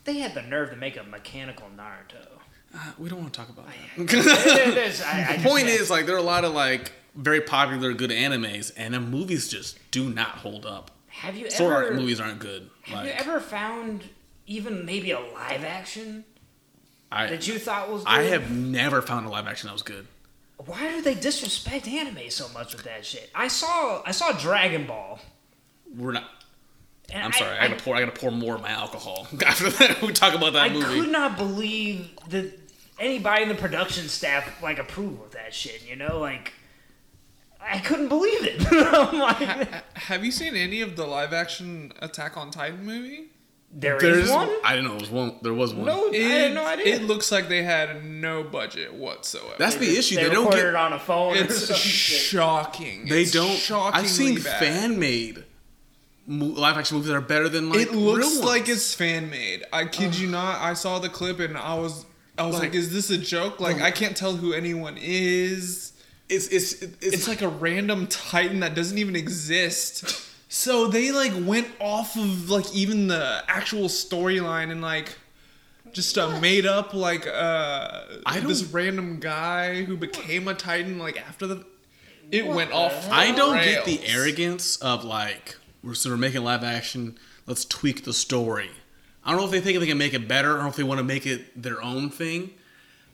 They 0.03 0.15
had 0.19 0.33
the 0.33 0.41
nerve 0.41 0.71
to 0.71 0.75
make 0.75 0.97
a 0.97 1.03
mechanical 1.03 1.67
Naruto. 1.77 2.27
Uh, 2.75 2.91
we 2.97 3.07
don't 3.09 3.21
want 3.21 3.33
to 3.33 3.39
talk 3.39 3.49
about 3.49 3.67
that. 3.67 4.07
There- 4.07 4.71
there's- 4.73 5.01
I- 5.01 5.27
I 5.29 5.37
the 5.41 5.43
point 5.47 5.67
is, 5.67 5.89
like, 5.89 6.07
there 6.07 6.15
are 6.15 6.19
a 6.19 6.21
lot 6.23 6.43
of 6.43 6.53
like 6.53 6.91
very 7.15 7.39
popular, 7.41 7.93
good 7.93 8.09
animes, 8.09 8.73
and 8.75 8.93
the 8.93 8.99
movies 8.99 9.47
just 9.47 9.77
do 9.91 10.09
not 10.09 10.29
hold 10.39 10.65
up. 10.65 10.91
have 11.07 11.37
you 11.37 11.49
Sword 11.49 11.73
ever 11.73 11.83
art 11.85 11.95
movies 11.95 12.19
aren't 12.19 12.39
good. 12.39 12.69
have 12.81 13.05
you 13.05 13.11
Like, 13.11 13.21
ever 13.27 13.39
found 13.39 14.03
even 14.51 14.85
maybe 14.85 15.11
a 15.11 15.19
live 15.19 15.63
action 15.63 16.25
I, 17.11 17.27
that 17.27 17.47
you 17.47 17.57
thought 17.57 17.89
was? 17.89 18.03
Good? 18.03 18.09
I 18.09 18.23
have 18.23 18.51
never 18.51 19.01
found 19.01 19.25
a 19.25 19.29
live 19.29 19.47
action 19.47 19.67
that 19.67 19.73
was 19.73 19.81
good. 19.81 20.07
Why 20.57 20.91
do 20.91 21.01
they 21.01 21.15
disrespect 21.15 21.87
anime 21.87 22.29
so 22.29 22.47
much 22.49 22.75
with 22.75 22.83
that 22.83 23.05
shit? 23.05 23.29
I 23.33 23.47
saw 23.47 24.03
I 24.05 24.11
saw 24.11 24.31
Dragon 24.33 24.85
Ball. 24.85 25.19
We're 25.95 26.11
not. 26.11 26.29
And 27.11 27.23
I'm 27.23 27.33
sorry. 27.33 27.57
I, 27.57 27.65
I, 27.65 27.67
gotta 27.67 27.83
pour. 27.83 27.95
I 27.95 27.99
gotta 28.05 28.19
pour 28.19 28.31
more 28.31 28.55
of 28.55 28.61
my 28.61 28.69
alcohol 28.69 29.27
after 29.45 29.69
that. 29.69 30.01
We 30.01 30.13
talk 30.13 30.35
about 30.35 30.53
that 30.53 30.63
I 30.63 30.69
movie. 30.69 30.85
I 30.85 30.99
could 30.99 31.11
not 31.11 31.37
believe 31.37 32.09
that 32.29 32.57
anybody 32.99 33.43
in 33.43 33.49
the 33.49 33.55
production 33.55 34.07
staff 34.07 34.61
like 34.61 34.79
approved 34.79 35.21
of 35.23 35.31
that 35.31 35.53
shit. 35.53 35.87
You 35.89 35.95
know, 35.95 36.19
like 36.19 36.53
I 37.59 37.79
couldn't 37.79 38.09
believe 38.09 38.45
it. 38.45 38.61
Like, 39.13 39.97
Have 39.97 40.23
you 40.23 40.31
seen 40.31 40.55
any 40.55 40.81
of 40.81 40.95
the 40.95 41.05
live 41.05 41.33
action 41.33 41.93
Attack 41.99 42.37
on 42.37 42.51
Titan 42.51 42.85
movie? 42.85 43.30
There 43.73 43.95
is 43.95 44.01
There's 44.27 44.29
one. 44.29 44.49
I 44.65 44.75
didn't 44.75 44.89
know 44.89 44.95
it 44.95 45.01
was 45.01 45.09
one. 45.09 45.35
There 45.41 45.53
was 45.53 45.73
one. 45.73 45.85
No, 45.85 46.07
I 46.07 46.11
It, 46.13 46.21
had 46.29 46.53
no 46.53 46.65
idea. 46.65 46.95
it 46.95 47.03
looks 47.03 47.31
like 47.31 47.47
they 47.47 47.63
had 47.63 48.03
no 48.03 48.43
budget 48.43 48.93
whatsoever. 48.93 49.55
That's 49.57 49.77
the 49.77 49.97
issue. 49.97 50.15
They, 50.15 50.25
They, 50.25 50.29
don't 50.29 50.51
get. 50.51 50.65
it 50.65 50.75
on 50.75 50.91
a 50.93 50.99
phone. 50.99 51.37
it's 51.37 51.73
shocking. 51.77 53.05
They 53.07 53.21
It's 53.23 53.31
don't. 53.31 53.55
Shockingly 53.57 53.99
I've 54.03 54.09
seen 54.09 54.35
bad. 54.41 54.59
fan 54.59 54.99
made 54.99 55.45
live 56.27 56.77
action 56.77 56.95
movies 56.97 57.09
that 57.09 57.15
are 57.15 57.21
better 57.21 57.49
than 57.49 57.69
like. 57.69 57.79
it 57.79 57.93
looks 57.93 58.35
real 58.37 58.45
like 58.45 58.67
it's 58.69 58.93
fan 58.93 59.29
made. 59.29 59.63
I 59.71 59.85
kid 59.85 60.15
you 60.17 60.27
not. 60.27 60.59
I 60.61 60.73
saw 60.73 60.99
the 60.99 61.09
clip 61.09 61.39
and 61.39 61.57
I 61.57 61.75
was 61.75 62.05
I 62.37 62.45
was 62.45 62.55
like, 62.55 62.63
Like- 62.69 62.75
is 62.75 62.93
this 62.93 63.09
a 63.09 63.17
joke? 63.17 63.59
Like 63.61 63.81
I 63.81 63.91
can't 63.91 64.15
tell 64.17 64.33
who 64.35 64.53
anyone 64.53 64.97
is. 64.99 65.93
It's 66.29 66.47
it's 66.47 66.73
it's, 66.81 66.97
It's 67.05 67.27
like 67.27 67.41
a 67.41 67.47
random 67.49 68.07
Titan 68.07 68.59
that 68.61 68.75
doesn't 68.75 68.97
even 68.97 69.15
exist. 69.15 70.27
So 70.53 70.87
they 70.87 71.11
like 71.13 71.31
went 71.47 71.69
off 71.79 72.17
of 72.17 72.49
like 72.49 72.73
even 72.75 73.07
the 73.07 73.41
actual 73.47 73.85
storyline 73.85 74.69
and 74.69 74.81
like 74.81 75.17
just 75.93 76.17
uh, 76.17 76.39
made 76.41 76.65
up 76.65 76.93
like 76.93 77.25
uh 77.25 78.01
I 78.25 78.41
this 78.41 78.63
random 78.65 79.21
guy 79.21 79.83
who 79.83 79.95
became 79.95 80.49
a 80.49 80.53
Titan 80.53 80.99
like 80.99 81.17
after 81.17 81.47
the 81.47 81.65
it 82.31 82.45
went 82.45 82.73
off. 82.73 83.09
I 83.09 83.31
don't 83.31 83.63
get 83.63 83.85
the 83.85 84.01
arrogance 84.05 84.75
of 84.77 85.05
like 85.05 85.55
we're 85.81 85.93
so 85.93 86.09
we're 86.09 86.17
making 86.17 86.43
live 86.43 86.65
action. 86.65 87.17
Let's 87.47 87.63
tweak 87.63 88.03
the 88.03 88.13
story. 88.13 88.71
I 89.23 89.31
don't 89.31 89.39
know 89.39 89.45
if 89.45 89.51
they 89.51 89.61
think 89.61 89.79
they 89.79 89.87
can 89.87 89.97
make 89.97 90.13
it 90.13 90.27
better 90.27 90.59
or 90.59 90.67
if 90.67 90.75
they 90.75 90.83
want 90.83 90.97
to 90.97 91.03
make 91.05 91.25
it 91.25 91.61
their 91.63 91.81
own 91.81 92.09
thing, 92.09 92.51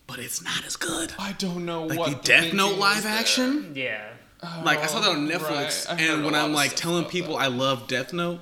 but 0.08 0.18
it's 0.18 0.42
not 0.42 0.66
as 0.66 0.76
good. 0.76 1.14
I 1.20 1.34
don't 1.34 1.66
know 1.68 1.84
Like 1.86 2.00
what 2.00 2.10
the 2.10 2.16
the 2.18 2.22
Death 2.24 2.40
thinking 2.42 2.58
Note 2.58 2.70
was 2.72 2.80
live 2.80 3.04
there. 3.04 3.12
action. 3.14 3.74
yeah. 3.76 4.08
Like 4.64 4.80
I 4.80 4.86
saw 4.86 5.00
that 5.00 5.10
on 5.10 5.28
Netflix, 5.28 5.90
right. 5.90 6.00
And 6.00 6.24
when 6.24 6.36
I'm 6.36 6.54
like 6.54 6.76
telling 6.76 7.06
people 7.06 7.38
that. 7.38 7.44
I 7.44 7.48
love 7.48 7.88
Death 7.88 8.14
Note, 8.14 8.40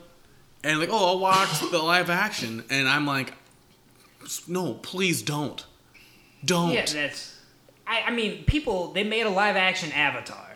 and 0.63 0.79
like, 0.79 0.89
oh, 0.91 1.07
I'll 1.09 1.19
watch 1.19 1.59
the 1.59 1.77
live 1.79 2.09
action, 2.09 2.63
and 2.69 2.87
I'm 2.87 3.05
like, 3.07 3.33
no, 4.47 4.73
please 4.73 5.21
don't, 5.21 5.65
don't. 6.43 6.71
Yeah, 6.71 6.85
that's. 6.85 7.39
I, 7.87 8.01
I 8.07 8.11
mean, 8.11 8.43
people 8.45 8.91
they 8.91 9.03
made 9.03 9.25
a 9.25 9.29
live 9.29 9.55
action 9.55 9.91
Avatar. 9.93 10.51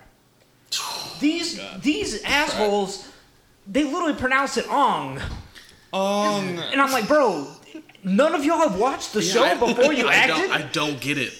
These 1.19 1.59
these 1.81 2.23
assholes, 2.23 3.07
they 3.67 3.83
literally 3.83 4.13
pronounce 4.15 4.57
it 4.57 4.69
Ong, 4.69 5.19
Um, 5.93 6.59
and 6.59 6.81
I'm 6.81 6.91
like, 6.91 7.07
bro, 7.07 7.47
none 8.03 8.33
of 8.35 8.45
y'all 8.45 8.59
have 8.59 8.79
watched 8.79 9.13
the 9.13 9.21
show 9.21 9.43
I- 9.43 9.55
before 9.55 9.93
you 9.93 10.07
I 10.09 10.13
acted. 10.15 10.35
don't, 10.35 10.51
I 10.51 10.61
don't 10.63 10.99
get 11.01 11.17
it. 11.17 11.33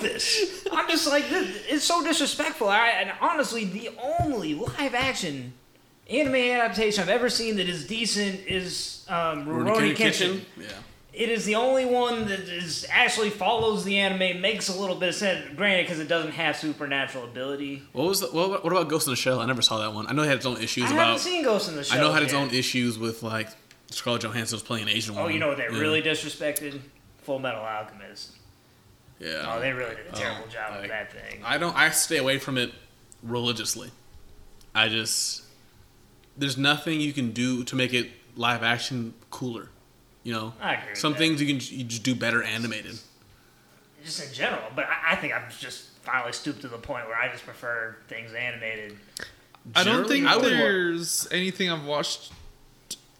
This? 0.00 0.66
I'm 0.72 0.88
just 0.88 1.06
like, 1.08 1.28
this, 1.28 1.64
it's 1.68 1.84
so 1.84 2.02
disrespectful. 2.04 2.68
I, 2.68 2.88
and 2.88 3.12
honestly, 3.20 3.64
the 3.64 3.90
only 4.20 4.54
live 4.54 4.94
action 4.94 5.52
anime 6.08 6.34
adaptation 6.34 7.02
I've 7.02 7.08
ever 7.08 7.28
seen 7.30 7.56
that 7.56 7.68
is 7.68 7.86
decent 7.86 8.40
is 8.46 9.04
um, 9.08 9.46
Rurouni 9.46 9.94
Kenshin. 9.96 10.40
Yeah. 10.58 10.66
It 11.12 11.28
is 11.28 11.44
the 11.44 11.56
only 11.56 11.84
one 11.86 12.28
that 12.28 12.40
is 12.40 12.86
actually 12.88 13.30
follows 13.30 13.84
the 13.84 13.98
anime, 13.98 14.40
makes 14.40 14.68
a 14.68 14.80
little 14.80 14.94
bit 14.94 15.08
of 15.10 15.14
sense. 15.16 15.44
Granted, 15.56 15.84
because 15.84 15.98
it 15.98 16.06
doesn't 16.08 16.32
have 16.32 16.56
supernatural 16.56 17.24
ability. 17.24 17.82
What 17.92 18.06
was 18.06 18.20
the, 18.20 18.28
what, 18.28 18.62
what 18.64 18.72
about 18.72 18.88
Ghost 18.88 19.06
in 19.08 19.12
the 19.12 19.16
Shell? 19.16 19.40
I 19.40 19.46
never 19.46 19.60
saw 19.62 19.78
that 19.80 19.92
one. 19.92 20.06
I 20.06 20.12
know 20.12 20.22
it 20.22 20.28
had 20.28 20.36
its 20.36 20.46
own 20.46 20.58
issues 20.62 20.84
I 20.84 20.86
haven't 20.88 21.02
about. 21.02 21.20
seen 21.20 21.42
Ghost 21.44 21.68
in 21.68 21.74
the 21.76 21.82
Shell. 21.84 21.98
I 21.98 22.00
know 22.00 22.10
it 22.10 22.14
had 22.14 22.22
its 22.22 22.32
yet. 22.32 22.40
own 22.42 22.50
issues 22.50 22.96
with 22.98 23.22
like 23.24 23.48
Scarlett 23.90 24.22
Johansson 24.22 24.54
was 24.56 24.62
playing 24.62 24.84
an 24.84 24.90
Asian 24.90 25.14
Oh, 25.16 25.18
woman. 25.22 25.34
you 25.34 25.40
know 25.40 25.48
what 25.48 25.56
they 25.56 25.64
yeah. 25.64 25.78
really 25.80 26.00
disrespected? 26.00 26.80
Full 27.22 27.40
Metal 27.40 27.60
Alchemist. 27.60 28.36
Yeah. 29.20 29.44
Oh, 29.54 29.60
they 29.60 29.72
really 29.72 29.94
did 29.94 30.06
a 30.06 30.12
oh, 30.12 30.18
terrible 30.18 30.44
Oh, 30.46 30.50
job 30.50 30.70
like, 30.72 30.80
with 30.80 30.90
that 30.90 31.12
thing. 31.12 31.42
I 31.44 31.58
don't. 31.58 31.76
I 31.76 31.90
stay 31.90 32.16
away 32.16 32.38
from 32.38 32.56
it 32.58 32.72
religiously. 33.22 33.90
I 34.74 34.88
just 34.88 35.42
there's 36.36 36.56
nothing 36.56 37.00
you 37.00 37.12
can 37.12 37.32
do 37.32 37.62
to 37.64 37.76
make 37.76 37.92
it 37.92 38.10
live 38.34 38.62
action 38.62 39.14
cooler. 39.30 39.68
You 40.22 40.32
know, 40.32 40.54
I 40.60 40.74
agree 40.74 40.90
with 40.90 40.98
some 40.98 41.12
that. 41.12 41.18
things 41.18 41.40
you 41.40 41.46
can 41.46 41.56
you 41.78 41.84
just 41.84 42.02
do 42.02 42.14
better 42.14 42.42
animated. 42.42 42.98
just 44.02 44.26
in 44.26 44.32
general. 44.34 44.62
But 44.74 44.86
I, 44.86 45.12
I 45.12 45.16
think 45.16 45.34
I've 45.34 45.58
just 45.58 45.88
finally 46.02 46.32
stooped 46.32 46.62
to 46.62 46.68
the 46.68 46.78
point 46.78 47.06
where 47.06 47.16
I 47.16 47.30
just 47.30 47.44
prefer 47.44 47.96
things 48.08 48.32
animated. 48.32 48.96
I 49.74 49.84
don't 49.84 50.08
think 50.08 50.26
I 50.26 50.38
there's 50.38 51.28
anything 51.30 51.70
I've 51.70 51.84
watched 51.84 52.32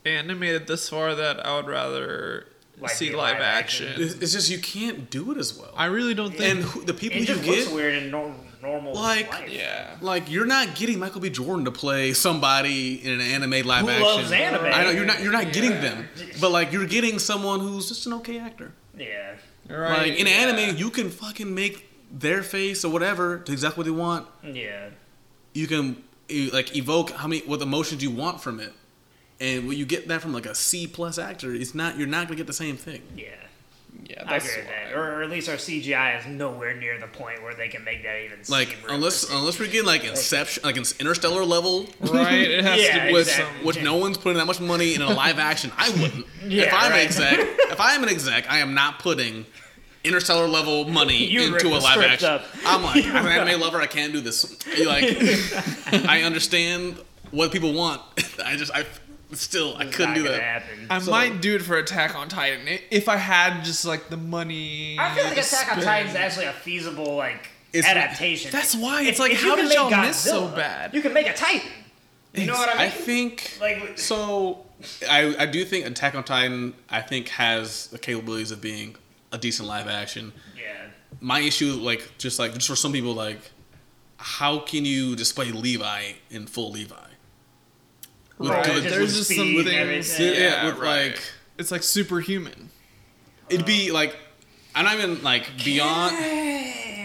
animated 0.07 0.67
this 0.67 0.89
far 0.89 1.15
that 1.15 1.45
I 1.45 1.57
would 1.57 1.67
rather 1.67 2.47
Like 2.83 2.93
see 2.93 3.11
live, 3.11 3.35
live 3.35 3.43
action. 3.43 3.89
action. 3.89 4.03
It's, 4.03 4.15
it's 4.15 4.33
just 4.33 4.51
you 4.51 4.59
can't 4.59 5.11
do 5.11 5.31
it 5.33 5.39
as 5.39 5.57
well. 5.59 5.73
I 5.77 5.87
really 5.87 6.15
don't 6.15 6.31
think. 6.35 6.51
and 6.57 6.63
who, 6.63 6.83
the 6.85 6.95
people 6.95 7.17
It 7.19 7.21
you 7.21 7.27
just 7.27 7.45
looks 7.45 7.65
get, 7.67 7.75
weird 7.75 7.95
in 8.03 8.11
nor- 8.11 8.35
normal 8.63 8.95
Like, 8.95 9.31
life. 9.31 9.51
yeah. 9.51 9.97
like 10.01 10.31
you're 10.31 10.47
not 10.47 10.75
getting 10.75 10.99
Michael 10.99 11.21
B. 11.21 11.31
Jordan 11.31 11.65
to 11.67 11.71
play 11.73 12.13
somebody 12.13 13.05
in 13.05 13.13
an 13.13 13.21
anime 13.21 13.67
live 13.67 13.83
Who 13.85 13.91
action. 13.91 14.03
loves 14.05 14.33
anime? 14.33 14.65
I 14.67 14.85
know 14.85 14.91
you're 14.91 15.05
not 15.07 15.23
you're 15.23 15.33
not 15.33 15.53
getting 15.53 15.73
them, 15.81 16.09
but 16.41 16.51
like 16.51 16.73
you're 16.73 16.87
getting 16.87 17.19
someone 17.19 17.61
who's 17.61 17.89
just 17.89 18.07
an 18.07 18.13
okay 18.15 18.39
actor. 18.39 18.73
Yeah. 18.97 19.35
Right. 19.69 20.09
Like 20.09 20.19
in 20.19 20.27
yeah. 20.27 20.33
anime, 20.33 20.77
you 20.77 20.91
can 20.91 21.11
fucking 21.11 21.55
make 21.55 21.87
their 22.13 22.43
face 22.43 22.85
or 22.85 22.91
whatever 22.91 23.39
to 23.39 23.53
exactly 23.53 23.81
what 23.83 23.85
they 23.87 23.99
want. 24.03 24.27
Yeah. 24.43 24.89
You 25.55 25.67
can 25.67 26.03
like 26.53 26.77
evoke 26.77 27.11
how 27.11 27.29
many 27.29 27.43
what 27.43 27.61
emotions 27.63 28.03
you 28.03 28.11
want 28.11 28.41
from 28.41 28.61
it, 28.61 28.73
and 29.41 29.67
when 29.67 29.77
you 29.79 29.87
get 29.87 30.09
that 30.09 30.21
from 30.23 30.33
like 30.33 30.47
a 30.47 30.55
C 30.55 30.87
plus 30.87 31.19
actor, 31.19 31.53
it's 31.55 31.75
not 31.75 31.99
you're 31.99 32.07
not 32.09 32.27
gonna 32.27 32.37
get 32.37 32.47
the 32.47 32.53
same 32.53 32.77
thing. 32.77 33.03
Yeah. 33.17 33.27
Yeah, 34.05 34.23
I 34.25 34.31
that's 34.39 34.45
agree 34.49 34.63
with 34.63 34.71
that. 34.71 34.97
Or, 34.97 35.19
or 35.19 35.23
at 35.23 35.31
least 35.31 35.49
our 35.49 35.57
CGI 35.57 36.19
is 36.21 36.27
nowhere 36.27 36.75
near 36.75 36.99
the 36.99 37.07
point 37.09 37.43
where 37.43 37.55
they 37.55 37.69
can 37.69 37.83
make 37.85 38.03
that 38.05 38.25
even 38.25 38.39
Like 38.49 38.69
seem 38.69 38.79
unless 38.89 39.29
unless 39.31 39.59
we 39.59 39.69
get 39.69 39.85
like 39.85 40.05
Inception, 40.05 40.63
like 40.65 40.77
Interstellar 41.01 41.45
level, 41.45 41.87
right. 42.01 42.33
It 42.51 42.65
has 42.65 42.81
Yeah, 42.81 43.01
to 43.01 43.07
be 43.09 43.13
with 43.13 43.29
exactly. 43.29 43.65
which 43.67 43.83
no 43.83 43.97
one's 43.97 44.17
putting 44.17 44.39
that 44.39 44.47
much 44.47 44.61
money 44.61 44.95
in 44.95 45.03
a 45.03 45.11
live 45.11 45.39
action. 45.39 45.71
I 45.77 45.91
wouldn't. 45.91 46.27
Yeah, 46.47 46.65
if 46.65 46.73
I'm 46.73 46.91
right. 46.93 47.01
an 47.01 47.07
exec, 47.07 47.39
if 47.41 47.81
I'm 47.81 48.03
an 48.03 48.09
exec, 48.09 48.51
I 48.51 48.59
am 48.59 48.75
not 48.75 49.01
putting 49.01 49.45
interstellar 50.05 50.47
level 50.49 50.89
money 50.89 51.27
You 51.27 51.53
into 51.55 51.69
a 51.69 51.79
live 51.79 52.01
action. 52.01 52.29
up. 52.29 52.45
I'm 52.65 52.83
like, 52.83 53.05
I'm 53.07 53.27
an 53.27 53.33
anime 53.49 53.61
lover. 53.61 53.81
I 53.81 53.87
can't 53.87 54.13
do 54.13 54.21
this. 54.21 54.57
You 54.77 54.87
Like, 54.89 55.05
I 56.09 56.23
understand 56.23 56.97
what 57.33 57.53
people 57.53 57.73
want. 57.75 58.01
I 58.45 58.57
just, 58.57 58.73
I 58.73 58.85
still, 59.33 59.77
I 59.77 59.85
couldn't 59.87 60.15
do 60.15 60.23
that. 60.25 60.41
Happen. 60.41 60.87
I 60.91 60.99
So- 60.99 61.11
might 61.11 61.41
do 61.41 61.55
it 61.57 61.63
for 61.63 61.77
Attack 61.79 62.15
on 62.15 62.29
Titan 62.29 62.67
I- 62.69 62.83
if 62.91 63.09
I 63.09 63.17
had 63.17 63.65
just 63.65 63.85
like 63.85 64.09
the 64.11 64.17
money. 64.17 64.97
I 64.99 65.15
feel 65.15 65.25
like 65.25 65.35
to 65.35 65.41
Attack 65.41 65.61
on 65.73 65.81
spend. 65.81 65.85
Titan 65.85 66.09
is 66.11 66.17
actually 66.17 66.47
a 66.47 66.53
feasible 66.53 67.17
like 67.17 67.49
It's- 67.73 67.91
adaptation. 67.91 68.51
That's 68.51 68.75
why 68.75 69.03
it's 69.03 69.11
If- 69.13 69.19
like, 69.21 69.33
if 69.33 69.43
how 69.43 69.57
can 69.57 69.67
did 69.67 69.75
y'all 69.75 69.91
miss 69.91 70.17
so 70.17 70.49
bad? 70.49 70.95
You 70.95 71.03
can 71.03 71.13
make 71.13 71.27
a 71.29 71.35
Titan. 71.35 71.71
You 72.35 72.47
know 72.47 72.55
what 72.55 72.69
I 72.69 72.73
mean? 72.75 72.83
I 72.83 72.91
think 72.91 73.59
like 73.61 73.99
so. 73.99 74.65
I, 75.09 75.35
I 75.39 75.47
do 75.47 75.65
think 75.65 75.85
Attack 75.87 76.15
on 76.15 76.25
Titan. 76.25 76.75
I 76.89 77.01
think 77.03 77.29
has 77.31 77.89
the 77.89 77.99
capabilities 77.99 78.51
of 78.51 78.61
being 78.61 78.97
a 79.33 79.39
decent 79.39 79.69
live 79.69 79.89
action. 79.89 80.33
yeah. 80.57 80.63
my 81.21 81.41
issue 81.41 81.73
like 81.73 82.09
just 82.19 82.39
like 82.39 82.55
just 82.55 82.69
for 82.69 82.77
some 82.77 82.93
people 82.93 83.13
like 83.13 83.51
how 84.17 84.59
can 84.61 84.85
you 84.85 85.17
display 85.17 85.51
levi 85.51 86.13
in 86.31 86.47
full 86.47 86.71
levi 86.71 86.95
With 86.95 87.10
Right, 88.49 88.65
good- 88.65 88.83
just 88.83 88.95
There's 88.95 89.15
just 89.17 89.29
speed 89.31 89.37
some 89.37 89.47
and 89.49 89.65
things. 89.67 90.11
everything. 90.19 90.41
Yeah, 90.43 90.67
with, 90.67 90.79
like- 90.79 91.21
it's 91.59 91.71
like 91.71 91.83
superhuman. 91.83 92.71
it'd 93.51 93.67
be 93.67 93.91
uh-huh. 93.91 93.95
like 93.95 94.17
i'm 94.75 94.85
not 94.87 94.95
even 94.95 95.23
like 95.23 95.47
beyond 95.65 96.17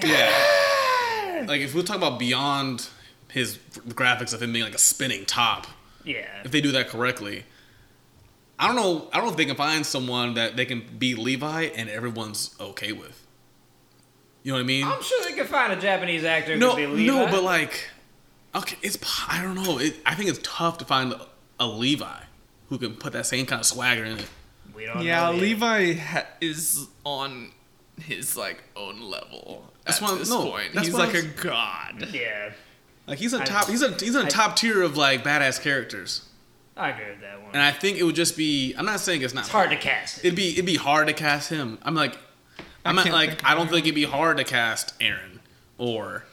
yeah 0.04 1.45
like 1.48 1.62
if 1.62 1.74
we 1.74 1.84
talk 1.84 1.98
about 1.98 2.19
beyond 2.19 2.88
his 3.32 3.58
graphics 3.89 4.34
of 4.34 4.41
him 4.41 4.54
being 4.54 4.63
like 4.63 4.76
a 4.76 4.78
spinning 4.80 5.26
top 5.26 5.67
Yeah. 6.06 6.26
if 6.45 6.52
they 6.52 6.62
do 6.62 6.71
that 6.74 6.88
correctly 6.88 7.43
i 8.60 8.67
don't 8.67 8.76
know 8.78 9.10
i 9.12 9.17
don't 9.17 9.26
know 9.26 9.32
if 9.32 9.38
they 9.38 9.45
can 9.45 9.56
find 9.58 9.86
someone 9.86 10.36
that 10.36 10.56
they 10.56 10.65
can 10.65 10.84
be 10.98 11.15
levi 11.15 11.63
and 11.63 11.89
everyone's 11.89 12.56
okay 12.60 12.91
with 12.93 13.26
you 14.43 14.52
know 14.52 14.58
what 14.58 14.63
i 14.63 14.65
mean 14.67 14.86
I'm 14.86 15.02
sure 15.04 15.24
they 15.28 15.34
can 15.36 15.48
find 15.48 15.74
a 15.74 15.82
Japanese 15.82 16.24
actor 16.24 16.54
who 16.54 16.60
no, 16.60 16.76
be 16.76 16.86
Levi. 16.86 17.12
no, 17.12 17.26
but 17.30 17.43
like, 17.43 17.89
okay, 18.56 18.78
it's 18.82 18.98
I 19.30 19.41
don't 19.41 19.56
know. 19.56 19.78
It, 19.80 19.96
I 20.06 20.15
think 20.15 20.30
it's 20.30 20.39
tough 20.44 20.78
to 20.80 20.86
find 20.86 21.13
a 21.60 21.68
Levi 21.68 22.22
who 22.70 22.78
can 22.78 22.96
put 22.96 23.13
that 23.13 23.26
same 23.26 23.46
kind 23.46 23.60
of 23.60 23.65
swagger 23.65 24.04
in 24.06 24.18
it. 24.20 24.28
we 24.76 24.86
don't 24.86 25.02
Yeah, 25.04 25.32
know. 25.32 25.38
Levi 25.38 25.94
ha- 25.94 26.26
is 26.41 26.88
on 27.06 27.52
his 28.02 28.36
like 28.36 28.63
own 28.76 29.00
level 29.02 29.72
That's 29.86 30.02
at 30.02 30.10
what 30.10 30.20
this 30.20 30.30
no, 30.30 30.50
point. 30.50 30.74
that's 30.74 30.88
He's 30.88 30.96
like 30.96 31.15
I'm 31.15 31.26
a 31.26 31.28
god. 31.41 32.08
Yeah, 32.12 32.52
Like 33.08 33.20
he's 33.20 33.34
a 33.34 33.41
I- 33.41 33.46
top. 33.46 33.68
He's 33.70 33.82
a 33.82 33.91
he's 33.91 34.15
in 34.15 34.22
a 34.24 34.26
I- 34.26 34.30
top 34.30 34.56
tier 34.56 34.82
of 34.82 34.98
like 34.98 35.24
badass 35.24 35.62
characters, 35.62 36.28
I 36.76 36.89
agree 36.89 37.10
with 37.12 37.22
that 37.22 37.39
one. 37.41 37.52
and 37.54 37.62
I 37.62 37.72
think 37.72 37.98
it 37.98 38.04
would 38.04 38.15
just 38.15 38.36
be. 38.36 38.74
I'm 38.78 38.86
not 38.86 39.00
saying 39.00 39.22
it's 39.22 39.34
not 39.34 39.41
it's 39.46 39.50
hard 39.50 39.70
to 39.70 39.78
cast. 39.78 40.18
It. 40.20 40.26
It'd 40.28 40.36
be 40.36 40.50
it'd 40.54 40.65
be 40.65 40.76
hard 40.76 41.08
to 41.08 41.13
cast 41.13 41.50
him. 41.50 41.78
I'm 41.84 41.96
like, 41.96 42.15
I 42.60 42.63
I'm 42.89 42.96
not 42.96 43.04
can't 43.06 43.15
like 43.15 43.44
I 43.46 43.54
don't 43.56 43.70
think 43.70 43.86
it'd 43.86 43.96
be 43.96 44.04
hard 44.04 44.38
to 44.38 44.44
cast 44.44 44.98
Eren 45.00 45.39
or 45.78 46.26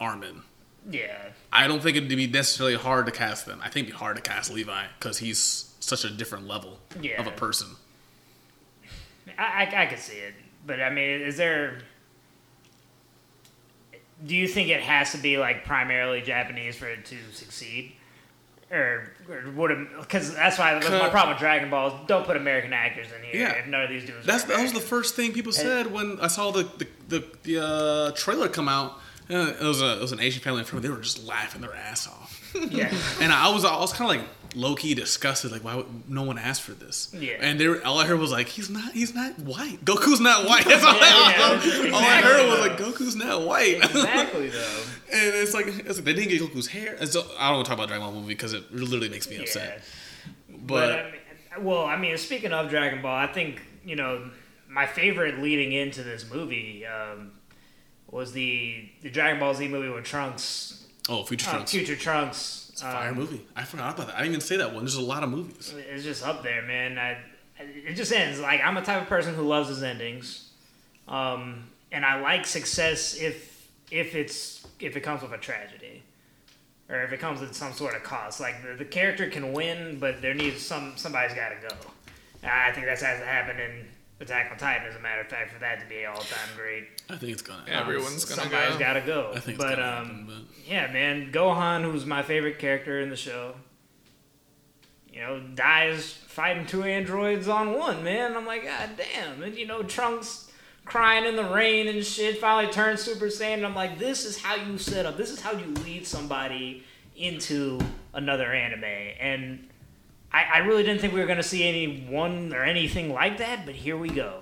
Armin. 0.00 0.42
Yeah, 0.90 1.25
I 1.56 1.66
don't 1.66 1.82
think 1.82 1.96
it'd 1.96 2.08
be 2.08 2.26
necessarily 2.26 2.76
hard 2.76 3.06
to 3.06 3.12
cast 3.12 3.46
them. 3.46 3.60
I 3.62 3.68
think 3.70 3.86
it'd 3.86 3.94
be 3.94 3.98
hard 3.98 4.16
to 4.16 4.22
cast 4.22 4.52
Levi 4.52 4.84
because 4.98 5.18
he's 5.18 5.72
such 5.80 6.04
a 6.04 6.10
different 6.10 6.46
level 6.46 6.78
Yeah. 7.00 7.20
of 7.20 7.26
a 7.26 7.30
person. 7.30 7.68
I, 9.38 9.64
I 9.74 9.82
I 9.82 9.86
could 9.86 9.98
see 9.98 10.16
it, 10.18 10.34
but 10.66 10.80
I 10.80 10.90
mean, 10.90 11.20
is 11.22 11.36
there? 11.36 11.78
Do 14.24 14.34
you 14.34 14.48
think 14.48 14.68
it 14.70 14.80
has 14.80 15.12
to 15.12 15.18
be 15.18 15.36
like 15.38 15.64
primarily 15.64 16.22
Japanese 16.22 16.76
for 16.76 16.86
it 16.88 17.04
to 17.06 17.16
succeed? 17.32 17.92
or, 18.68 19.12
or 19.28 19.48
would 19.52 19.88
because 20.00 20.34
that's 20.34 20.58
why 20.58 20.74
that's 20.74 20.90
my 20.90 21.08
problem 21.08 21.34
with 21.34 21.38
Dragon 21.38 21.70
Ball. 21.70 21.88
is 21.88 21.94
Don't 22.08 22.26
put 22.26 22.36
American 22.36 22.72
actors 22.72 23.06
in 23.16 23.22
here. 23.22 23.42
Yeah. 23.48 23.52
if 23.52 23.66
none 23.68 23.82
of 23.84 23.88
these 23.90 24.04
dudes. 24.04 24.26
That's 24.26 24.44
that 24.44 24.60
was 24.60 24.72
the 24.72 24.80
first 24.80 25.14
thing 25.14 25.32
people 25.32 25.52
said 25.52 25.92
when 25.92 26.18
I 26.20 26.26
saw 26.26 26.50
the 26.50 26.64
the 26.78 26.88
the, 27.08 27.24
the 27.44 27.64
uh, 27.64 28.10
trailer 28.12 28.48
come 28.48 28.68
out. 28.68 28.98
Uh, 29.28 29.52
it 29.60 29.64
was 29.64 29.82
a 29.82 29.96
it 29.96 30.00
was 30.00 30.12
an 30.12 30.20
Asian 30.20 30.40
family 30.42 30.60
in 30.60 30.64
front 30.66 30.78
of 30.78 30.84
me. 30.84 30.88
They 30.88 30.96
were 30.96 31.02
just 31.02 31.26
laughing 31.26 31.60
their 31.60 31.74
ass 31.74 32.06
off, 32.06 32.54
yeah. 32.70 32.92
and 33.20 33.32
I 33.32 33.50
was 33.52 33.64
I 33.64 33.76
was 33.80 33.92
kind 33.92 34.08
of 34.10 34.16
like 34.22 34.28
low 34.54 34.74
key 34.76 34.94
disgusted. 34.94 35.50
Like 35.50 35.64
why 35.64 35.74
would 35.74 36.08
no 36.08 36.22
one 36.22 36.38
ask 36.38 36.62
for 36.62 36.72
this? 36.72 37.12
Yeah. 37.12 37.32
And 37.40 37.58
they 37.58 37.66
were, 37.66 37.84
all 37.84 37.98
I 37.98 38.06
heard 38.06 38.20
was 38.20 38.30
like 38.30 38.46
he's 38.48 38.70
not 38.70 38.92
he's 38.92 39.14
not 39.14 39.36
white. 39.40 39.84
Goku's 39.84 40.20
not 40.20 40.44
white. 40.48 40.64
That's 40.64 40.84
all, 40.84 40.94
Yeah, 40.94 41.00
I, 41.02 41.82
yeah, 41.86 41.90
all 41.92 42.00
I 42.02 42.20
heard 42.22 42.48
was 42.50 42.60
like 42.60 42.78
Goku's 42.78 43.16
not 43.16 43.42
white. 43.42 43.78
exactly 43.78 44.48
though. 44.50 44.82
and 45.12 45.34
it's 45.34 45.54
like, 45.54 45.66
it's 45.66 45.96
like 45.96 46.04
they 46.04 46.14
didn't 46.14 46.28
get 46.28 46.40
Goku's 46.42 46.68
hair. 46.68 46.96
And 47.00 47.08
so 47.08 47.22
I 47.38 47.48
don't 47.48 47.56
want 47.56 47.66
to 47.66 47.68
talk 47.70 47.78
about 47.78 47.88
Dragon 47.88 48.06
Ball 48.06 48.14
movie 48.14 48.28
because 48.34 48.52
it 48.52 48.72
literally 48.72 49.08
makes 49.08 49.28
me 49.28 49.36
Yeah. 49.36 49.42
upset. 49.42 49.82
But, 50.48 50.66
But, 50.68 50.90
I 50.92 51.02
mean, 51.56 51.64
well, 51.64 51.84
I 51.84 51.96
mean, 51.96 52.16
speaking 52.18 52.52
of 52.52 52.70
Dragon 52.70 53.02
Ball, 53.02 53.16
I 53.16 53.26
think 53.26 53.60
you 53.84 53.96
know 53.96 54.30
my 54.68 54.86
favorite 54.86 55.38
leading 55.40 55.72
into 55.72 56.02
this 56.02 56.30
movie 56.32 56.84
um, 56.86 57.32
was 58.16 58.32
the 58.32 58.88
the 59.02 59.10
Dragon 59.10 59.38
Ball 59.38 59.54
Z 59.54 59.68
movie 59.68 59.90
with 59.90 60.04
Trunks, 60.04 60.86
oh, 61.08 61.22
Future 61.22 61.48
uh, 61.50 61.52
Trunks. 61.52 61.70
Future 61.70 61.96
Trunks. 61.96 62.70
It's 62.72 62.82
a 62.82 62.86
fire 62.86 63.10
um, 63.10 63.16
movie. 63.16 63.46
I 63.54 63.64
forgot 63.64 63.94
about 63.94 64.08
that. 64.08 64.16
I 64.16 64.20
didn't 64.20 64.32
even 64.32 64.40
say 64.40 64.56
that 64.56 64.72
one. 64.72 64.84
There's 64.84 64.96
a 64.96 65.02
lot 65.02 65.22
of 65.22 65.30
movies. 65.30 65.72
It's 65.76 66.02
just 66.02 66.26
up 66.26 66.42
there, 66.42 66.62
man. 66.62 66.98
I, 66.98 67.18
it 67.58 67.94
just 67.94 68.12
ends. 68.12 68.40
Like 68.40 68.60
I'm 68.64 68.76
a 68.76 68.82
type 68.82 69.02
of 69.02 69.08
person 69.08 69.34
who 69.34 69.42
loves 69.42 69.68
his 69.68 69.82
endings, 69.82 70.50
um, 71.06 71.64
and 71.92 72.04
I 72.04 72.20
like 72.20 72.46
success 72.46 73.14
if 73.14 73.70
if 73.90 74.14
it's 74.14 74.66
if 74.80 74.96
it 74.96 75.00
comes 75.00 75.22
with 75.22 75.32
a 75.32 75.38
tragedy, 75.38 76.02
or 76.88 77.02
if 77.02 77.12
it 77.12 77.20
comes 77.20 77.40
with 77.40 77.54
some 77.54 77.74
sort 77.74 77.94
of 77.94 78.02
cost. 78.02 78.40
Like 78.40 78.62
the, 78.62 78.74
the 78.76 78.84
character 78.84 79.28
can 79.28 79.52
win, 79.52 79.98
but 80.00 80.22
there 80.22 80.34
needs 80.34 80.62
some 80.62 80.94
somebody's 80.96 81.36
got 81.36 81.50
to 81.50 81.68
go. 81.68 81.76
I 82.42 82.72
think 82.72 82.86
that's 82.86 83.02
has 83.02 83.20
to 83.20 83.26
happen 83.26 83.58
in 83.58 83.86
Attack 84.18 84.50
on 84.50 84.56
Titan. 84.56 84.86
As 84.88 84.96
a 84.96 85.00
matter 85.00 85.20
of 85.20 85.28
fact, 85.28 85.52
for 85.52 85.60
that 85.60 85.80
to 85.80 85.86
be 85.86 86.06
all 86.06 86.16
time 86.16 86.48
great, 86.56 86.84
I 87.10 87.16
think 87.16 87.32
it's 87.32 87.42
gonna. 87.42 87.64
Yeah. 87.66 87.80
Everyone's 87.80 88.24
gonna 88.24 88.42
somebody's 88.42 88.74
go. 88.74 88.78
got 88.78 88.92
to 88.94 89.00
go. 89.02 89.32
I 89.34 89.40
think 89.40 89.58
it's 89.58 89.64
but 89.64 89.76
gonna 89.76 89.98
um, 90.00 90.06
happen, 90.06 90.24
but 90.26 90.66
yeah, 90.66 90.92
man, 90.92 91.32
Gohan, 91.32 91.82
who's 91.82 92.06
my 92.06 92.22
favorite 92.22 92.58
character 92.58 93.00
in 93.00 93.10
the 93.10 93.16
show, 93.16 93.54
you 95.12 95.20
know, 95.20 95.40
dies 95.54 96.12
fighting 96.12 96.66
two 96.66 96.82
androids 96.82 97.48
on 97.48 97.72
one, 97.72 98.04
man. 98.04 98.36
I'm 98.36 98.44
like, 98.44 98.64
God 98.64 98.90
damn. 98.96 99.42
And, 99.42 99.56
you 99.56 99.66
know, 99.66 99.82
Trunks 99.82 100.50
crying 100.84 101.24
in 101.24 101.36
the 101.36 101.44
rain 101.44 101.88
and 101.88 102.04
shit 102.04 102.38
finally 102.38 102.70
turns 102.72 103.00
Super 103.00 103.26
Saiyan. 103.26 103.54
And 103.54 103.66
I'm 103.66 103.74
like, 103.74 103.98
this 103.98 104.26
is 104.26 104.42
how 104.42 104.54
you 104.54 104.76
set 104.76 105.06
up, 105.06 105.16
this 105.16 105.30
is 105.30 105.40
how 105.40 105.52
you 105.52 105.72
lead 105.84 106.06
somebody 106.06 106.84
into 107.16 107.80
another 108.12 108.52
anime. 108.52 108.84
And 108.84 109.68
I, 110.36 110.56
I 110.56 110.58
really 110.58 110.82
didn't 110.82 111.00
think 111.00 111.14
we 111.14 111.20
were 111.20 111.26
going 111.26 111.38
to 111.38 111.42
see 111.42 111.66
any 111.66 112.04
one 112.10 112.52
or 112.52 112.62
anything 112.62 113.10
like 113.10 113.38
that, 113.38 113.64
but 113.64 113.74
here 113.74 113.96
we 113.96 114.10
go. 114.10 114.40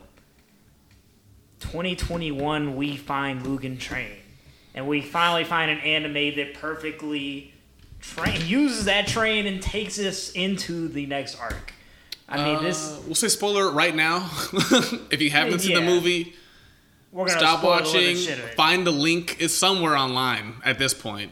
2021, 1.61 2.75
we 2.75 2.97
find 2.97 3.45
Mugen 3.45 3.79
Train. 3.79 4.17
And 4.75 4.89
we 4.89 5.01
finally 5.01 5.45
find 5.45 5.71
an 5.71 5.79
anime 5.79 6.35
that 6.35 6.55
perfectly 6.55 7.55
train 8.01 8.45
uses 8.45 8.87
that 8.87 9.07
train 9.07 9.47
and 9.47 9.63
takes 9.63 10.01
us 10.01 10.33
into 10.33 10.89
the 10.89 11.07
next 11.07 11.39
arc. 11.39 11.73
I 12.29 12.43
mean, 12.43 12.65
this 12.65 12.91
Uh, 12.91 13.01
we'll 13.07 13.15
say 13.15 13.29
spoiler 13.29 13.71
right 13.71 13.95
now. 13.95 14.29
if 15.13 15.23
you 15.23 15.31
haven't 15.31 15.61
seen 15.61 15.77
the 15.77 15.81
movie, 15.81 16.35
we're 17.13 17.27
gonna 17.27 17.39
stop 17.39 17.61
the 17.61 17.69
watching. 17.69 18.17
It. 18.17 18.55
Find 18.57 18.85
the 18.85 18.91
link. 18.91 19.37
It's 19.39 19.55
somewhere 19.55 19.97
online 19.97 20.55
at 20.65 20.81
this 20.81 20.93
point. 20.93 21.31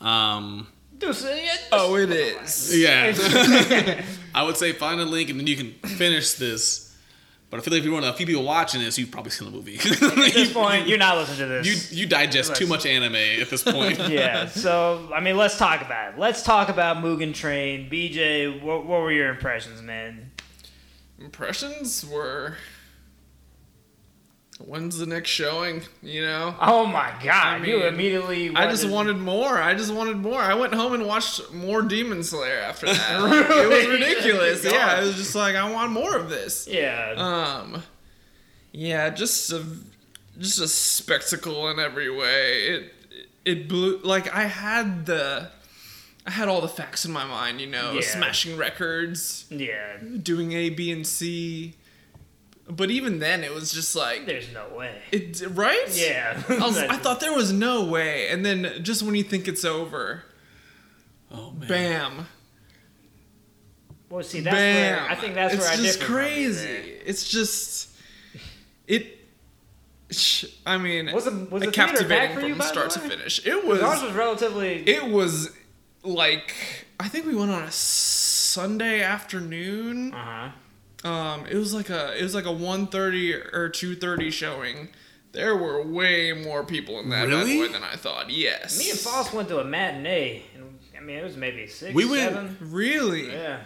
Um, 0.00 0.66
Dude, 1.06 1.14
so, 1.16 1.38
Oh, 1.72 1.96
it 1.96 2.10
is. 2.10 2.78
yeah. 2.78 4.02
I 4.34 4.42
would 4.42 4.56
say 4.56 4.72
find 4.72 5.00
a 5.00 5.04
link 5.04 5.30
and 5.30 5.38
then 5.38 5.46
you 5.46 5.56
can 5.56 5.72
finish 5.96 6.34
this. 6.34 6.84
But 7.50 7.60
I 7.60 7.62
feel 7.62 7.74
like 7.74 7.78
if 7.80 7.84
you're 7.84 7.94
one 7.94 8.02
of 8.02 8.12
a 8.12 8.16
few 8.16 8.26
people 8.26 8.42
watching 8.42 8.80
this, 8.80 8.98
you've 8.98 9.12
probably 9.12 9.30
seen 9.30 9.46
the 9.48 9.56
movie. 9.56 9.76
At 9.76 9.82
this 10.34 10.52
point, 10.52 10.88
you're 10.88 10.98
not 10.98 11.16
listening 11.18 11.48
to 11.48 11.56
you 11.58 11.74
this. 11.74 11.92
you 11.92 12.06
digest 12.06 12.56
too 12.56 12.66
much 12.66 12.84
anime 12.84 13.14
at 13.14 13.48
this 13.48 13.62
point. 13.62 13.96
yeah. 14.08 14.46
So 14.46 15.08
I 15.14 15.20
mean, 15.20 15.36
let's 15.36 15.56
talk 15.56 15.80
about 15.80 16.14
it. 16.14 16.18
Let's 16.18 16.42
talk 16.42 16.68
about 16.68 16.96
Mugen 16.96 17.32
Train. 17.32 17.88
BJ, 17.88 18.60
what, 18.60 18.86
what 18.86 19.02
were 19.02 19.12
your 19.12 19.28
impressions, 19.28 19.80
man? 19.82 20.32
Impressions 21.20 22.04
were. 22.04 22.56
When's 24.60 24.98
the 24.98 25.06
next 25.06 25.30
showing? 25.30 25.82
You 26.02 26.22
know? 26.22 26.54
Oh 26.60 26.86
my 26.86 27.12
god! 27.24 27.62
I 27.62 27.64
you 27.66 27.84
immediately. 27.86 28.54
I 28.54 28.70
just 28.70 28.88
wanted- 28.88 29.18
more. 29.18 29.60
I 29.60 29.74
just 29.74 29.92
wanted 29.92 30.16
more. 30.18 30.40
I 30.40 30.54
went 30.54 30.72
home 30.74 30.94
and 30.94 31.06
watched 31.06 31.52
more 31.52 31.82
Demon 31.82 32.22
Slayer 32.22 32.58
after 32.60 32.86
that. 32.86 33.20
It 33.50 33.68
was 33.68 33.86
ridiculous. 33.88 34.64
Yeah, 34.64 35.00
it 35.00 35.06
was 35.06 35.16
just 35.16 35.34
like 35.34 35.56
I 35.56 35.70
want 35.72 35.90
more 35.92 36.16
of 36.16 36.30
this. 36.30 36.68
Yeah. 36.68 37.14
Um, 37.16 37.82
yeah, 38.72 39.10
just 39.10 39.52
a 39.52 39.64
just 40.38 40.60
a 40.60 40.68
spectacle 40.68 41.68
in 41.68 41.78
every 41.80 42.10
way. 42.10 42.62
It 42.68 42.92
it 43.44 43.68
blew 43.68 43.98
like 44.04 44.32
I 44.34 44.44
had 44.44 45.06
the 45.06 45.48
I 46.26 46.30
had 46.30 46.48
all 46.48 46.60
the 46.60 46.68
facts 46.68 47.04
in 47.04 47.12
my 47.12 47.24
mind. 47.26 47.60
You 47.60 47.66
know, 47.66 47.92
Yeah. 47.94 48.00
smashing 48.02 48.56
records, 48.56 49.46
yeah. 49.50 49.96
doing 50.22 50.52
A, 50.52 50.70
B, 50.70 50.92
and 50.92 51.04
C. 51.06 51.74
But 52.68 52.90
even 52.90 53.18
then, 53.18 53.44
it 53.44 53.52
was 53.54 53.72
just 53.72 53.94
like 53.94 54.24
There's 54.26 54.50
no 54.52 54.66
way. 54.74 55.02
it 55.12 55.42
right. 55.50 55.86
Yeah. 55.94 56.42
I, 56.48 56.54
was, 56.66 56.78
I 56.78 56.96
thought 57.02 57.20
there 57.20 57.34
was 57.34 57.52
no 57.52 57.84
way, 57.84 58.28
and 58.28 58.44
then 58.44 58.82
just 58.82 59.02
when 59.02 59.14
you 59.14 59.22
think 59.22 59.46
it's 59.48 59.64
over, 59.66 60.22
Oh 61.30 61.50
man. 61.50 61.68
bam, 61.68 62.26
Well, 64.08 64.22
see, 64.22 64.40
that's 64.40 64.54
bam! 64.54 65.02
where 65.02 65.10
I 65.10 65.14
think 65.14 65.34
that's 65.34 65.54
it's 65.54 65.62
where 65.62 65.72
I 65.72 65.76
just 65.76 65.98
differ 66.00 66.12
crazy. 66.12 66.66
there. 66.66 66.82
It's 67.06 67.28
just 67.28 67.90
it. 68.86 69.18
sh- 70.10 70.46
I 70.64 70.78
mean, 70.78 71.10
Was 71.12 71.26
it- 71.26 71.50
was 71.50 71.62
it 71.62 71.66
the 71.66 71.72
captivating 71.72 72.08
packed 72.28 72.34
for 72.34 72.40
you, 72.40 72.48
from 72.50 72.58
by 72.58 72.64
the 72.64 72.70
start 72.70 72.90
to 72.92 73.00
finish. 73.00 73.44
It 73.46 73.52
Ours 73.52 73.64
was. 73.64 73.80
Ours 73.82 74.02
was 74.02 74.12
relatively. 74.12 74.88
It 74.88 75.04
was 75.04 75.50
like 76.02 76.54
I 77.00 77.08
think 77.08 77.26
we 77.26 77.34
went 77.34 77.50
on 77.50 77.62
a 77.62 77.72
Sunday 77.72 79.02
afternoon. 79.02 80.14
uh 80.14 80.16
huh. 80.24 80.48
Um, 81.04 81.44
it 81.46 81.56
was 81.56 81.74
like 81.74 81.90
a 81.90 82.18
it 82.18 82.22
was 82.22 82.34
like 82.34 82.46
a 82.46 82.48
1.30 82.48 83.52
or 83.54 83.68
two 83.68 83.94
thirty 83.94 84.30
showing. 84.30 84.88
There 85.32 85.56
were 85.56 85.82
way 85.82 86.32
more 86.32 86.64
people 86.64 87.00
in 87.00 87.10
that 87.10 87.24
bad 87.24 87.28
Really? 87.28 87.56
boy 87.58 87.72
than 87.72 87.82
I 87.82 87.96
thought. 87.96 88.30
Yes. 88.30 88.78
Me 88.78 88.90
and 88.90 88.98
Foss 88.98 89.32
went 89.32 89.48
to 89.48 89.58
a 89.58 89.64
matinee, 89.64 90.44
and 90.54 90.78
I 90.96 91.00
mean 91.00 91.16
it 91.18 91.24
was 91.24 91.36
maybe 91.36 91.66
six, 91.66 91.92
We 91.94 92.04
went- 92.04 92.32
seven. 92.32 92.56
Really? 92.60 93.30
Yeah. 93.32 93.60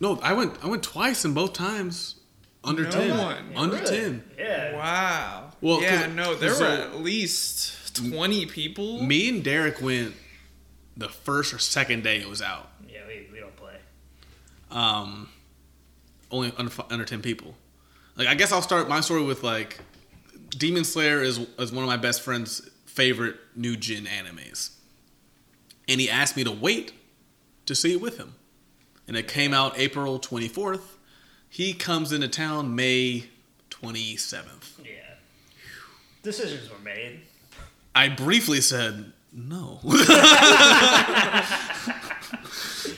No, 0.00 0.20
I 0.22 0.34
went. 0.34 0.54
I 0.62 0.68
went 0.68 0.82
twice 0.84 1.24
and 1.24 1.34
both 1.34 1.54
times 1.54 2.16
under 2.62 2.84
No 2.84 2.90
ten. 2.90 3.18
one. 3.18 3.52
Under 3.56 3.76
Really? 3.76 3.86
ten. 3.90 4.24
Yeah. 4.38 4.76
Wow. 4.76 5.52
Well, 5.60 5.82
yeah. 5.82 6.06
no, 6.06 6.34
there 6.36 6.54
so- 6.54 6.60
were 6.64 6.70
at 6.82 7.00
least 7.00 7.96
twenty 7.96 8.46
people. 8.46 9.02
Me 9.02 9.28
and 9.30 9.42
Derek 9.42 9.80
went 9.80 10.14
the 10.96 11.08
first 11.08 11.52
or 11.54 11.58
second 11.58 12.04
day 12.04 12.18
it 12.20 12.28
was 12.28 12.40
out. 12.42 12.70
Yeah, 12.88 13.00
we, 13.08 13.26
we 13.32 13.40
don't 13.40 13.56
play. 13.56 13.74
Um, 14.70 15.28
only 16.30 16.52
under, 16.56 16.72
under 16.90 17.04
ten 17.04 17.22
people. 17.22 17.54
Like 18.16 18.28
I 18.28 18.34
guess 18.34 18.52
I'll 18.52 18.62
start 18.62 18.88
my 18.88 19.00
story 19.00 19.22
with 19.22 19.42
like 19.42 19.80
Demon 20.50 20.84
Slayer 20.84 21.22
is 21.22 21.38
is 21.58 21.72
one 21.72 21.84
of 21.84 21.88
my 21.88 21.96
best 21.96 22.22
friend's 22.22 22.68
favorite 22.86 23.36
new 23.54 23.76
gen 23.76 24.06
animes, 24.06 24.70
and 25.88 26.00
he 26.00 26.10
asked 26.10 26.36
me 26.36 26.44
to 26.44 26.50
wait 26.50 26.92
to 27.66 27.74
see 27.74 27.92
it 27.92 28.00
with 28.00 28.18
him, 28.18 28.34
and 29.06 29.16
it 29.16 29.28
came 29.28 29.54
out 29.54 29.78
April 29.78 30.18
twenty 30.18 30.48
fourth. 30.48 30.96
He 31.48 31.72
comes 31.72 32.12
into 32.12 32.28
town 32.28 32.74
May 32.74 33.26
twenty 33.70 34.16
seventh. 34.16 34.80
Yeah. 34.84 34.90
Decisions 36.22 36.68
were 36.70 36.78
made. 36.78 37.20
I 37.94 38.08
briefly 38.08 38.60
said 38.60 39.12
no. 39.32 39.80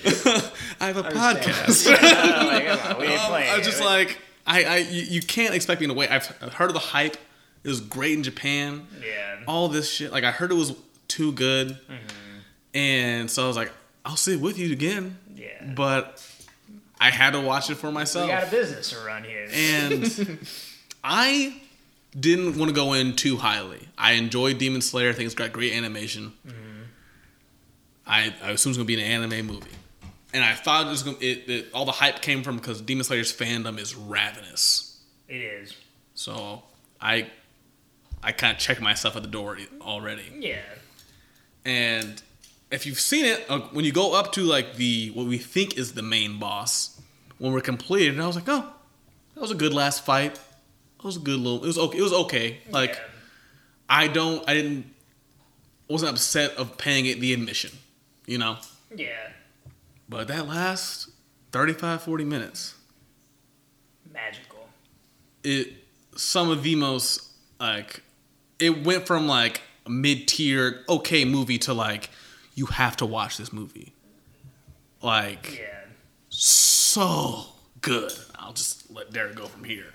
I 0.80 0.86
have 0.86 0.96
a 0.96 1.02
podcast. 1.02 1.86
Like, 1.90 2.66
come 2.80 2.98
we 2.98 3.06
ain't 3.06 3.20
playing. 3.28 3.50
I 3.50 3.56
was 3.58 3.66
just 3.66 3.80
like, 3.82 4.18
I, 4.46 4.64
I, 4.64 4.76
you, 4.78 5.02
you 5.02 5.20
can't 5.20 5.54
expect 5.54 5.80
me 5.80 5.86
to 5.86 5.94
wait. 5.94 6.10
I've 6.10 6.34
I've 6.42 6.54
heard 6.54 6.68
of 6.70 6.74
the 6.74 6.78
hype. 6.80 7.16
It 7.62 7.68
was 7.68 7.80
great 7.80 8.14
in 8.14 8.22
Japan. 8.22 8.86
yeah. 9.06 9.40
All 9.46 9.68
this 9.68 9.90
shit. 9.90 10.10
Like 10.12 10.24
I 10.24 10.30
heard 10.30 10.50
it 10.50 10.54
was 10.54 10.74
too 11.08 11.32
good, 11.32 11.68
Mm-hmm. 11.70 12.38
and 12.74 13.30
so 13.30 13.44
I 13.44 13.46
was 13.48 13.56
like, 13.56 13.70
I'll 14.04 14.16
sit 14.16 14.40
with 14.40 14.58
you 14.58 14.72
again. 14.72 15.18
Yeah. 15.36 15.72
But 15.74 16.24
I 16.98 17.10
had 17.10 17.32
to 17.32 17.40
watch 17.40 17.68
it 17.70 17.74
for 17.76 17.92
myself. 17.92 18.26
We 18.26 18.32
got 18.32 18.48
a 18.48 18.50
business 18.50 18.90
to 18.90 18.98
run 19.04 19.24
here. 19.24 19.46
and 19.52 20.38
I 21.04 21.60
didn't 22.18 22.58
want 22.58 22.68
to 22.70 22.74
go 22.74 22.92
in 22.94 23.14
too 23.16 23.36
highly. 23.36 23.88
I 23.98 24.12
enjoyed 24.12 24.58
Demon 24.58 24.80
Slayer. 24.80 25.10
I 25.10 25.12
think 25.12 25.26
it's 25.26 25.34
got 25.34 25.52
great 25.52 25.72
animation. 25.74 26.32
Mm-hmm. 26.46 26.56
I, 28.06 28.34
I 28.42 28.50
assumed 28.52 28.52
it 28.52 28.66
was 28.66 28.76
gonna 28.78 28.86
be 28.86 28.94
an 28.94 29.00
anime 29.00 29.46
movie, 29.46 29.70
and 30.32 30.44
I 30.44 30.54
thought 30.54 30.86
it 30.86 30.90
was 30.90 31.02
gonna. 31.02 31.16
It, 31.20 31.48
it, 31.48 31.66
all 31.74 31.84
the 31.84 31.92
hype 31.92 32.20
came 32.22 32.42
from 32.42 32.56
because 32.56 32.80
Demon 32.80 33.04
Slayer's 33.04 33.32
fandom 33.32 33.78
is 33.78 33.94
ravenous. 33.94 35.00
it 35.28 35.36
is. 35.40 35.74
So 36.14 36.62
I 37.00 37.30
I 38.22 38.32
kind 38.32 38.52
of 38.54 38.58
checked 38.58 38.80
myself 38.80 39.16
at 39.16 39.22
the 39.22 39.28
door 39.28 39.58
already, 39.80 40.24
Yeah. 40.38 40.58
and 41.64 42.20
if 42.70 42.86
you've 42.86 43.00
seen 43.00 43.24
it, 43.26 43.44
uh, 43.48 43.60
when 43.72 43.84
you 43.84 43.92
go 43.92 44.14
up 44.14 44.32
to 44.32 44.42
like 44.42 44.76
the 44.76 45.10
what 45.10 45.26
we 45.26 45.38
think 45.38 45.76
is 45.76 45.92
the 45.94 46.02
main 46.02 46.38
boss, 46.38 47.00
when 47.38 47.52
we're 47.52 47.60
completed, 47.60 48.20
I 48.20 48.26
was 48.26 48.36
like, 48.36 48.48
oh, 48.48 48.72
that 49.34 49.40
was 49.40 49.50
a 49.50 49.54
good 49.56 49.72
last 49.74 50.04
fight. 50.04 50.34
That 50.34 51.04
was 51.04 51.16
a 51.16 51.20
good 51.20 51.40
little. 51.40 51.62
It 51.64 51.66
was 51.66 51.78
okay. 51.78 51.98
It 51.98 52.02
was 52.02 52.12
okay. 52.12 52.58
Like 52.70 52.92
Yeah. 52.94 53.00
I 53.88 54.06
don't. 54.08 54.48
I 54.48 54.54
didn't. 54.54 54.86
Wasn't 55.88 56.08
upset 56.12 56.52
of 56.56 56.78
paying 56.78 57.06
it 57.06 57.18
the 57.18 57.32
admission, 57.32 57.72
you 58.26 58.38
know. 58.38 58.58
Yeah. 58.94 59.08
But 60.10 60.26
that 60.28 60.46
last 60.48 61.08
35, 61.52 62.02
40 62.02 62.24
minutes, 62.24 62.74
Magical. 64.12 64.68
it 65.44 65.72
some 66.16 66.50
of 66.50 66.62
the 66.64 66.74
most 66.74 67.22
like 67.60 68.02
it 68.58 68.84
went 68.84 69.06
from 69.06 69.28
like 69.28 69.62
mid-tier 69.88 70.82
okay 70.88 71.24
movie 71.24 71.58
to 71.58 71.72
like 71.72 72.10
you 72.54 72.66
have 72.66 72.96
to 72.96 73.06
watch 73.06 73.36
this 73.38 73.52
movie 73.52 73.94
like 75.02 75.58
Yeah. 75.58 75.66
so 76.28 77.44
good 77.80 78.12
i'll 78.38 78.52
just 78.52 78.90
let 78.90 79.12
derek 79.12 79.34
go 79.36 79.46
from 79.46 79.64
here 79.64 79.86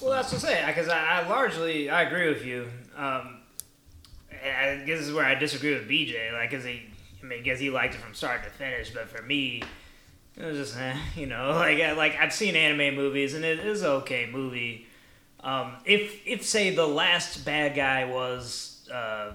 Well, 0.00 0.10
that's 0.12 0.28
what 0.32 0.44
I'm 0.44 0.48
saying. 0.50 0.66
Because 0.66 0.88
I, 0.88 1.22
I 1.22 1.28
largely 1.28 1.90
I 1.90 2.02
agree 2.02 2.28
with 2.28 2.44
you. 2.44 2.68
Um, 2.96 3.38
I 4.30 4.82
guess 4.86 4.98
this 5.00 5.08
is 5.08 5.12
where 5.12 5.24
I 5.24 5.34
disagree 5.34 5.74
with 5.74 5.88
BJ. 5.88 6.32
Like, 6.32 6.50
cause 6.52 6.62
he, 6.64 6.82
I 7.22 7.26
mean, 7.26 7.42
guess 7.42 7.58
he 7.60 7.70
liked 7.70 7.94
it 7.94 8.00
from 8.00 8.14
start 8.14 8.42
to 8.44 8.50
finish. 8.50 8.90
But 8.90 9.08
for 9.08 9.22
me, 9.22 9.62
it 10.36 10.44
was 10.44 10.56
just, 10.56 10.76
eh, 10.78 10.96
you 11.16 11.26
know, 11.26 11.50
like 11.54 11.78
I- 11.80 11.92
like 11.92 12.16
I've 12.18 12.32
seen 12.32 12.56
anime 12.56 12.94
movies 12.96 13.34
and 13.34 13.44
it 13.44 13.58
is 13.60 13.82
an 13.82 13.88
okay 13.88 14.28
movie. 14.30 14.86
Um, 15.40 15.76
if 15.84 16.20
if 16.26 16.44
say 16.44 16.74
the 16.74 16.86
last 16.86 17.44
bad 17.44 17.74
guy 17.74 18.04
was, 18.04 18.88
uh, 18.92 19.32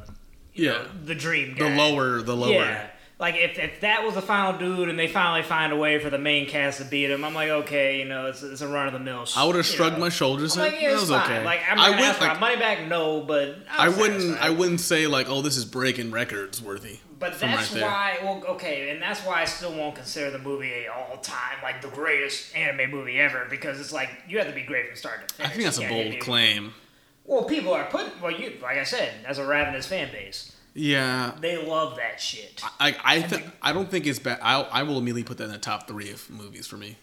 you 0.53 0.65
Yeah. 0.65 0.71
know, 0.71 0.85
the 1.05 1.15
dream 1.15 1.55
the 1.57 1.69
lower 1.69 2.21
the 2.21 2.35
lower 2.35 2.51
Yeah. 2.53 2.87
Like 3.19 3.35
if, 3.35 3.57
if 3.57 3.81
that 3.81 4.03
was 4.05 4.13
the 4.13 4.21
final 4.21 4.59
dude 4.59 4.89
and 4.89 4.99
they 4.99 5.07
finally 5.07 5.41
find 5.41 5.73
a 5.73 5.75
way 5.75 5.97
for 5.97 6.11
the 6.11 6.19
main 6.19 6.47
cast 6.47 6.77
to 6.77 6.85
beat 6.85 7.09
him, 7.09 7.25
I'm 7.25 7.33
like, 7.33 7.49
okay, 7.49 7.97
you 7.97 8.05
know, 8.05 8.27
it's, 8.27 8.43
it's 8.43 8.61
a 8.61 8.67
run 8.67 8.85
of 8.85 8.93
the 8.93 8.99
mill. 8.99 9.25
i 9.35 9.43
would 9.43 9.55
have 9.55 9.65
shrugged 9.65 9.95
know. 9.95 10.01
my 10.01 10.09
shoulders 10.09 10.55
I'm 10.55 10.65
and 10.65 10.73
like, 10.73 10.81
yeah, 10.83 10.91
it's 10.91 11.01
was 11.01 11.09
fine. 11.09 11.21
okay 11.31 11.43
Like, 11.43 11.61
I'm 11.67 11.77
not 11.77 11.85
gonna 11.85 11.95
wouldn't 12.01 12.09
ask 12.09 12.19
for 12.19 12.25
my 12.27 12.39
money 12.39 12.55
back, 12.57 12.87
no, 12.87 13.21
but 13.21 13.55
i 13.71 13.87
I'm 13.87 13.97
wouldn't 13.97 14.21
satisfied. 14.21 14.45
i 14.47 14.49
wouldn't 14.51 14.81
say 14.81 15.07
like 15.07 15.29
oh 15.29 15.41
this 15.41 15.57
is 15.57 15.65
breaking 15.65 16.11
records 16.11 16.61
worthy 16.61 16.99
But 17.17 17.39
that's 17.39 17.73
right 17.73 17.81
why, 17.81 18.17
well, 18.21 18.43
okay, 18.49 18.91
and 18.91 19.01
that's 19.01 19.21
why 19.21 19.41
I 19.41 19.45
still 19.45 19.73
won't 19.73 19.95
consider 19.95 20.29
the 20.29 20.37
movie 20.37 20.85
a 20.85 20.93
all-time 20.93 21.57
like 21.63 21.81
the 21.81 21.87
greatest 21.89 22.55
anime 22.55 22.91
movie 22.91 23.17
ever 23.19 23.47
because 23.49 23.79
it's 23.79 23.91
like 23.91 24.09
you 24.29 24.37
have 24.37 24.47
to 24.47 24.53
be 24.53 24.61
great 24.61 24.89
from 24.89 24.95
start 24.95 25.27
to 25.27 25.33
finish. 25.33 25.49
i 25.51 25.53
think 25.55 25.63
that's 25.63 25.79
a 25.79 25.89
bold 25.89 26.19
claim 26.19 26.71
Well, 27.25 27.45
people 27.45 27.73
are 27.73 27.85
putting, 27.85 28.11
well, 28.21 28.31
you 28.31 28.53
like 28.61 28.77
I 28.77 28.83
said, 28.83 29.09
as 29.25 29.39
a 29.39 29.45
ravenous 29.45 29.87
fan 29.87 30.11
base, 30.11 30.53
yeah 30.79 31.33
they 31.41 31.57
love 31.65 31.95
that 31.97 32.21
shit. 32.21 32.61
I 32.79 32.95
I 33.03 33.21
th- 33.21 33.43
I 33.61 33.73
don't 33.73 33.89
think 33.89 34.05
it's 34.07 34.19
bad. 34.19 34.39
I 34.41 34.61
I 34.61 34.83
will 34.83 34.97
immediately 34.97 35.23
put 35.23 35.37
that 35.39 35.45
in 35.45 35.51
the 35.51 35.57
top 35.57 35.87
three 35.87 36.11
of 36.11 36.29
movies 36.29 36.67
for 36.67 36.77
me. 36.77 36.95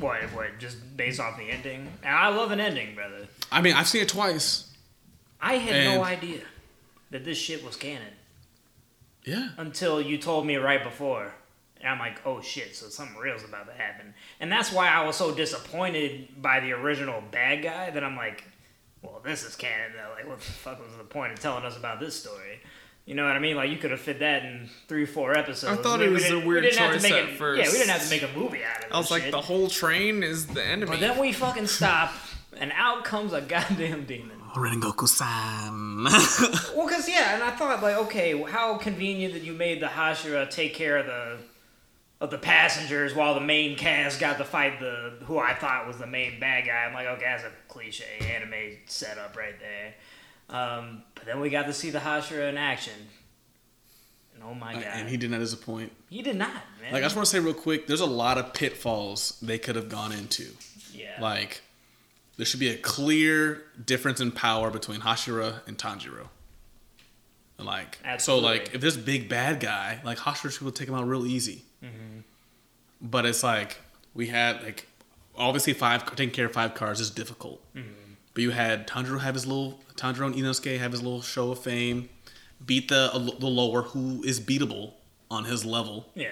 What, 0.00 0.20
what, 0.34 0.58
just 0.58 0.96
based 0.96 1.20
off 1.20 1.38
the 1.38 1.44
ending? 1.50 1.88
And 2.02 2.14
I 2.16 2.28
love 2.28 2.50
an 2.50 2.58
ending, 2.60 2.94
brother. 2.96 3.28
I 3.52 3.62
mean, 3.62 3.74
I've 3.74 3.86
seen 3.86 4.02
it 4.02 4.08
twice. 4.08 4.72
I 5.40 5.54
had 5.54 5.74
And- 5.74 5.94
no 5.94 6.04
idea 6.04 6.40
that 7.10 7.24
this 7.24 7.38
shit 7.38 7.64
was 7.64 7.76
canon 7.76 8.12
Yeah. 9.24 9.50
until 9.56 10.00
you 10.02 10.18
told 10.18 10.46
me 10.46 10.56
right 10.56 10.82
before. 10.82 11.32
And 11.80 11.88
I'm 11.88 11.98
like, 12.00 12.20
oh 12.26 12.40
shit, 12.40 12.74
so 12.74 12.88
something 12.88 13.16
real's 13.16 13.44
about 13.44 13.66
to 13.68 13.72
happen. 13.72 14.14
And 14.40 14.50
that's 14.50 14.72
why 14.72 14.88
I 14.88 15.04
was 15.04 15.14
so 15.16 15.32
disappointed 15.32 16.42
by 16.42 16.58
the 16.60 16.72
original 16.72 17.22
bad 17.30 17.62
guy 17.62 17.90
that 17.90 18.02
I'm 18.02 18.16
like, 18.16 18.42
well, 19.04 19.20
this 19.24 19.44
is 19.44 19.54
canon 19.54 19.92
though. 19.96 20.10
Like, 20.16 20.26
what 20.28 20.38
the 20.38 20.44
fuck 20.44 20.80
was 20.80 20.96
the 20.96 21.04
point 21.04 21.32
of 21.32 21.40
telling 21.40 21.64
us 21.64 21.76
about 21.76 22.00
this 22.00 22.18
story? 22.18 22.60
You 23.06 23.14
know 23.14 23.24
what 23.26 23.36
I 23.36 23.38
mean? 23.38 23.54
Like, 23.56 23.70
you 23.70 23.76
could 23.76 23.90
have 23.90 24.00
fit 24.00 24.20
that 24.20 24.44
in 24.44 24.68
three, 24.88 25.04
four 25.04 25.36
episodes. 25.36 25.78
I 25.78 25.82
thought 25.82 25.98
We- 25.98 26.06
it 26.06 26.08
we 26.08 26.14
was 26.14 26.30
a 26.30 26.38
we 26.38 26.46
weird 26.46 26.64
have 26.64 26.72
choice 26.92 27.02
make 27.02 27.12
at 27.12 27.28
it- 27.28 27.36
first. 27.36 27.58
Yeah, 27.62 27.66
we 27.70 27.76
didn't 27.78 27.90
have 27.90 28.02
to 28.02 28.08
make 28.10 28.22
a 28.22 28.32
movie 28.38 28.64
out 28.64 28.78
of 28.78 28.84
it. 28.84 28.94
I 28.94 28.96
was 28.98 29.10
like, 29.10 29.30
the 29.30 29.42
whole 29.42 29.68
train 29.68 30.22
is 30.22 30.46
the 30.46 30.64
enemy. 30.64 30.90
But 30.92 31.00
then 31.00 31.18
we 31.18 31.30
fucking 31.32 31.66
stop, 31.66 32.14
and 32.56 32.72
out 32.74 33.04
comes 33.04 33.34
a 33.34 33.42
goddamn 33.42 34.06
demon. 34.06 34.40
Rengoku-san. 34.54 36.04
Well, 36.76 36.88
cause 36.88 37.08
yeah, 37.08 37.34
and 37.34 37.42
I 37.42 37.50
thought 37.50 37.82
like, 37.82 37.96
okay, 37.96 38.40
how 38.42 38.76
convenient 38.78 39.34
that 39.34 39.42
you 39.42 39.52
made 39.52 39.80
the 39.80 39.86
Hashira 39.86 40.48
take 40.50 40.74
care 40.74 40.96
of 40.96 41.06
the 41.06 41.38
of 42.24 42.30
the 42.30 42.38
passengers 42.38 43.14
while 43.14 43.34
the 43.34 43.40
main 43.40 43.76
cast 43.76 44.18
got 44.18 44.38
to 44.38 44.44
fight 44.44 44.80
the 44.80 45.12
who 45.24 45.38
I 45.38 45.54
thought 45.54 45.86
was 45.86 45.98
the 45.98 46.06
main 46.06 46.40
bad 46.40 46.66
guy. 46.66 46.84
I'm 46.84 46.94
like, 46.94 47.06
okay, 47.06 47.24
that's 47.24 47.44
a 47.44 47.52
cliche 47.68 48.04
anime 48.34 48.78
setup 48.86 49.36
right 49.36 49.54
there. 49.60 49.94
Um, 50.48 51.02
but 51.14 51.26
then 51.26 51.40
we 51.40 51.50
got 51.50 51.66
to 51.66 51.72
see 51.72 51.90
the 51.90 51.98
Hashira 51.98 52.48
in 52.48 52.56
action, 52.56 52.94
and 54.34 54.42
oh 54.42 54.54
my 54.54 54.74
god, 54.74 54.84
and 54.84 55.08
he, 55.08 55.16
did 55.16 55.30
not 55.30 55.38
disappoint. 55.38 55.92
He 56.10 56.22
did 56.22 56.36
not, 56.36 56.50
man. 56.80 56.92
Like 56.92 57.02
I 57.02 57.06
just 57.06 57.14
want 57.16 57.26
to 57.26 57.30
say 57.30 57.40
real 57.40 57.54
quick, 57.54 57.86
there's 57.86 58.00
a 58.00 58.06
lot 58.06 58.38
of 58.38 58.52
pitfalls 58.52 59.38
they 59.40 59.58
could 59.58 59.76
have 59.76 59.88
gone 59.88 60.12
into. 60.12 60.48
yeah, 60.92 61.20
Like 61.20 61.62
there 62.36 62.46
should 62.46 62.60
be 62.60 62.68
a 62.68 62.76
clear 62.76 63.62
difference 63.84 64.20
in 64.20 64.32
power 64.32 64.70
between 64.70 65.00
Hashira 65.00 65.66
and 65.66 65.78
Tanjiro. 65.78 66.28
Like 67.58 67.98
so, 68.18 68.38
like 68.38 68.74
if 68.74 68.80
this 68.80 68.96
big 68.96 69.28
bad 69.28 69.60
guy, 69.60 70.00
like 70.04 70.18
Hashira 70.18 70.50
should 70.50 70.74
take 70.74 70.88
him 70.88 70.94
out 70.94 71.06
real 71.06 71.26
easy. 71.26 71.62
Mm-hmm. 71.84 72.20
But 73.00 73.26
it's 73.26 73.42
like 73.42 73.78
we 74.14 74.28
had 74.28 74.62
like 74.62 74.88
obviously 75.36 75.72
five 75.72 76.06
taking 76.16 76.30
care 76.30 76.46
of 76.46 76.52
five 76.52 76.74
cars 76.74 77.00
is 77.00 77.10
difficult. 77.10 77.60
Mm-hmm. 77.74 77.90
But 78.32 78.42
you 78.42 78.50
had 78.50 78.88
Tanjiro 78.88 79.20
have 79.20 79.34
his 79.34 79.46
little 79.46 79.80
Tanjiro 79.96 80.26
and 80.26 80.34
Inosuke 80.34 80.78
have 80.78 80.92
his 80.92 81.02
little 81.02 81.22
show 81.22 81.52
of 81.52 81.60
fame, 81.60 82.08
beat 82.64 82.88
the 82.88 83.10
the 83.38 83.46
lower 83.46 83.82
who 83.82 84.22
is 84.24 84.40
beatable 84.40 84.92
on 85.30 85.44
his 85.44 85.64
level, 85.64 86.06
yeah, 86.14 86.30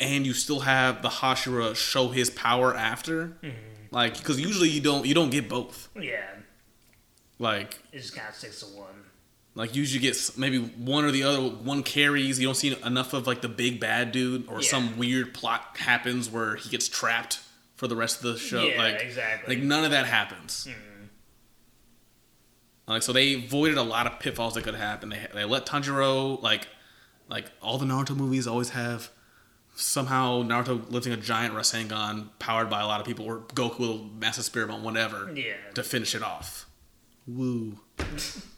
and 0.00 0.26
you 0.26 0.32
still 0.32 0.60
have 0.60 1.02
the 1.02 1.08
Hashira 1.08 1.74
show 1.74 2.08
his 2.08 2.30
power 2.30 2.74
after. 2.74 3.28
Mm-hmm. 3.42 3.56
Like 3.90 4.16
because 4.18 4.40
usually 4.40 4.68
you 4.68 4.80
don't 4.80 5.06
you 5.06 5.14
don't 5.14 5.30
get 5.30 5.48
both. 5.48 5.88
yeah. 6.00 6.24
Like 7.38 7.80
It 7.92 7.98
just 7.98 8.14
kind 8.14 8.28
of 8.28 8.34
sticks 8.34 8.60
to 8.60 8.66
one. 8.66 8.86
Like 9.54 9.74
usually 9.76 10.00
get 10.00 10.16
maybe 10.36 10.58
one 10.58 11.04
or 11.04 11.10
the 11.10 11.22
other 11.24 11.40
one 11.42 11.82
carries. 11.82 12.40
You 12.40 12.46
don't 12.48 12.54
see 12.54 12.76
enough 12.84 13.12
of 13.12 13.26
like 13.26 13.42
the 13.42 13.48
big 13.48 13.80
bad 13.80 14.12
dude 14.12 14.48
or 14.48 14.60
Yeah. 14.62 14.68
some 14.68 14.96
weird 14.98 15.34
plot 15.34 15.76
happens 15.78 16.30
where 16.30 16.56
he 16.56 16.68
gets 16.70 16.88
trapped 16.88 17.40
for 17.76 17.86
the 17.86 17.96
rest 17.96 18.16
of 18.24 18.32
the 18.32 18.38
show. 18.38 18.62
Yeah, 18.64 18.78
like 18.82 19.00
exactly. 19.02 19.56
Like 19.56 19.64
none 19.64 19.84
of 19.84 19.90
that 19.90 20.06
happens. 20.06 20.64
Hmm. 20.70 21.06
Like 22.86 23.02
so 23.02 23.12
they 23.12 23.34
avoided 23.34 23.78
a 23.78 23.82
lot 23.82 24.06
of 24.06 24.18
pitfalls 24.20 24.54
that 24.54 24.64
could 24.64 24.74
happen. 24.74 25.10
They 25.10 25.26
they 25.34 25.44
let 25.44 25.66
Tanjiro 25.66 26.42
like 26.42 26.68
like 27.28 27.46
all 27.62 27.78
the 27.78 27.86
Naruto 27.86 28.16
movies 28.16 28.46
always 28.46 28.70
have 28.70 29.10
somehow 29.74 30.42
Naruto 30.42 30.90
lifting 30.90 31.12
a 31.12 31.16
giant 31.16 31.54
Rasengan 31.54 32.28
powered 32.38 32.68
by 32.68 32.80
a 32.80 32.86
lot 32.86 33.00
of 33.00 33.06
people 33.06 33.24
or 33.24 33.38
Goku 33.54 33.78
with 33.78 33.90
a 33.90 34.04
massive 34.18 34.44
spirit 34.44 34.68
bomb 34.68 34.82
whatever 34.82 35.32
Yeah. 35.34 35.54
to 35.74 35.82
finish 35.82 36.14
it 36.14 36.22
off. 36.22 36.66
Woo. 37.26 37.78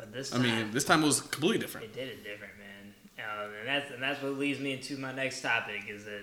But 0.00 0.12
this 0.14 0.34
I 0.34 0.38
mean, 0.38 0.70
this 0.70 0.84
time 0.84 1.02
it 1.02 1.06
was 1.06 1.20
completely 1.20 1.58
different. 1.58 1.84
It 1.84 1.94
did 1.94 2.08
it 2.08 2.24
different, 2.24 2.54
man. 2.58 2.94
Um, 3.18 3.50
and 3.60 3.68
that's 3.68 3.90
and 3.90 4.02
that's 4.02 4.22
what 4.22 4.38
leads 4.38 4.58
me 4.58 4.72
into 4.72 4.96
my 4.96 5.12
next 5.12 5.42
topic 5.42 5.84
is 5.90 6.06
that 6.06 6.22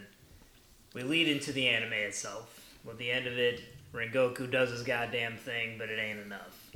we 0.96 1.04
lead 1.04 1.28
into 1.28 1.52
the 1.52 1.68
anime 1.68 1.94
itself. 1.94 2.54
With 2.84 2.98
the 2.98 3.12
end 3.12 3.28
of 3.28 3.38
it, 3.38 3.62
Rengoku 3.94 4.50
does 4.50 4.72
his 4.72 4.82
goddamn 4.82 5.38
thing, 5.38 5.78
but 5.78 5.90
it 5.90 6.00
ain't 6.00 6.20
enough. 6.20 6.72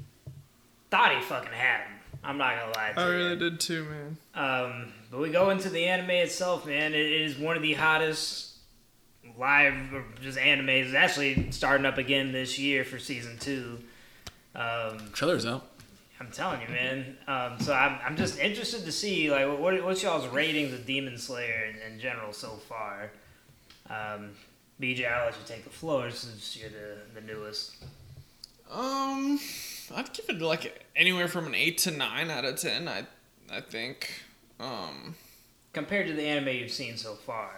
Thought 0.92 1.16
he 1.16 1.22
fucking 1.22 1.52
had 1.52 1.88
him. 1.88 1.94
I'm 2.24 2.38
not 2.38 2.60
gonna 2.60 2.72
lie 2.76 2.92
to 2.94 3.00
you. 3.00 3.08
I 3.08 3.10
you. 3.10 3.18
really 3.18 3.36
did 3.38 3.60
too, 3.60 3.86
man. 3.86 4.18
Um, 4.36 4.94
but 5.10 5.22
we 5.22 5.32
go 5.32 5.50
into 5.50 5.70
the 5.70 5.86
anime 5.86 6.12
itself, 6.12 6.68
man. 6.68 6.94
It 6.94 7.00
is 7.00 7.36
one 7.36 7.56
of 7.56 7.64
the 7.64 7.74
hottest 7.74 8.58
live 9.40 9.74
just 10.22 10.38
animes. 10.38 10.86
It's 10.86 10.94
actually 10.94 11.50
starting 11.50 11.88
up 11.88 11.98
again 11.98 12.32
this 12.32 12.60
year 12.60 12.84
for 12.84 13.00
season 13.00 13.40
two. 13.40 13.80
Um, 14.54 15.10
Trailer's 15.14 15.46
out. 15.46 15.71
I'm 16.22 16.32
telling 16.32 16.62
you, 16.62 16.68
man. 16.68 17.18
Um, 17.28 17.60
so 17.60 17.74
I'm, 17.74 17.98
I'm 18.06 18.16
just 18.16 18.40
interested 18.40 18.86
to 18.86 18.92
see 18.92 19.32
like 19.32 19.48
what 19.60 19.84
what's 19.84 20.04
y'all's 20.04 20.28
ratings 20.28 20.72
of 20.74 20.86
Demon 20.86 21.18
Slayer 21.18 21.66
in, 21.74 21.94
in 21.94 22.00
general 22.00 22.32
so 22.32 22.50
far. 22.70 23.10
Um, 23.90 24.30
BJ, 24.80 25.12
I'll 25.12 25.26
let 25.26 25.34
you 25.34 25.42
take 25.48 25.64
the 25.64 25.70
floor 25.72 26.12
since 26.12 26.56
you're 26.56 26.70
the, 26.70 27.20
the 27.20 27.26
newest. 27.26 27.76
Um, 28.72 29.40
I'd 29.96 30.14
give 30.14 30.26
it 30.30 30.40
like 30.42 30.86
anywhere 30.96 31.28
from 31.28 31.48
an 31.48 31.56
eight 31.56 31.80
to 31.80 31.92
nine 31.92 32.30
out 32.30 32.46
of 32.46 32.58
ten. 32.58 32.88
I, 32.88 33.04
I 33.52 33.62
think. 33.62 34.22
Um, 34.60 35.16
Compared 35.74 36.06
to 36.08 36.14
the 36.14 36.22
anime 36.24 36.50
you've 36.56 36.72
seen 36.72 36.98
so 36.98 37.16
far, 37.16 37.50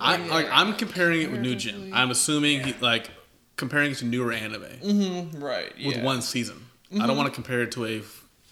I, 0.00 0.16
Yeah. 0.16 0.32
like, 0.34 0.46
I'm 0.50 0.74
comparing 0.76 1.20
it 1.22 1.30
with 1.30 1.40
New 1.42 1.56
Gen. 1.56 1.90
I'm 1.92 2.10
assuming 2.10 2.62
he, 2.62 2.74
like 2.80 3.10
comparing 3.56 3.90
it 3.92 3.98
to 3.98 4.04
newer 4.06 4.32
anime 4.32 4.62
Mm-hmm, 4.62 5.42
right. 5.44 5.72
Yeah. 5.76 5.88
with 5.88 6.02
one 6.02 6.22
season. 6.22 6.64
I 6.92 7.06
don't 7.06 7.16
want 7.16 7.28
to 7.28 7.34
compare 7.34 7.62
it 7.62 7.72
to 7.72 7.84
a, 7.86 8.02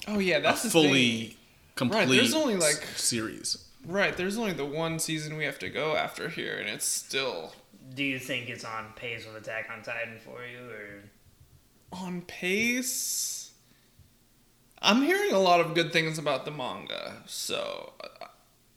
Oh 0.08 0.18
yeah, 0.18 0.40
that's 0.40 0.62
the 0.62 0.70
fully 0.70 1.26
thing. 1.28 1.36
complete 1.74 2.06
there's 2.16 2.34
only, 2.34 2.56
like- 2.56 2.84
series. 2.96 3.62
Right. 3.86 4.16
There's 4.16 4.36
only 4.36 4.52
the 4.52 4.64
one 4.64 4.98
season 4.98 5.36
we 5.36 5.44
have 5.44 5.58
to 5.60 5.68
go 5.68 5.94
after 5.96 6.28
here, 6.28 6.56
and 6.58 6.68
it's 6.68 6.84
still 6.84 7.54
do 7.94 8.02
you 8.02 8.18
think 8.18 8.48
it's 8.48 8.64
on 8.64 8.86
pace 8.96 9.24
with 9.24 9.36
Attack 9.42 9.68
on 9.72 9.82
Titan 9.82 10.18
for 10.24 10.38
you, 10.44 10.70
or 10.70 11.04
on 11.92 12.22
pace. 12.22 13.52
I'm 14.82 15.02
hearing 15.02 15.32
a 15.32 15.38
lot 15.38 15.60
of 15.60 15.74
good 15.74 15.92
things 15.92 16.18
about 16.18 16.44
the 16.44 16.50
manga, 16.50 17.22
so 17.26 17.92
uh, 18.02 18.26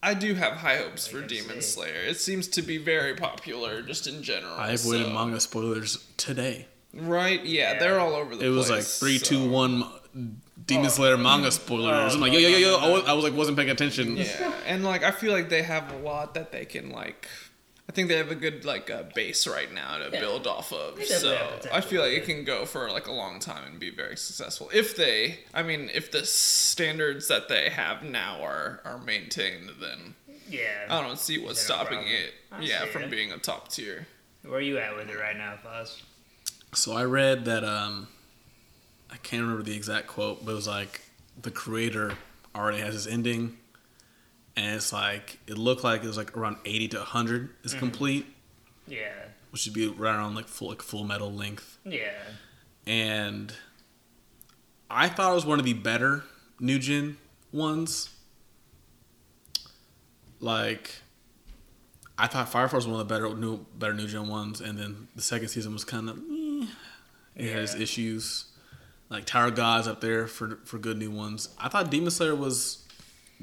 I 0.01 0.13
do 0.13 0.35
have 0.35 0.53
high 0.53 0.77
hopes 0.77 1.07
for 1.07 1.21
Demon 1.21 1.61
see. 1.61 1.71
Slayer. 1.73 2.01
It 2.07 2.17
seems 2.17 2.47
to 2.49 2.61
be 2.61 2.77
very 2.77 3.15
popular 3.15 3.81
just 3.81 4.07
in 4.07 4.23
general. 4.23 4.53
I 4.53 4.71
avoided 4.71 5.07
so- 5.07 5.13
manga 5.13 5.39
spoilers 5.39 6.05
today. 6.17 6.67
Right? 6.93 7.43
Yeah, 7.45 7.73
Yeah. 7.73 7.80
they're 7.80 7.99
all 7.99 8.15
over 8.15 8.32
the 8.32 8.38
place 8.38 8.47
It 8.47 8.49
was 8.49 8.69
like 8.69 8.84
three, 8.84 9.17
so- 9.19 9.25
two, 9.25 9.49
one. 9.49 9.84
Demon 10.65 10.88
Oh. 10.88 10.89
Slayer 10.89 11.17
manga 11.17 11.52
spoilers. 11.52 12.12
Oh, 12.13 12.15
I'm 12.15 12.21
like, 12.21 12.34
yo, 12.34 12.39
yo, 12.39 12.49
yo, 12.49 12.58
yo. 12.58 12.75
I 12.78 12.89
was, 12.89 13.04
I 13.06 13.13
was 13.13 13.23
like, 13.23 13.34
wasn't 13.34 13.58
paying 13.58 13.69
attention. 13.69 14.17
Yeah, 14.17 14.54
and 14.65 14.84
like 14.84 15.04
I 15.04 15.12
feel 15.12 15.32
like 15.32 15.49
they 15.49 15.62
have 15.63 15.91
a 15.91 15.97
lot 15.97 16.34
that 16.36 16.52
they 16.52 16.65
can 16.65 16.89
like. 16.91 17.28
I 17.88 17.91
think 17.91 18.08
they 18.08 18.17
have 18.17 18.30
a 18.30 18.36
good 18.36 18.65
like 18.65 18.91
uh, 18.91 19.04
base 19.15 19.47
right 19.47 19.71
now 19.73 19.97
to 19.97 20.10
Yeah. 20.13 20.19
build 20.19 20.45
off 20.45 20.71
of. 20.73 21.04
So 21.04 21.39
I 21.71 21.82
feel 21.82 22.02
like 22.04 22.12
it 22.13 22.25
can 22.25 22.43
go 22.43 22.65
for 22.65 22.91
like 22.91 23.08
a 23.08 23.12
long 23.12 23.39
time 23.39 23.63
and 23.65 23.80
be 23.80 23.89
very 23.89 24.15
successful 24.17 24.69
if 24.73 24.95
they. 24.95 25.39
I 25.56 25.63
mean, 25.63 25.89
if 25.93 26.12
the 26.12 26.23
standards 26.25 27.28
that 27.30 27.47
they 27.49 27.69
have 27.69 28.04
now 28.04 28.41
are 28.43 28.82
are 28.86 28.99
maintained, 28.99 29.71
then 29.82 30.13
Yeah. 30.47 30.86
I 30.89 31.02
don't 31.02 31.17
see 31.19 31.38
what's 31.39 31.62
Is 31.62 31.67
there 31.67 31.78
a 31.78 31.80
stopping 31.80 31.99
problem? 31.99 32.15
it. 32.15 32.34
I 32.52 32.62
yeah, 32.62 32.86
from 32.86 33.04
it. 33.04 33.10
being 33.12 33.32
a 33.32 33.38
top 33.39 33.69
tier. 33.69 34.08
Where 34.43 34.56
are 34.60 34.62
you 34.62 34.78
at 34.78 34.95
with 34.95 35.10
it 35.10 35.17
right 35.19 35.38
now, 35.38 35.56
Foz? 35.65 36.02
So 36.73 36.93
I 36.93 37.03
read 37.05 37.45
that 37.45 37.63
um, 37.63 38.08
I 39.12 39.17
can't 39.17 39.41
remember 39.41 39.63
the 39.63 39.75
exact 39.75 40.08
quote, 40.08 40.45
but 40.45 40.51
it 40.51 40.55
was 40.55 40.67
like 40.67 41.01
the 41.41 41.51
creator 41.51 42.13
already 42.55 42.79
has 42.79 42.93
his 42.93 43.08
ending, 43.08 43.58
and 44.55 44.75
it's 44.75 44.93
like 44.93 45.39
it 45.47 45.58
looked 45.58 45.84
like 45.84 46.03
it 46.03 46.08
was 46.08 46.17
like 46.17 46.36
around 46.38 46.58
eighty 46.65 46.88
to 46.89 47.01
hundred 47.01 47.49
is 47.63 47.71
Mm-hmm. 47.71 47.79
complete, 47.79 48.25
Yeah. 48.88 49.12
which 49.51 49.65
would 49.65 49.73
be 49.73 49.88
right 49.88 50.15
around 50.15 50.36
like 50.36 50.47
full 50.47 50.69
like 50.69 50.82
full 50.82 51.03
metal 51.03 51.32
length. 51.34 51.77
Yeah. 51.86 52.12
And 52.86 53.53
I 54.91 55.10
thought 55.10 55.32
it 55.32 55.36
was 55.36 55.45
one 55.45 55.60
of 55.60 55.65
the 55.65 55.73
better 55.73 56.23
new 56.60 56.77
gen 56.79 57.17
ones. 57.51 58.10
Like 60.39 60.95
I 62.17 62.27
thought 62.27 62.49
Fire 62.49 62.67
Force 62.67 62.86
was 62.86 62.91
one 62.91 63.01
of 63.01 63.08
the 63.08 63.13
better 63.13 63.34
new 63.36 63.65
better 63.77 63.93
new 63.93 64.08
gen 64.08 64.27
ones, 64.27 64.62
and 64.62 64.77
then 64.77 65.08
the 65.15 65.21
second 65.21 65.47
season 65.49 65.73
was 65.73 65.84
kind 65.84 66.10
of 66.10 66.17
it 67.39 67.54
has 67.54 67.75
issues. 67.75 68.45
Like 69.10 69.25
Tower 69.25 69.49
Gods 69.52 69.88
up 69.88 70.02
there 70.02 70.28
for 70.28 70.60
for 70.65 70.78
good 70.78 70.97
new 70.97 71.10
ones. 71.12 71.49
I 71.58 71.67
thought 71.69 71.89
Demon 71.89 72.12
Slayer 72.12 72.36
was 72.36 72.86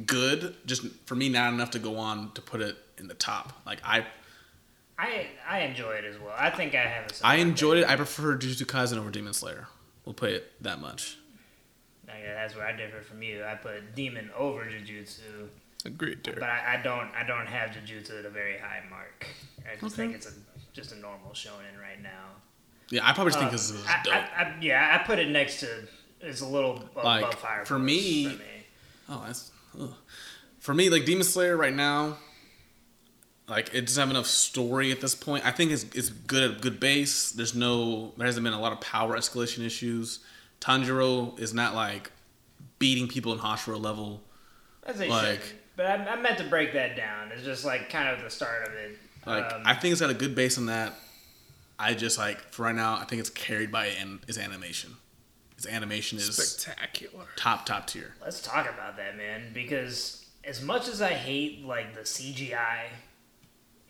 good, 0.04 0.54
just 0.66 0.86
for 1.06 1.14
me 1.16 1.28
not 1.28 1.52
enough 1.52 1.70
to 1.72 1.78
go 1.80 1.96
on 1.96 2.30
to 2.34 2.40
put 2.42 2.60
it 2.60 2.76
in 2.98 3.08
the 3.08 3.14
top. 3.14 3.52
Like 3.66 3.80
I 3.84 4.06
I 4.98 5.26
I 5.48 5.60
enjoy 5.62 5.92
it 5.94 6.04
as 6.04 6.18
well. 6.20 6.34
I 6.38 6.50
think 6.50 6.74
I 6.74 6.82
have 6.82 7.06
a 7.10 7.26
I 7.26 7.36
enjoyed 7.36 7.78
it. 7.78 7.88
I 7.88 7.96
prefer 7.96 8.36
Jujutsu 8.36 8.64
Kaisen 8.64 8.96
over 8.98 9.10
Demon 9.10 9.32
Slayer. 9.32 9.66
We'll 10.04 10.14
put 10.14 10.30
it 10.30 10.62
that 10.62 10.80
much. 10.80 11.18
Yeah, 12.06 12.34
that's 12.34 12.54
where 12.54 12.64
I 12.66 12.72
differ 12.72 13.02
from 13.02 13.22
you. 13.22 13.42
I 13.44 13.56
put 13.56 13.94
Demon 13.96 14.30
over 14.36 14.64
Jujutsu, 14.64 15.48
Agreed, 15.84 16.22
dude. 16.22 16.36
but 16.36 16.44
I, 16.44 16.74
I 16.78 16.82
don't 16.82 17.10
I 17.14 17.24
don't 17.26 17.46
have 17.46 17.70
Jujutsu 17.70 18.20
at 18.20 18.24
a 18.24 18.30
very 18.30 18.56
high 18.58 18.82
mark. 18.88 19.26
I 19.68 19.72
just 19.74 19.84
Okay. 19.84 19.96
think 19.96 20.14
it's 20.14 20.26
a 20.28 20.32
just 20.72 20.92
a 20.92 20.96
normal 20.96 21.32
shonen 21.32 21.80
right 21.82 22.00
now. 22.00 22.36
Yeah, 22.90 23.06
I 23.08 23.12
probably 23.12 23.32
just 23.32 23.38
think 23.40 23.48
Um, 23.50 23.56
this 23.56 23.70
is 23.70 23.84
I, 23.86 24.02
dope. 24.04 24.14
I, 24.14 24.18
I, 24.18 24.54
yeah, 24.60 24.98
I 25.00 25.04
put 25.06 25.18
it 25.18 25.28
next 25.28 25.60
to 25.60 25.68
it's 26.20 26.40
a 26.40 26.46
little 26.46 26.76
above 26.76 27.04
Like, 27.04 27.36
Fire 27.38 27.64
for 27.64 27.78
me- 27.78 28.24
For 28.24 28.30
me. 28.38 28.40
Oh, 29.08 29.22
that's 29.26 29.50
ugh. 29.80 29.92
for 30.58 30.74
me. 30.74 30.88
Like 30.88 31.04
Demon 31.04 31.24
Slayer 31.24 31.56
right 31.56 31.74
now, 31.74 32.18
like 33.48 33.72
it 33.74 33.82
doesn't 33.82 34.00
have 34.00 34.10
enough 34.10 34.26
story 34.26 34.90
at 34.92 35.00
this 35.00 35.14
point. 35.14 35.44
I 35.46 35.50
think 35.52 35.70
it's 35.70 35.84
it's 35.94 36.08
good 36.08 36.42
at 36.50 36.56
a 36.58 36.60
good 36.60 36.80
base. 36.80 37.30
There's 37.32 37.54
no 37.54 38.12
there 38.16 38.26
hasn't 38.26 38.42
been 38.44 38.52
a 38.52 38.60
lot 38.60 38.72
of 38.72 38.80
power 38.80 39.16
escalation 39.16 39.64
issues. 39.64 40.20
Tanjiro 40.60 41.38
is 41.38 41.54
not 41.54 41.74
like 41.74 42.10
beating 42.78 43.06
people 43.08 43.32
in 43.32 43.38
Hashira 43.38 43.80
level. 43.80 44.22
They 44.94 45.08
like- 45.08 45.42
should. 45.42 45.52
But 45.76 45.86
I, 45.86 45.94
I 46.06 46.16
meant 46.16 46.38
to 46.38 46.44
break 46.44 46.72
that 46.72 46.96
down. 46.96 47.30
It's 47.32 47.42
just 47.42 47.64
like 47.66 47.90
kind 47.90 48.08
of 48.08 48.22
the 48.24 48.30
start 48.30 48.66
of 48.66 48.72
it. 48.74 48.96
Like 49.26 49.52
Um, 49.52 49.60
I 49.66 49.74
think 49.74 49.92
it's 49.92 50.00
got 50.00 50.08
a 50.08 50.14
good 50.14 50.34
base 50.34 50.56
on 50.56 50.66
that. 50.66 50.94
I 51.78 51.94
just 51.94 52.18
like 52.18 52.38
for 52.52 52.62
right 52.64 52.74
now, 52.74 52.96
I 52.96 53.04
think 53.04 53.20
it's 53.20 53.30
carried 53.30 53.70
by 53.70 53.86
an, 53.86 54.20
its 54.28 54.38
animation. 54.38 54.96
Its 55.56 55.66
animation 55.66 56.18
is 56.18 56.34
Spectacular. 56.36 57.24
top 57.36 57.64
top 57.66 57.86
tier. 57.86 58.14
Let's 58.22 58.40
talk 58.42 58.68
about 58.68 58.96
that, 58.98 59.16
man. 59.16 59.52
Because 59.54 60.24
as 60.44 60.62
much 60.62 60.88
as 60.88 61.00
I 61.02 61.12
hate 61.12 61.64
like 61.64 61.94
the 61.94 62.00
CGI 62.02 62.86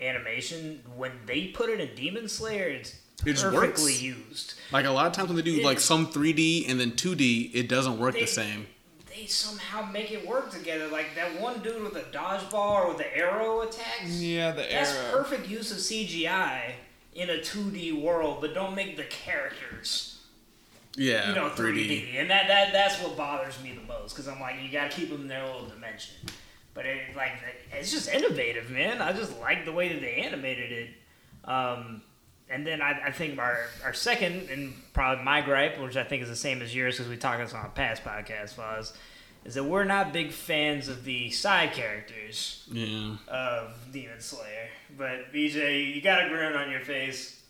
animation, 0.01 0.83
when 0.97 1.13
they 1.27 1.49
put 1.49 1.71
it 1.71 1.81
in 1.81 1.95
Demon 1.95 2.29
Slayer, 2.29 2.69
it's 2.69 2.95
It 3.25 3.33
just 3.33 3.45
perfectly 3.45 3.93
works. 3.93 4.03
used. 4.03 4.55
Like 4.73 4.85
a 4.85 4.91
lot 4.91 5.07
of 5.07 5.13
times 5.13 5.29
when 5.29 5.37
they 5.37 5.43
do 5.43 5.63
like 5.63 5.81
some 5.81 6.07
3D 6.09 6.69
and 6.69 6.79
then 6.79 6.93
2D, 6.93 7.51
it 7.55 7.69
doesn't 7.69 7.99
work 7.99 8.15
They- 8.15 8.21
the 8.23 8.27
same. 8.27 8.67
They 9.15 9.25
somehow 9.27 9.91
make 9.91 10.11
it 10.13 10.27
work 10.27 10.51
together. 10.53 10.89
Like 10.89 11.15
that 11.15 11.41
one 11.41 11.61
dude 11.61 11.83
with 11.83 11.95
the 11.95 12.01
dodgeball 12.17 12.53
or 12.85 12.89
with 12.89 12.99
the 12.99 13.17
arrow 13.17 13.63
attacks. 13.63 14.11
Yeah, 14.11 14.51
the 14.51 14.63
That's 14.71 14.93
arrow. 14.93 15.11
perfect 15.23 15.49
use 15.49 15.71
of 15.73 15.79
CGI 15.79 16.75
in 17.17 17.31
a 17.31 17.39
2D 17.39 18.01
world, 18.01 18.39
but 18.41 18.55
don't 18.55 18.75
make 18.75 18.97
the 18.97 19.05
characters 19.05 20.21
Yeah, 20.97 21.29
you 21.29 21.35
know 21.35 21.49
3D, 21.51 22.15
and 22.17 22.31
that, 22.31 22.47
that 22.49 22.73
that's 22.73 23.01
what 23.03 23.17
bothers 23.17 23.61
me 23.63 23.73
the 23.73 23.87
most 23.87 24.13
because 24.15 24.29
I'm 24.29 24.41
like 24.41 24.57
you 24.63 24.71
got 24.71 24.91
to 24.91 24.97
keep 24.97 25.11
them 25.11 25.23
in 25.23 25.29
their 25.29 25.45
little 25.45 25.67
dimension. 25.67 26.15
But 26.75 26.85
it 26.87 27.17
like 27.17 27.33
it's 27.73 27.91
just 27.91 28.09
innovative, 28.09 28.71
man. 28.71 29.01
I 29.01 29.13
just 29.13 29.39
like 29.41 29.65
the 29.65 29.73
way 29.73 29.89
that 29.93 30.01
they 30.01 30.15
animated 30.17 30.73
it. 30.73 30.91
Um, 31.51 32.03
and 32.49 32.67
then 32.67 32.83
I, 32.83 33.07
I 33.07 33.11
think 33.13 33.39
our 33.39 33.61
our 33.83 33.95
second 33.95 34.51
and 34.51 34.75
probably 34.93 35.25
my 35.25 35.41
gripe, 35.41 35.81
which 35.81 35.97
I 35.97 36.05
think 36.05 36.23
is 36.23 36.29
the 36.29 36.37
same 36.37 36.61
as 36.61 36.75
yours 36.75 36.97
because 36.97 37.09
we 37.11 37.17
talked 37.17 37.37
about 37.37 37.47
this 37.47 37.55
on 37.55 37.65
a 37.65 37.71
past 37.71 38.05
podcast, 38.05 38.59
was 38.59 38.93
is 39.45 39.55
that 39.55 39.65
we're 39.65 39.85
not 39.85 40.13
big 40.13 40.33
fans 40.33 40.89
of 40.89 41.05
the 41.05 41.31
side 41.31 41.73
characters 41.73 42.65
Yeah. 42.71 43.17
of 43.29 43.75
Demon 43.93 44.21
Slayer. 44.21 44.69
But 44.99 45.33
BJ, 45.33 45.95
you 45.95 46.01
got 46.01 46.25
a 46.25 46.29
grin 46.29 46.55
on 46.55 46.71
your 46.71 46.81
face. 46.81 47.41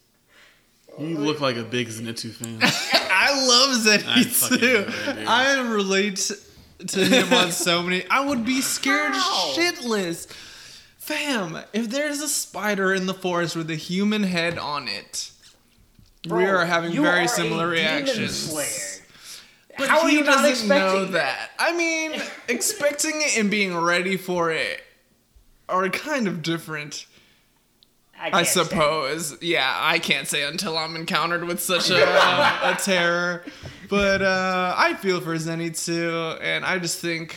You 0.98 1.18
look 1.18 1.40
like 1.40 1.56
a 1.56 1.62
big 1.62 1.88
Zenitsu 1.88 2.32
fan. 2.32 2.58
I 2.62 3.46
love 3.46 3.86
I 3.86 4.22
too. 4.22 4.86
it. 5.20 5.28
I 5.28 5.60
relate 5.60 6.30
to 6.86 7.04
him 7.04 7.32
on 7.32 7.52
so 7.52 7.82
many. 7.82 8.04
I 8.08 8.24
would 8.24 8.44
be 8.44 8.60
scared 8.60 9.12
How? 9.12 9.52
shitless. 9.56 10.26
Fam, 10.98 11.58
if 11.72 11.88
there's 11.90 12.20
a 12.20 12.28
spider 12.28 12.92
in 12.94 13.06
the 13.06 13.14
forest 13.14 13.54
with 13.56 13.70
a 13.70 13.76
human 13.76 14.24
head 14.24 14.58
on 14.58 14.88
it, 14.88 15.30
we 16.28 16.44
are 16.46 16.64
having 16.64 16.92
very 16.92 17.06
are 17.20 17.24
a 17.24 17.28
similar 17.28 17.72
Demon 17.74 17.84
reactions. 18.04 18.95
Slayer. 19.76 19.88
But 19.88 19.88
How 19.88 20.00
are 20.02 20.08
he 20.08 20.16
you 20.18 20.24
not 20.24 20.42
doesn't 20.42 20.68
know 20.68 20.76
expecting 20.76 21.12
that. 21.12 21.50
I 21.58 21.76
mean, 21.76 22.20
expecting 22.48 23.12
it 23.16 23.38
and 23.38 23.50
being 23.50 23.76
ready 23.76 24.16
for 24.16 24.50
it 24.50 24.82
are 25.68 25.88
kind 25.88 26.26
of 26.28 26.42
different. 26.42 27.06
I, 28.18 28.28
I 28.28 28.30
can't 28.30 28.46
stand 28.46 28.66
it. 28.66 28.70
suppose. 28.70 29.42
Yeah, 29.42 29.76
I 29.78 29.98
can't 29.98 30.26
say 30.26 30.44
until 30.44 30.78
I'm 30.78 30.96
encountered 30.96 31.44
with 31.44 31.60
such 31.60 31.90
a, 31.90 32.02
a 32.02 32.74
terror. 32.82 33.44
But 33.90 34.22
uh, 34.22 34.74
I 34.76 34.94
feel 34.94 35.20
for 35.20 35.34
Zenitsu, 35.36 36.38
and 36.40 36.64
I 36.64 36.78
just 36.78 36.98
think. 37.00 37.36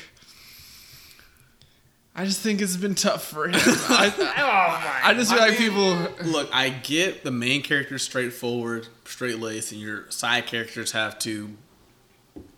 I 2.15 2.25
just 2.25 2.41
think 2.41 2.60
it's 2.62 2.75
been 2.75 2.95
tough 2.95 3.23
for 3.25 3.47
him. 3.47 3.56
I, 3.58 4.13
Oh 4.17 4.23
my! 4.23 5.10
I 5.10 5.13
just 5.13 5.32
feel 5.32 5.39
like 5.39 5.58
people. 5.58 5.97
Look, 6.23 6.49
I 6.54 6.69
get 6.69 7.23
the 7.23 7.32
main 7.32 7.62
character's 7.62 8.04
straightforward, 8.04 8.88
straight 9.06 9.39
laced, 9.39 9.71
and 9.71 9.80
your 9.80 10.10
side 10.10 10.45
characters 10.47 10.91
have 10.93 11.19
to 11.19 11.52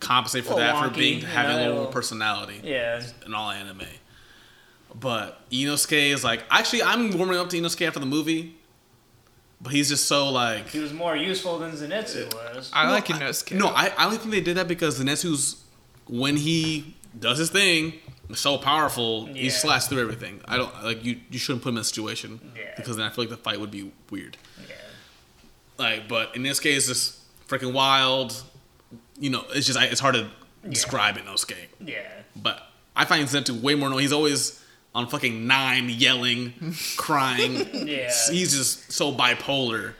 compensate 0.01 0.43
for 0.45 0.55
that 0.57 0.75
wonky, 0.75 0.83
for 0.89 0.97
being 0.97 1.19
you 1.21 1.25
having 1.27 1.51
know, 1.51 1.57
a 1.57 1.59
little 1.59 1.71
little- 1.73 1.83
more 1.85 1.93
personality 1.93 2.59
yeah. 2.63 3.01
in 3.25 3.33
all 3.33 3.49
anime. 3.51 3.81
But 4.93 5.49
Inosuke 5.49 6.11
is 6.11 6.23
like 6.23 6.43
actually 6.51 6.83
I'm 6.83 7.17
warming 7.17 7.37
up 7.37 7.49
to 7.51 7.57
Inosuke 7.57 7.87
after 7.87 7.99
the 8.01 8.05
movie, 8.05 8.55
but 9.61 9.71
he's 9.71 9.87
just 9.89 10.05
so 10.05 10.29
like 10.29 10.67
He 10.69 10.79
was 10.79 10.91
more 10.93 11.15
useful 11.15 11.59
than 11.59 11.71
Zenitsu 11.71 12.33
was. 12.33 12.69
I 12.73 12.91
like 12.91 13.09
No, 13.09 13.15
Inosuke. 13.15 13.57
No, 13.57 13.67
I, 13.69 13.93
I 13.97 14.05
only 14.05 14.17
think 14.17 14.31
they 14.31 14.41
did 14.41 14.57
that 14.57 14.67
because 14.67 14.99
Zenitsu's 14.99 15.63
when 16.07 16.35
he 16.35 16.95
does 17.17 17.37
his 17.37 17.49
thing, 17.49 17.93
so 18.33 18.57
powerful, 18.57 19.27
he 19.27 19.45
Yeah. 19.45 19.51
slashes 19.51 19.87
through 19.87 20.01
everything. 20.01 20.41
I 20.45 20.57
don't 20.57 20.83
like 20.83 21.05
you. 21.05 21.19
You 21.29 21.39
shouldn't 21.39 21.63
put 21.63 21.69
him 21.69 21.77
in 21.77 21.81
a 21.81 21.85
situation 21.85 22.51
Yeah. 22.55 22.73
because 22.75 22.97
then 22.97 23.05
I 23.05 23.09
feel 23.11 23.23
like 23.23 23.29
the 23.29 23.37
fight 23.37 23.59
would 23.61 23.71
be 23.71 23.91
weird. 24.09 24.35
yeah. 24.67 24.75
Like, 25.77 26.07
but 26.09 26.35
in 26.35 26.43
this 26.43 26.59
case, 26.59 26.89
it's 26.89 27.19
freaking 27.47 27.71
wild. 27.73 28.43
You 29.19 29.29
know, 29.29 29.43
it's 29.49 29.67
just 29.67 29.77
I, 29.77 29.85
it's 29.85 29.99
hard 29.99 30.15
to 30.15 30.29
describe 30.67 31.17
Inosuke. 31.17 31.55
Yeah. 31.79 32.01
But 32.35 32.61
I 32.95 33.05
find 33.05 33.27
Zenitsu 33.27 33.61
way 33.61 33.75
more. 33.75 33.89
No, 33.89 33.97
he's 33.97 34.13
always 34.13 34.63
on 34.93 35.07
fucking 35.07 35.47
nine, 35.47 35.89
yelling, 35.89 36.53
crying. 36.97 37.87
Yeah. 37.87 38.11
he's 38.29 38.55
just 38.55 38.91
so 38.91 39.13
bipolar. 39.13 39.93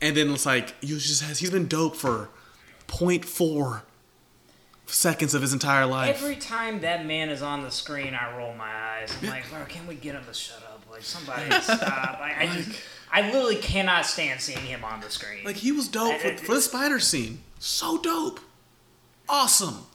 And 0.00 0.16
then 0.16 0.30
it's 0.30 0.46
like 0.46 0.74
you 0.80 0.98
just 0.98 1.22
has 1.22 1.38
he's 1.38 1.50
been 1.50 1.68
dope 1.68 1.96
for 1.96 2.28
0.4 2.88 3.82
seconds 4.86 5.34
of 5.34 5.42
his 5.42 5.52
entire 5.52 5.86
life. 5.86 6.16
Every 6.22 6.36
time 6.36 6.80
that 6.80 7.06
man 7.06 7.28
is 7.28 7.42
on 7.42 7.62
the 7.62 7.70
screen, 7.70 8.14
I 8.14 8.36
roll 8.36 8.54
my 8.54 8.70
eyes. 8.70 9.12
I'm 9.22 9.28
like, 9.28 9.48
bro, 9.50 9.64
can 9.66 9.86
we 9.86 9.94
get 9.94 10.14
him 10.14 10.24
to 10.26 10.34
shut 10.34 10.62
up? 10.62 10.84
Like, 10.90 11.02
somebody 11.02 11.50
stop. 11.62 12.20
I, 12.20 12.34
I 12.40 12.46
just, 12.54 12.80
I 13.14 13.30
literally 13.30 13.56
cannot 13.56 14.06
stand 14.06 14.40
seeing 14.40 14.58
him 14.58 14.84
on 14.84 15.00
the 15.00 15.08
screen. 15.08 15.44
like 15.44 15.56
he 15.56 15.70
was 15.72 15.86
dope 15.88 16.20
for, 16.20 16.36
for 16.36 16.54
the 16.56 16.60
spider 16.60 16.98
scene. 16.98 17.38
So 17.60 17.96
dope, 17.98 18.40
awesome. 19.28 19.86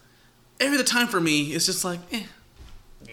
every 0.59 0.77
other 0.77 0.85
time 0.85 1.07
for 1.07 1.19
me, 1.19 1.51
it's 1.53 1.65
just 1.65 1.83
like, 1.83 1.99
eh, 2.13 2.23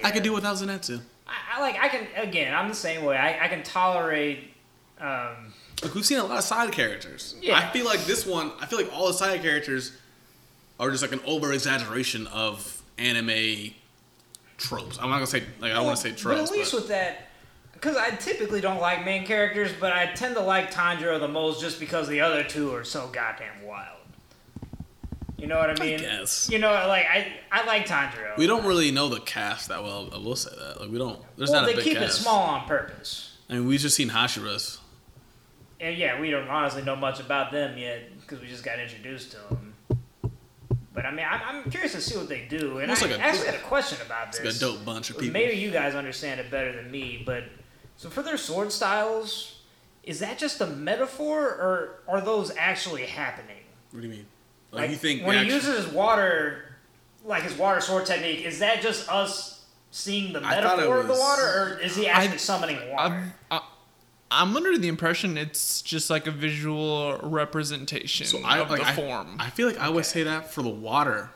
I 0.04 0.10
could 0.12 0.22
do 0.22 0.32
without 0.32 0.56
Zenitsu. 0.56 1.00
I, 1.26 1.56
I 1.56 1.60
like. 1.60 1.76
I 1.80 1.88
can 1.88 2.06
again. 2.16 2.54
I'm 2.54 2.68
the 2.68 2.74
same 2.74 3.04
way. 3.04 3.16
I, 3.16 3.44
I 3.46 3.48
can 3.48 3.62
tolerate. 3.64 4.54
Um, 5.00 5.52
Like 5.82 5.94
we've 5.94 6.06
seen 6.06 6.18
a 6.18 6.24
lot 6.24 6.38
of 6.38 6.44
side 6.44 6.70
characters. 6.72 7.34
Yeah. 7.42 7.56
I 7.56 7.68
feel 7.72 7.84
like 7.84 8.04
this 8.04 8.24
one. 8.24 8.52
I 8.60 8.66
feel 8.66 8.78
like 8.78 8.92
all 8.92 9.08
the 9.08 9.12
side 9.14 9.42
characters 9.42 9.92
are 10.78 10.90
just 10.90 11.02
like 11.02 11.12
an 11.12 11.20
over 11.26 11.52
exaggeration 11.52 12.26
of 12.28 12.80
anime 12.96 13.72
tropes. 14.56 14.98
I'm 14.98 15.08
not 15.10 15.16
gonna 15.16 15.26
say 15.26 15.42
like 15.60 15.72
I 15.72 15.74
don't 15.74 15.86
want 15.86 15.96
to 15.98 16.02
say 16.02 16.10
tropes, 16.14 16.40
But 16.40 16.52
at 16.52 16.58
least 16.58 16.72
with 16.72 16.88
that, 16.88 17.28
because 17.80 17.96
I 17.96 18.10
typically 18.10 18.60
don't 18.60 18.80
like 18.80 19.04
main 19.04 19.24
characters, 19.26 19.70
but 19.78 19.92
I 19.92 20.06
tend 20.12 20.34
to 20.36 20.40
like 20.42 20.72
Tanjiro 20.72 21.20
the 21.20 21.28
most 21.28 21.60
just 21.60 21.78
because 21.78 22.08
the 22.08 22.20
other 22.20 22.42
two 22.42 22.74
are 22.74 22.84
so 22.84 23.08
goddamn 23.08 23.62
wild. 23.64 23.92
You 25.38 25.46
know 25.46 25.58
what 25.58 25.68
I 25.70 25.84
mean? 25.84 25.98
guess. 26.00 26.48
You 26.50 26.58
know, 26.58 26.70
like 26.70 27.06
I 27.06 27.32
I 27.52 27.66
like 27.66 27.86
Tanjiro. 27.86 28.36
we 28.38 28.46
don't 28.46 28.64
really 28.64 28.90
know 28.90 29.08
the 29.08 29.20
cast 29.20 29.68
that 29.68 29.82
well. 29.82 30.08
I 30.12 30.18
will 30.18 30.34
say 30.36 30.50
that. 30.58 30.80
Like 30.80 30.90
we 30.90 30.98
don't. 30.98 31.20
There's 31.36 31.50
well, 31.50 31.62
not 31.62 31.70
a 31.70 31.74
big 31.74 31.84
cast. 31.84 31.86
they 31.86 31.94
keep 31.94 32.02
it 32.02 32.12
small 32.12 32.42
on 32.42 32.66
purpose. 32.66 33.36
I 33.48 33.54
mean, 33.54 33.66
we've 33.66 33.80
just 33.80 33.94
seen 33.96 34.08
Hashira's. 34.08 34.78
And 35.78 35.96
yeah, 35.96 36.18
we 36.20 36.30
don't 36.30 36.48
honestly 36.48 36.82
know 36.82 36.96
much 36.96 37.20
about 37.20 37.52
them 37.52 37.76
yet 37.76 38.18
because 38.20 38.40
we 38.40 38.48
just 38.48 38.64
got 38.64 38.78
introduced 38.80 39.32
to 39.32 39.36
them. 39.50 39.74
But 40.94 41.04
I 41.04 41.10
mean, 41.10 41.26
I'm, 41.30 41.42
I'm 41.64 41.70
curious 41.70 41.92
to 41.92 42.00
see 42.00 42.16
what 42.16 42.30
they 42.30 42.46
do. 42.48 42.78
And 42.78 42.88
Looks 42.88 43.02
I 43.02 43.08
like 43.08 43.18
a- 43.18 43.22
actually 43.22 43.46
had 43.46 43.54
a 43.56 43.58
question 43.64 43.98
about 44.04 44.28
It's 44.28 44.38
this. 44.38 44.62
like 44.62 44.70
a 44.70 44.74
dope 44.74 44.84
bunch 44.86 45.10
of 45.10 45.18
people. 45.18 45.34
Maybe 45.34 45.58
you 45.58 45.70
guys 45.70 45.94
understand 45.94 46.40
it 46.40 46.50
better 46.50 46.72
than 46.74 46.90
me, 46.90 47.22
but 47.26 47.44
so 47.96 48.08
for 48.10 48.22
their 48.22 48.36
sword 48.36 48.72
styles, 48.72 49.60
is 50.04 50.18
that 50.20 50.38
just 50.38 50.60
a 50.60 50.66
metaphor, 50.66 51.40
or 51.46 52.00
are 52.08 52.20
those 52.20 52.52
actually 52.56 53.06
happening? 53.06 53.56
What 53.90 54.00
do 54.02 54.06
you 54.08 54.12
mean? 54.14 54.26
Like, 54.72 54.90
you 54.90 54.96
think 54.96 55.24
when 55.24 55.36
they 55.36 55.44
he 55.44 55.54
actu- 55.54 55.54
uses 55.68 55.84
his 55.86 55.94
water, 55.94 56.76
like 57.24 57.42
his 57.42 57.54
water 57.54 57.80
sword 57.80 58.06
technique, 58.06 58.44
is 58.44 58.58
that 58.58 58.82
just 58.82 59.08
us 59.10 59.64
seeing 59.90 60.32
the 60.32 60.40
I 60.44 60.60
thought 60.60 60.76
metaphor 60.78 60.98
of 60.98 61.06
the 61.06 61.12
was- 61.12 61.20
water, 61.20 61.42
or 61.42 61.78
is 61.80 61.96
he 61.96 62.06
actually 62.06 62.34
I- 62.34 62.36
summoning 62.36 62.76
water? 62.90 63.14
I'm, 63.14 63.32
I, 63.50 63.60
I'm 64.30 64.56
under 64.56 64.76
the 64.76 64.88
impression 64.88 65.38
it's 65.38 65.80
just 65.82 66.10
like 66.10 66.26
a 66.26 66.30
visual 66.32 67.16
representation 67.22 68.26
So 68.26 68.42
I 68.44 68.58
of 68.58 68.70
like 68.70 68.80
the 68.82 68.88
I, 68.88 68.92
form. 68.94 69.36
I 69.38 69.50
feel 69.50 69.66
like 69.68 69.78
I 69.78 69.88
would 69.88 70.04
say 70.04 70.24
that 70.24 70.52
for 70.52 70.62
the 70.62 70.68
water, 70.68 71.30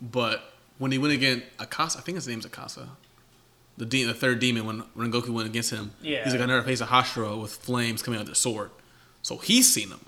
but 0.00 0.52
when 0.78 0.92
he 0.92 0.98
went 0.98 1.12
against 1.12 1.44
Akaza, 1.58 1.98
I 1.98 2.00
think 2.00 2.14
his 2.16 2.28
name's 2.28 2.46
Akaza, 2.46 2.88
the 3.76 3.84
de- 3.86 4.04
the 4.04 4.14
third 4.14 4.38
demon 4.38 4.64
when 4.66 4.78
when 4.94 5.12
Goku 5.12 5.28
went 5.30 5.48
against 5.48 5.70
him. 5.70 5.92
Yeah. 6.02 6.24
He's 6.24 6.32
like 6.32 6.42
I 6.42 6.46
never 6.46 6.62
faced 6.62 6.82
a 6.82 6.86
Hashira 6.86 7.40
with 7.40 7.52
flames 7.56 8.02
coming 8.02 8.18
out 8.18 8.22
of 8.22 8.26
their 8.26 8.34
sword, 8.34 8.70
so 9.22 9.36
he's 9.38 9.72
seen 9.72 9.88
them. 9.90 10.00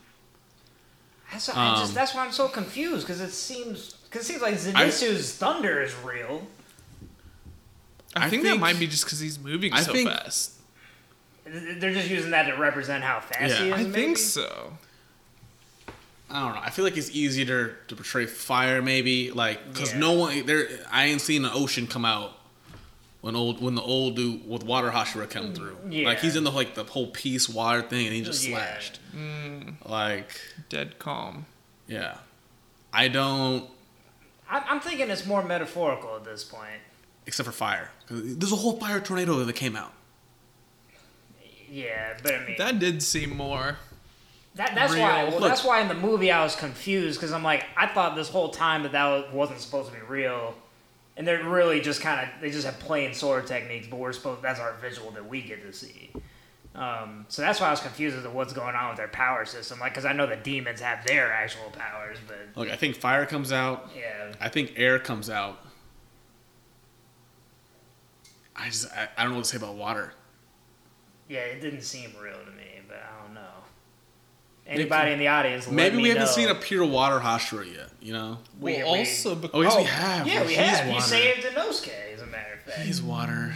That's, 1.31 1.49
I 1.51 1.75
just, 1.77 1.89
um, 1.91 1.95
that's 1.95 2.15
why 2.15 2.25
I'm 2.25 2.33
so 2.33 2.49
confused 2.49 3.07
because 3.07 3.21
it 3.21 3.31
seems 3.33 3.93
because 4.05 4.23
it 4.23 4.25
seems 4.33 4.43
like 4.43 4.55
Zenitsu's 4.55 5.35
thunder 5.35 5.83
is 5.83 5.95
real. 6.03 6.47
I, 8.17 8.27
I 8.27 8.31
think, 8.31 8.43
that 8.45 8.59
might 8.59 8.79
be 8.79 8.87
just 8.87 9.05
because 9.05 9.21
he's 9.21 9.39
moving 9.39 9.73
I 9.75 9.83
so 9.83 9.93
think- 9.93 10.09
fast. 10.09 10.53
They're 11.45 11.95
just 11.95 12.11
using 12.11 12.33
that 12.33 12.43
to 12.45 12.57
represent 12.57 13.03
how 13.03 13.21
fast 13.21 13.41
Yeah. 13.41 13.65
he 13.65 13.69
is. 13.69 13.73
I 13.75 13.77
maybe? 13.85 13.91
think 13.93 14.19
so. 14.19 14.73
I 16.31 16.41
don't 16.43 16.55
know. 16.55 16.61
I 16.63 16.69
feel 16.69 16.85
like 16.85 16.97
it's 16.99 17.11
easier 17.11 17.77
to 17.89 17.95
portray 17.97 18.27
fire, 18.27 18.83
maybe 18.83 19.31
like 19.31 19.67
because 19.73 19.93
Yeah. 19.93 19.99
no 19.99 20.13
one 20.13 20.45
there. 20.45 20.69
I 20.91 21.05
ain't 21.07 21.23
seen 21.23 21.45
an 21.47 21.51
ocean 21.55 21.87
come 21.87 22.05
out 22.05 22.38
when 23.21 23.35
old 23.37 23.61
when 23.61 23.75
the 23.75 23.83
old 23.83 24.17
dude 24.17 24.49
with 24.49 24.63
water 24.65 24.91
Hashira 24.91 25.29
come 25.29 25.53
through. 25.55 25.77
Yeah. 25.89 26.07
Like 26.09 26.21
he's 26.21 26.37
in 26.37 26.45
the 26.45 26.51
like 26.53 26.75
the 26.75 26.85
whole 26.85 27.09
peace 27.09 27.49
water 27.49 27.83
thing, 27.83 28.07
and 28.07 28.15
he 28.15 28.23
just 28.23 28.47
Yeah. 28.47 28.57
slashed. 28.57 29.01
Mm, 29.17 29.75
Like 29.89 30.41
dead 30.69 30.99
calm. 30.99 31.47
yeah, 31.87 32.19
I 32.93 33.09
don't. 33.09 33.65
I'm, 34.51 34.63
I'm 34.67 34.81
thinking 34.81 35.11
it's 35.11 35.27
more 35.27 35.45
metaphorical 35.45 36.17
at 36.17 36.25
this 36.25 36.43
point. 36.45 36.81
except 37.27 37.47
for 37.47 37.53
fire. 37.53 37.91
There's 38.09 38.53
a 38.53 38.57
whole 38.57 38.79
fire 38.79 39.01
tornado 39.01 39.45
that 39.45 39.53
came 39.55 39.77
out. 39.77 39.93
Yeah, 41.71 42.15
but 42.23 42.35
I 42.35 42.47
mean 42.47 42.55
That 42.59 42.79
did 42.79 43.03
seem 43.03 43.37
more. 43.37 43.77
that, 44.55 44.75
that's 44.75 44.93
real. 44.95 45.03
why. 45.03 45.25
Well, 45.25 45.33
Look. 45.41 45.49
that's 45.51 45.65
why 45.65 45.81
in 45.83 45.89
the 45.89 45.95
movie 45.95 46.33
I 46.33 46.43
was 46.43 46.57
confused 46.57 47.19
because 47.21 47.33
I'm 47.33 47.43
like 47.43 47.67
I 47.77 47.87
thought 47.89 48.17
this 48.17 48.29
whole 48.31 48.49
time 48.49 48.83
that 48.85 48.93
that 48.93 49.33
wasn't 49.35 49.61
supposed 49.61 49.91
to 49.93 49.95
be 49.95 50.01
real, 50.07 50.55
and 51.19 51.27
they're 51.27 51.45
really 51.45 51.81
just 51.83 52.01
kind 52.01 52.21
of 52.21 52.41
they 52.41 52.51
just 52.51 52.65
have 52.65 52.79
plain 52.79 53.13
sword 53.13 53.47
techniques, 53.47 53.87
but 53.91 53.99
we're 53.99 54.13
supposed 54.15 54.41
that's 54.41 54.61
our 54.61 54.73
visual 54.81 55.11
that 55.11 55.29
we 55.29 55.43
get 55.43 55.61
to 55.63 55.73
see. 55.73 56.11
Um, 56.75 57.27
so 57.29 57.43
that's 57.43 57.61
why 57.61 57.67
I 57.67 57.71
was 57.73 57.81
confused 57.81 58.17
as 58.17 58.23
to 58.23 58.31
what's 58.31 58.53
going 58.53 58.77
on 58.77 58.91
with 58.91 58.99
their 58.99 59.09
power 59.09 59.45
system. 59.45 59.81
Like, 59.81 59.93
because 59.93 60.05
I 60.05 60.13
know 60.13 60.27
the 60.27 60.37
demons 60.37 60.81
have 60.81 61.05
their 61.05 61.33
actual 61.33 61.71
powers, 61.73 62.19
but 62.27 62.39
Look, 62.55 62.71
I 62.71 62.77
think 62.77 62.95
fire 62.95 63.27
comes 63.27 63.51
out. 63.51 63.91
yeah, 63.99 64.33
I 64.41 64.49
think 64.49 64.75
air 64.77 65.01
comes 65.01 65.29
out. 65.29 65.59
I 68.55 68.67
just 68.67 68.91
I, 68.93 69.09
I 69.17 69.23
don't 69.23 69.33
know 69.33 69.39
what 69.39 69.45
to 69.45 69.51
say 69.51 69.57
about 69.57 69.75
water. 69.75 70.13
yeah, 71.29 71.41
it 71.41 71.61
didn't 71.61 71.83
seem 71.83 72.13
real 72.23 72.39
to 72.39 72.51
me, 72.53 72.81
but 72.87 72.99
I 73.03 73.25
don't 73.25 73.35
know. 73.35 73.41
Anybody 74.69 75.13
in 75.13 75.19
the 75.19 75.29
audience? 75.29 75.67
let 75.67 75.75
Maybe 75.75 75.97
me 75.97 76.03
we 76.05 76.09
haven't 76.11 76.25
know. 76.25 76.31
seen 76.31 76.49
a 76.49 76.55
pure 76.55 76.85
water 76.85 77.19
Hashira 77.21 77.73
yet. 77.75 77.89
You 78.01 78.13
know, 78.13 78.39
We- 78.61 78.75
well, 78.83 78.93
we- 78.93 78.99
also 79.01 79.35
because 79.35 79.55
Oh, 79.55 79.63
yes, 79.63 79.77
we 79.77 79.85
have. 79.85 80.27
Yeah, 80.27 80.45
we 80.47 80.55
have. 80.55 80.85
He 80.87 80.93
water. 80.93 81.05
saved 81.05 81.47
Inosuke, 81.47 82.15
as 82.15 82.23
a 82.23 82.27
matter 82.27 82.55
of 82.55 82.61
fact. 82.61 82.81
he's 82.87 83.01
water. 83.03 83.55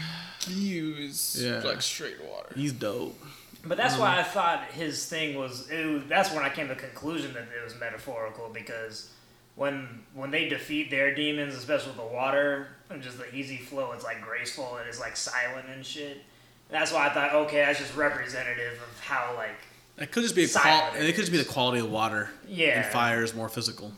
he 0.48 0.54
used 0.54 1.38
Yeah. 1.40 1.60
like 1.60 1.80
straight 1.82 2.20
water. 2.24 2.52
He's 2.56 2.72
dope. 2.72 3.16
But 3.64 3.76
that's 3.78 3.94
um, 3.94 4.00
why 4.00 4.18
I 4.18 4.22
thought 4.24 4.64
his 4.72 5.06
thing 5.06 5.36
was, 5.38 5.70
it 5.70 5.86
was. 5.86 6.02
That's 6.08 6.32
when 6.32 6.42
I 6.42 6.48
came 6.48 6.66
to 6.68 6.74
the 6.74 6.80
conclusion 6.80 7.32
that 7.34 7.42
it 7.56 7.62
was 7.62 7.76
metaphorical 7.78 8.48
because 8.52 9.10
when 9.54 10.02
when 10.14 10.30
they 10.32 10.48
defeat 10.48 10.90
their 10.90 11.14
demons, 11.14 11.54
especially 11.54 11.88
with 11.88 11.98
the 11.98 12.06
water 12.06 12.68
and 12.90 13.00
just 13.02 13.18
the 13.18 13.32
easy 13.34 13.58
flow, 13.58 13.92
it's 13.92 14.02
like 14.02 14.20
graceful 14.20 14.76
and 14.78 14.88
it's 14.88 14.98
like 14.98 15.16
silent 15.16 15.66
and 15.72 15.86
shit. 15.86 16.22
That's 16.70 16.90
why 16.90 17.06
I 17.06 17.10
thought, 17.10 17.34
okay, 17.34 17.58
that's 17.58 17.78
just 17.78 17.94
representative 17.94 18.80
of 18.82 19.00
how 19.04 19.34
like 19.36 19.60
It 20.02 20.10
could 20.12 20.22
just 20.22 20.34
be 20.34 20.44
a 20.44 20.48
qual- 20.48 20.92
and 20.94 21.04
it 21.04 21.12
could 21.12 21.22
just 21.22 21.32
be 21.32 21.38
the 21.38 21.44
quality 21.44 21.80
of 21.80 21.90
water. 21.90 22.30
Yeah. 22.48 22.82
And 22.82 22.92
fire 22.92 23.22
is 23.22 23.34
more 23.34 23.48
physical. 23.48 23.92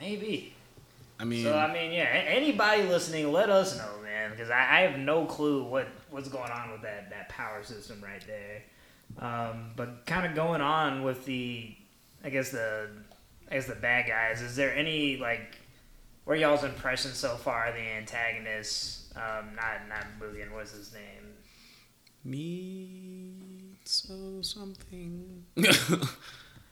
maybe. 0.00 0.54
I 1.20 1.24
mean, 1.24 1.42
So 1.44 1.56
I 1.56 1.72
mean, 1.72 1.90
yeah. 1.92 2.04
Anybody 2.04 2.84
listening, 2.84 3.32
let 3.32 3.50
us 3.50 3.76
know, 3.76 4.00
man, 4.02 4.30
because 4.30 4.50
I, 4.50 4.58
I 4.60 4.80
have 4.82 4.98
no 5.00 5.24
clue 5.24 5.64
what 5.64 5.88
what's 6.10 6.28
going 6.28 6.50
on 6.52 6.70
with 6.70 6.82
that 6.82 7.10
that 7.10 7.28
power 7.28 7.62
system 7.64 8.00
right 8.02 8.24
there. 8.26 8.62
Um, 9.18 9.70
but 9.74 10.06
kind 10.06 10.26
of 10.26 10.34
going 10.36 10.60
on 10.60 11.02
with 11.02 11.24
the, 11.24 11.74
I 12.22 12.28
guess 12.30 12.50
the, 12.50 12.88
I 13.50 13.54
guess 13.54 13.66
the 13.66 13.74
bad 13.74 14.06
guys. 14.06 14.42
Is 14.42 14.54
there 14.54 14.72
any 14.76 15.16
like, 15.16 15.56
what 16.24 16.34
are 16.34 16.36
y'all's 16.36 16.62
impressions 16.62 17.16
so 17.16 17.34
far 17.36 17.72
the 17.72 17.78
antagonists? 17.80 19.12
Um, 19.16 19.56
not 19.56 19.88
not 19.88 20.06
Mugen. 20.20 20.52
What's 20.52 20.70
his 20.72 20.92
name? 20.92 21.02
me 22.24 23.37
so 23.88 24.40
something. 24.42 25.44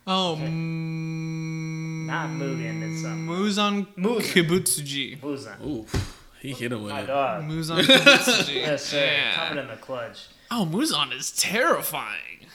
Oh, 0.09 0.39
mm, 0.41 2.07
Not 2.07 2.29
Mugen, 2.31 2.81
it's, 2.95 3.05
um, 3.05 3.27
Muzan 3.27 3.89
Muzan. 3.97 4.21
Kibutsuji. 4.23 5.19
Muzan. 5.21 5.67
Oof, 5.67 6.31
he 6.41 6.53
hit 6.53 6.71
him 6.71 6.85
with 6.85 6.93
My 6.93 7.01
it. 7.01 7.07
dog. 7.09 7.43
Muzan 7.43 7.83
Kibutsuji. 7.83 8.55
Yes, 8.55 8.85
sir. 8.85 9.05
Yeah. 9.05 9.35
Coming 9.35 9.65
in 9.65 9.69
the 9.69 9.75
clutch. 9.75 10.29
Oh, 10.53 10.69
Muzan 10.71 11.13
is 11.13 11.33
terrifying. 11.33 12.47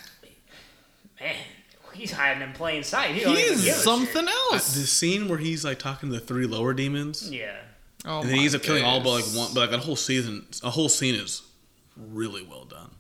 Man, 1.20 1.36
he's 1.94 2.14
hiding 2.14 2.42
in 2.42 2.54
plain 2.54 2.84
sight. 2.84 3.16
He, 3.16 3.20
don't 3.26 3.36
He 3.36 3.42
even 3.42 3.56
give 3.58 3.60
is 3.60 3.66
shit. 3.66 3.76
something 3.84 4.26
The 4.74 4.88
scene 4.88 5.28
where 5.28 5.38
he's 5.38 5.66
like 5.66 5.78
talking 5.80 6.08
to 6.08 6.16
the 6.16 6.22
three 6.26 6.46
lower 6.48 6.74
demons, 6.74 7.30
Yeah. 7.30 7.52
Oh 8.06 8.22
and 8.22 8.30
then 8.30 8.38
he 8.38 8.44
ends 8.44 8.56
my 8.56 8.60
up 8.60 8.64
killing 8.64 8.86
all 8.86 9.02
but 9.02 9.10
like 9.12 9.26
one, 9.26 9.54
but 9.54 9.70
like 9.70 9.72
a 9.72 9.78
whole 9.84 9.98
season, 9.98 10.46
a 10.64 10.70
whole 10.70 10.88
scene 10.88 11.16
is 11.16 11.42
really 11.98 12.44
well 12.50 12.64
done. 12.64 12.92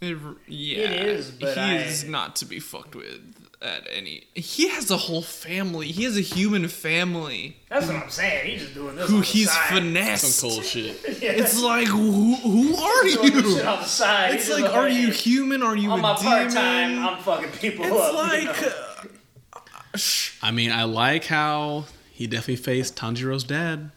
It, 0.00 0.16
yeah, 0.46 0.78
It 0.78 1.06
is, 1.08 1.30
but 1.30 1.54
he 1.54 1.60
I- 1.60 1.76
is 1.82 2.04
not 2.04 2.36
to 2.36 2.46
be 2.46 2.58
fucked 2.58 2.94
with 2.96 3.20
at 3.60 3.86
any. 3.92 4.24
He 4.34 4.68
has 4.70 4.90
a 4.90 4.96
whole 4.96 5.20
family. 5.20 5.88
He 5.88 6.04
has 6.04 6.16
a 6.16 6.22
human 6.22 6.68
family 6.68 7.58
That's 7.68 7.86
what 7.86 7.96
I'm 7.96 8.08
saying. 8.08 8.50
He's 8.50 8.62
just 8.62 8.72
doing 8.74 8.96
this 8.96 9.08
who 9.10 9.16
on 9.16 9.20
the 9.20 9.26
he's 9.26 9.50
side. 9.52 9.68
finessed. 9.74 10.24
Some 10.38 10.48
cold 10.50 10.64
shit. 10.64 10.96
Yeah. 11.22 11.32
It's 11.32 11.60
like 11.62 11.86
who, 11.86 12.34
who 12.36 12.76
are 12.76 13.04
He's 13.04 13.16
doing 13.16 13.32
this 13.34 13.44
you? 13.44 13.56
shit 13.58 13.66
on 13.66 13.78
the 13.80 13.84
side. 13.84 14.34
It's 14.36 14.46
He's 14.48 14.58
like, 14.58 14.72
are 14.72 14.88
you 14.88 15.08
hey, 15.08 15.12
human? 15.12 15.62
Are 15.62 15.76
you 15.76 15.90
on 15.90 15.98
a 15.98 16.02
my 16.02 16.14
part 16.14 16.50
time? 16.50 16.98
I'm 17.06 17.18
fucking 17.22 17.50
people 17.50 17.84
It's 17.84 17.94
up. 17.94 18.12
you 18.12 18.16
like, 18.46 18.62
know? 18.62 18.72
uh, 19.54 19.96
sh- 19.98 20.38
I 20.40 20.50
mean, 20.50 20.72
I 20.72 20.84
like 20.84 21.26
how 21.26 21.84
he 22.10 22.26
definitely 22.26 22.56
faced 22.56 22.96
Tanjiro's 22.96 23.44
dad 23.44 23.90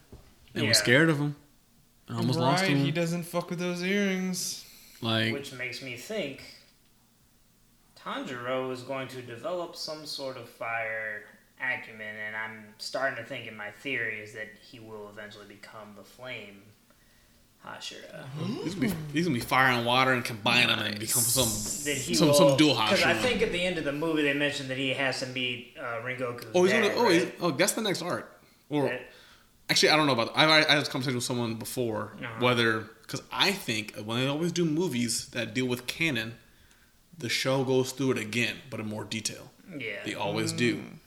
and 0.53 0.63
Yeah. 0.63 0.67
was 0.69 0.77
scared 0.79 1.09
of 1.09 1.17
him. 1.19 1.37
And 2.09 2.17
almost 2.17 2.37
lost 2.37 2.65
him. 2.65 2.79
he 2.79 2.91
doesn't 2.91 3.23
fuck 3.23 3.49
with 3.49 3.59
those 3.59 3.81
earrings. 3.81 4.62
Like, 5.03 5.33
which 5.33 5.53
makes 5.53 5.81
me 5.81 5.95
think 5.97 6.41
Tanjiro 7.99 8.71
is 8.71 8.81
going 8.81 9.07
to 9.09 9.21
develop 9.21 9.75
some 9.75 10.05
sort 10.05 10.37
of 10.37 10.47
fire 10.49 11.23
acumen, 11.61 12.15
and 12.27 12.35
I'm 12.35 12.65
starting 12.77 13.17
to 13.17 13.23
think 13.23 13.47
in 13.47 13.55
my 13.55 13.71
theory 13.71 14.19
is 14.19 14.33
that 14.33 14.47
he 14.61 14.79
will 14.79 15.09
eventually 15.09 15.45
become 15.45 15.93
the 15.95 16.03
flame 16.03 16.61
Hashira. 17.65 18.25
he's 18.63 18.75
gonna, 18.75 18.89
be, 18.89 18.95
he's 19.13 19.25
gonna 19.25 19.35
be 19.35 19.39
fire 19.39 19.67
and 19.71 19.85
water 19.85 20.11
and 20.11 20.25
combine 20.25 20.67
them 20.67 20.79
and 20.79 20.99
become 20.99 21.21
some 21.21 21.45
some 21.45 22.27
will, 22.27 22.33
some 22.33 22.57
dual 22.57 22.73
Because 22.75 23.03
I 23.03 23.13
think 23.13 23.41
at 23.41 23.53
the 23.53 23.63
end 23.63 23.77
of 23.77 23.85
the 23.85 23.93
movie 23.93 24.21
they 24.23 24.33
mentioned 24.33 24.69
that 24.69 24.77
he 24.77 24.89
has 24.93 25.21
to 25.21 25.27
meet 25.27 25.75
uh, 25.79 26.01
Rengoku's 26.03 26.47
oh, 26.53 26.63
he's 26.63 26.73
dad, 26.73 26.81
gonna, 26.89 26.93
oh, 26.95 27.03
right? 27.05 27.13
he's, 27.13 27.31
oh, 27.39 27.51
that's 27.51 27.71
the 27.71 27.81
next 27.81 28.01
arc. 28.01 28.29
Or 28.69 28.89
That- 28.89 29.09
Actually, 29.69 29.89
I 29.91 29.95
don't 29.95 30.07
know 30.07 30.13
about. 30.13 30.33
That. 30.35 30.39
I 30.41 30.57
I 30.57 30.63
had 30.73 30.81
this 30.81 30.89
conversation 30.89 31.15
with 31.15 31.23
someone 31.23 31.55
before 31.55 32.11
Uh-huh. 32.21 32.27
whether 32.43 32.89
because 33.13 33.27
I 33.31 33.51
think 33.51 33.95
when 34.05 34.21
they 34.21 34.27
always 34.27 34.51
do 34.51 34.65
movies 34.65 35.27
that 35.29 35.53
deal 35.53 35.67
with 35.67 35.85
canon, 35.85 36.33
the 37.15 37.29
show 37.29 37.63
goes 37.63 37.91
through 37.91 38.13
it 38.13 38.17
again, 38.17 38.55
but 38.71 38.79
in 38.79 38.87
more 38.87 39.03
detail. 39.03 39.51
Yeah. 39.77 39.97
They 40.03 40.15
always 40.15 40.51
do. 40.51 40.77
Mm. 40.77 40.97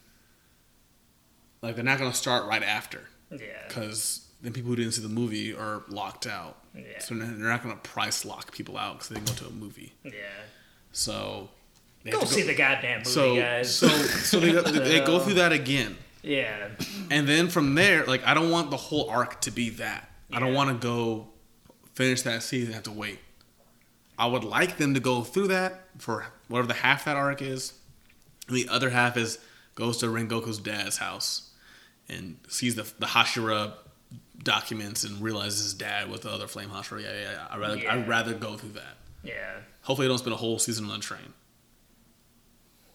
Like 1.62 1.74
they're 1.74 1.84
not 1.84 1.98
gonna 1.98 2.14
start 2.14 2.46
right 2.46 2.62
after 2.62 3.00
yeah. 3.32 3.38
because 3.66 4.24
then 4.40 4.52
people 4.52 4.70
who 4.70 4.76
didn't 4.76 4.92
see 4.92 5.02
the 5.02 5.08
movie 5.08 5.52
are 5.52 5.82
locked 5.88 6.28
out. 6.28 6.58
Yeah. 6.76 7.00
So 7.00 7.16
they're 7.16 7.26
they're 7.26 7.48
not 7.48 7.64
gonna 7.64 7.74
price 7.76 8.24
lock 8.24 8.52
people 8.52 8.78
out 8.78 8.94
because 8.98 9.08
they 9.08 9.16
didn't 9.16 9.28
go 9.30 9.46
to 9.46 9.46
a 9.46 9.50
movie. 9.52 9.92
Yeah. 10.04 10.12
So 10.92 11.48
they 12.04 12.12
Go 12.12 12.20
have 12.20 12.28
see 12.28 12.42
the 12.42 12.54
goddamn 12.54 12.98
movie, 12.98 13.10
so 13.10 13.34
guys. 13.34 13.74
so 13.74 13.88
so 13.88 14.38
they, 14.38 14.52
they 14.52 15.00
go 15.00 15.18
through 15.18 15.34
that 15.34 15.50
again. 15.50 15.96
yeah. 16.22 16.68
And 17.10 17.26
then 17.26 17.48
from 17.48 17.74
there, 17.74 18.04
like 18.04 18.24
I 18.24 18.32
don't 18.34 18.50
want 18.52 18.70
the 18.70 18.76
whole 18.76 19.10
arc 19.10 19.40
to 19.40 19.50
be 19.50 19.70
that. 19.70 20.08
I 20.32 20.38
don't 20.38 20.54
want 20.54 20.70
to 20.70 20.76
go 20.76 21.28
finish 21.96 22.22
that 22.22 22.42
season 22.44 22.74
have 22.74 22.84
to 22.84 22.92
wait. 22.92 23.18
I 24.18 24.26
would 24.26 24.44
like 24.44 24.76
them 24.78 24.94
to 24.94 25.00
go 25.00 25.22
through 25.22 25.48
that 25.48 25.88
for 25.98 26.26
whatever 26.48 26.68
the 26.68 26.74
half 26.74 27.04
that 27.06 27.16
arc 27.16 27.42
is. 27.42 27.72
And 28.46 28.56
the 28.56 28.68
other 28.68 28.90
half 28.90 29.16
is 29.16 29.38
goes 29.74 29.96
to 29.98 30.06
Rengoku's 30.06 30.58
dad's 30.58 30.98
house 30.98 31.50
and 32.08 32.36
sees 32.48 32.76
the 32.76 32.84
the 32.98 33.06
Hashira 33.06 33.72
documents 34.42 35.02
and 35.04 35.20
realizes 35.20 35.62
his 35.64 35.74
dad 35.74 36.10
with 36.10 36.22
the 36.22 36.30
other 36.30 36.46
flame 36.46 36.68
Hashira. 36.70 37.02
Yeah, 37.02 37.12
yeah, 37.12 37.32
yeah. 37.32 37.46
I 37.50 37.56
rather 37.58 37.76
Yeah. 37.78 37.94
I'd 37.94 38.08
rather 38.08 38.34
go 38.34 38.56
through 38.56 38.72
that. 38.72 38.96
Yeah. 39.24 39.56
Hopefully, 39.82 40.06
they 40.06 40.10
don't 40.10 40.18
spend 40.18 40.34
a 40.34 40.38
whole 40.38 40.58
season 40.58 40.88
on 40.90 40.98
a 40.98 41.02
train. 41.02 41.32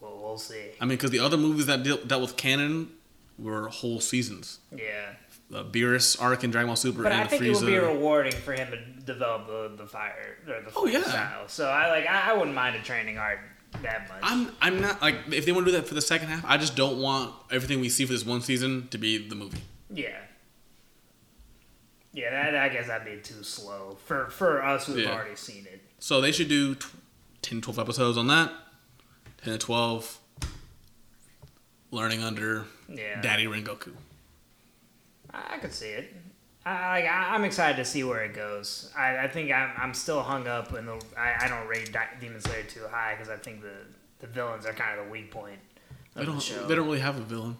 Well, 0.00 0.18
we'll 0.20 0.38
see. 0.38 0.70
I 0.80 0.84
mean, 0.84 0.96
because 0.96 1.10
the 1.10 1.18
other 1.20 1.36
movies 1.36 1.66
that 1.66 1.82
deal, 1.82 1.98
dealt 1.98 2.22
with 2.22 2.36
canon 2.36 2.90
were 3.38 3.68
whole 3.68 4.00
seasons. 4.00 4.58
Yeah. 4.74 5.14
The 5.52 5.64
Beerus 5.66 6.20
arc 6.20 6.44
in 6.44 6.50
Dragon 6.50 6.68
Ball 6.68 6.76
Super 6.76 7.02
But 7.02 7.12
and 7.12 7.20
I 7.20 7.24
the 7.24 7.28
think 7.30 7.42
Frieza. 7.42 7.46
it 7.46 7.64
would 7.64 7.66
be 7.66 7.78
rewarding 7.78 8.32
for 8.32 8.52
him 8.54 8.70
to 8.70 8.78
develop 9.04 9.46
the, 9.46 9.74
the 9.76 9.86
fire 9.86 10.38
or 10.48 10.62
the 10.62 10.72
Oh, 10.74 10.86
yeah. 10.86 11.02
style. 11.02 11.46
So 11.46 11.68
I 11.68 11.88
like 11.90 12.06
I, 12.08 12.30
I 12.30 12.32
wouldn't 12.32 12.54
mind 12.56 12.74
a 12.74 12.80
training 12.80 13.18
arc 13.18 13.38
that 13.82 14.08
much. 14.08 14.18
I'm 14.22 14.50
I'm 14.62 14.80
not 14.80 15.02
like 15.02 15.16
if 15.30 15.44
they 15.44 15.52
want 15.52 15.66
to 15.66 15.72
do 15.72 15.76
that 15.76 15.86
for 15.86 15.92
the 15.94 16.00
second 16.00 16.28
half, 16.28 16.42
I 16.46 16.56
just 16.56 16.74
don't 16.74 16.98
want 17.02 17.34
everything 17.50 17.80
we 17.80 17.90
see 17.90 18.06
for 18.06 18.12
this 18.14 18.24
one 18.24 18.40
season 18.40 18.88
to 18.92 18.98
be 18.98 19.28
the 19.28 19.34
movie. 19.34 19.60
yeah. 19.90 20.16
Yeah, 22.14 22.30
that 22.30 22.54
I 22.56 22.68
guess 22.68 22.88
that'd 22.88 23.06
be 23.06 23.22
too 23.22 23.42
slow 23.42 23.96
for 24.06 24.28
for 24.30 24.62
us 24.64 24.86
who've 24.86 24.98
Yeah. 24.98 25.12
already 25.14 25.36
seen 25.36 25.66
it. 25.70 25.82
So 25.98 26.20
they 26.20 26.32
should 26.32 26.48
do 26.48 26.74
tw- 26.74 26.90
10, 27.42 27.60
12 27.62 27.78
episodes 27.78 28.18
on 28.18 28.26
that. 28.28 28.52
10 29.44 29.52
to 29.54 29.58
12 29.58 30.18
learning 31.90 32.22
under 32.22 32.66
Yeah. 32.88 33.20
Daddy 33.22 33.46
Rengoku. 33.46 33.92
I, 35.32 35.58
could 35.58 35.72
see 35.72 35.88
it. 35.88 36.14
I, 36.64 37.02
I, 37.02 37.34
I'm 37.34 37.44
excited 37.44 37.76
to 37.76 37.84
see 37.84 38.04
where 38.04 38.22
it 38.24 38.34
goes. 38.34 38.90
I, 38.96 39.18
I 39.24 39.28
think 39.28 39.50
I'm, 39.52 39.70
I'm 39.76 39.94
still 39.94 40.22
hung 40.22 40.46
up 40.46 40.74
in 40.74 40.86
the. 40.86 41.00
I, 41.16 41.44
I 41.46 41.48
don't 41.48 41.66
rate 41.66 41.94
Demon 42.20 42.40
Slayer 42.40 42.62
too 42.64 42.82
high 42.90 43.14
because 43.14 43.30
I 43.30 43.36
think 43.36 43.62
the, 43.62 43.72
the 44.20 44.26
villains 44.26 44.66
are 44.66 44.72
kind 44.72 44.98
of 44.98 45.06
the 45.06 45.10
weak 45.12 45.30
point 45.30 45.58
They 46.14 46.20
the 46.24 46.30
don't 46.30 46.42
show. 46.42 46.66
they 46.66 46.74
don't 46.74 46.86
really 46.86 47.00
have 47.00 47.16
a 47.18 47.22
villain. 47.22 47.56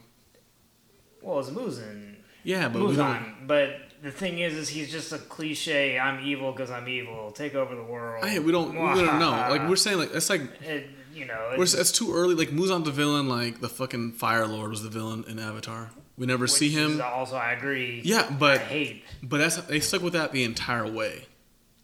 well, 1.23 1.41
it's 1.41 1.51
Muzan. 1.51 2.17
Yeah, 2.45 2.69
but 2.69 2.83
we 2.83 2.97
don't. 2.97 3.07
Muzan. 3.07 3.47
But 3.47 3.77
the 4.03 4.11
thing 4.11 4.39
is, 4.41 4.55
is 4.55 4.69
he's 4.69 4.91
just 4.91 5.13
a 5.13 5.19
cliche. 5.19 5.99
I'm 5.99 6.25
evil 6.25 6.53
because 6.53 6.71
I'm 6.71 6.89
evil. 6.89 7.31
Take 7.33 7.55
over 7.55 7.75
the 7.75 7.85
world. 7.85 8.25
Hey, 8.25 8.39
we 8.41 8.53
don't 8.53 8.71
we 8.71 9.05
don't 9.05 9.19
know. 9.19 9.31
Like 9.31 9.69
we're 9.69 9.77
saying 9.77 9.99
like 9.99 10.15
it's 10.15 10.29
like 10.29 10.43
It, 10.63 10.89
you 11.15 11.27
know, 11.27 11.55
we're, 11.57 11.65
it's, 11.65 11.75
it's 11.75 11.93
too 11.93 12.13
early. 12.15 12.35
Like 12.35 12.49
Muzan's 12.51 12.85
the 12.85 12.91
villain. 12.91 13.29
Like 13.29 13.61
the 13.61 13.69
fucking 13.69 14.13
Fire 14.13 14.47
Lord 14.47 14.71
was 14.71 14.83
the 14.83 14.89
villain 14.89 15.25
in 15.29 15.39
Avatar. 15.39 15.91
We 16.19 16.27
never 16.27 16.47
see 16.47 16.67
which 16.69 16.77
is 16.85 16.99
him. 16.99 17.03
Also, 17.03 17.37
I 17.37 17.53
agree. 17.53 18.03
Yeah, 18.05 18.27
I 18.29 18.33
but 18.33 18.61
hate. 18.61 19.03
But 19.23 19.39
that's 19.39 19.57
they 19.63 19.81
stuck 19.81 20.03
with 20.03 20.13
that 20.13 20.33
the 20.33 20.45
entire 20.45 20.87
way. 20.87 21.27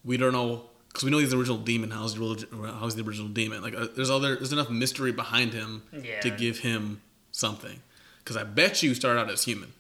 We 0.05 0.17
don't 0.17 0.33
know 0.33 0.65
because 0.89 1.05
we 1.05 1.11
know 1.11 1.19
he's 1.19 1.31
the 1.31 1.39
original 1.39 1.59
demon. 1.59 1.91
How's 1.91 2.15
the 2.15 2.25
original, 2.25 2.67
how's 2.79 2.95
the 2.95 3.03
original 3.03 3.29
demon? 3.29 3.63
Like, 3.63 3.75
uh, 3.75 3.89
there's 3.95 4.11
other 4.11 4.37
there's 4.37 4.53
enough 4.53 4.71
mystery 4.71 5.13
behind 5.13 5.53
him 5.53 5.83
Yeah. 5.93 6.21
to 6.21 6.31
give 6.31 6.59
him 6.61 7.01
something. 7.33 7.81
Because 8.23 8.37
I 8.37 8.45
bet 8.45 8.83
you 8.83 8.95
started 8.95 9.21
out 9.21 9.31
as 9.31 9.45
human. 9.45 9.73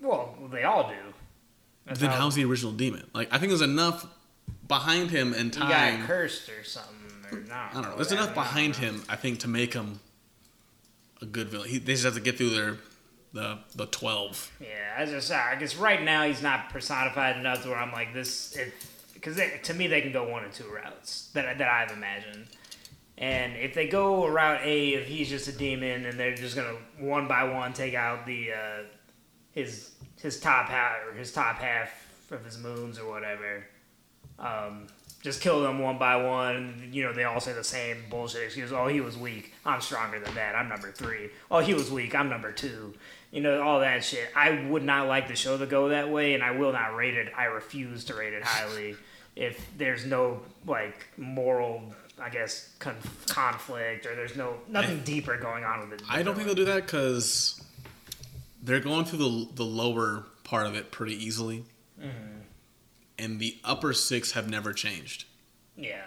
Well, 0.00 0.34
they 0.50 0.64
all 0.64 0.88
do. 0.88 0.94
That's 1.86 2.00
then 2.00 2.10
how- 2.10 2.16
how's 2.20 2.34
the 2.34 2.44
original 2.44 2.72
demon? 2.72 3.06
Like, 3.14 3.28
I 3.32 3.38
think 3.38 3.50
there's 3.50 3.60
enough 3.62 4.06
behind 4.66 5.10
him 5.10 5.34
and 5.34 5.54
he 5.54 5.60
time. 5.60 5.98
got 6.00 6.06
cursed 6.06 6.48
or 6.48 6.64
something. 6.64 6.94
Or 7.30 7.40
not, 7.40 7.70
I 7.72 7.74
don't 7.74 7.82
know. 7.90 7.96
There's 7.96 8.12
enough 8.12 8.32
behind 8.32 8.76
him, 8.76 9.02
I 9.08 9.16
think, 9.16 9.40
to 9.40 9.48
make 9.48 9.74
him 9.74 10.00
a 11.20 11.26
good 11.26 11.48
villain. 11.48 11.68
He, 11.68 11.78
they 11.78 11.92
just 11.92 12.04
have 12.04 12.14
to 12.14 12.20
get 12.20 12.38
through 12.38 12.50
their 12.50 12.78
the 13.32 13.58
the 13.74 13.86
twelve. 13.86 14.50
Yeah, 14.60 14.94
I 14.96 15.04
just 15.06 15.30
I 15.30 15.56
guess 15.56 15.76
right 15.76 16.02
now 16.02 16.24
he's 16.24 16.42
not 16.42 16.70
personified 16.70 17.36
enough 17.36 17.62
to 17.62 17.70
where 17.70 17.78
I'm 17.78 17.92
like 17.92 18.14
this. 18.14 18.56
Because 19.14 19.40
to 19.64 19.74
me, 19.74 19.86
they 19.86 20.00
can 20.00 20.12
go 20.12 20.28
one 20.28 20.44
or 20.44 20.48
two 20.48 20.68
routes 20.68 21.30
that 21.34 21.58
that 21.58 21.68
I've 21.68 21.96
imagined. 21.96 22.46
And 23.18 23.56
if 23.56 23.74
they 23.74 23.88
go 23.88 24.28
route 24.28 24.60
A, 24.62 24.90
if 24.94 25.06
he's 25.06 25.28
just 25.28 25.48
a 25.48 25.52
demon 25.52 26.06
and 26.06 26.18
they're 26.18 26.36
just 26.36 26.54
gonna 26.54 26.76
one 27.00 27.26
by 27.26 27.42
one 27.44 27.72
take 27.72 27.94
out 27.94 28.24
the 28.26 28.52
uh, 28.52 28.82
his 29.50 29.90
his 30.20 30.38
top 30.38 30.68
half 30.68 30.96
or 31.06 31.14
his 31.14 31.32
top 31.32 31.56
half 31.56 31.90
of 32.30 32.44
his 32.44 32.58
moons 32.58 32.98
or 32.98 33.10
whatever, 33.10 33.66
um, 34.38 34.86
just 35.20 35.40
kill 35.40 35.62
them 35.62 35.80
one 35.80 35.98
by 35.98 36.14
one. 36.14 36.90
You 36.92 37.02
know, 37.02 37.12
they 37.12 37.24
all 37.24 37.40
say 37.40 37.52
the 37.52 37.64
same 37.64 38.04
bullshit 38.08 38.44
excuse. 38.44 38.72
Oh, 38.72 38.86
he 38.86 39.00
was 39.00 39.16
weak. 39.16 39.52
I'm 39.66 39.80
stronger 39.80 40.20
than 40.20 40.34
that. 40.36 40.54
I'm 40.54 40.68
number 40.68 40.92
three. 40.92 41.30
Oh, 41.50 41.58
he 41.58 41.74
was 41.74 41.90
weak. 41.90 42.14
I'm 42.14 42.28
number 42.28 42.52
two. 42.52 42.94
You 43.30 43.42
know, 43.42 43.60
all 43.60 43.80
that 43.80 44.04
shit. 44.04 44.30
I 44.34 44.64
would 44.68 44.82
not 44.82 45.06
like 45.06 45.28
the 45.28 45.36
show 45.36 45.58
to 45.58 45.66
go 45.66 45.90
that 45.90 46.10
way, 46.10 46.34
and 46.34 46.42
I 46.42 46.52
will 46.52 46.72
not 46.72 46.96
rate 46.96 47.14
it. 47.14 47.32
I 47.36 47.44
refuse 47.44 48.04
to 48.04 48.14
rate 48.14 48.32
it 48.32 48.42
highly 48.42 48.96
if 49.36 49.70
there's 49.78 50.04
no 50.04 50.40
like 50.66 51.06
moral, 51.16 51.94
I 52.20 52.28
guess, 52.28 52.74
con- 52.78 52.96
conflict 53.26 54.04
or 54.04 54.14
there's 54.16 54.36
no 54.36 54.54
nothing 54.68 55.00
deeper 55.04 55.36
going 55.36 55.64
on 55.64 55.80
with 55.88 56.00
it. 56.00 56.06
I 56.10 56.22
don't 56.22 56.34
think 56.34 56.46
they'll 56.46 56.56
do 56.56 56.64
that 56.66 56.86
because 56.86 57.62
they're 58.62 58.80
going 58.80 59.04
through 59.04 59.18
the 59.18 59.48
the 59.54 59.64
lower 59.64 60.24
part 60.44 60.66
of 60.66 60.74
it 60.74 60.90
pretty 60.90 61.22
easily, 61.24 61.64
mm-hmm. 62.00 62.40
and 63.18 63.38
the 63.38 63.58
upper 63.64 63.92
six 63.92 64.32
have 64.32 64.50
never 64.50 64.72
changed. 64.72 65.24
Yeah. 65.76 66.02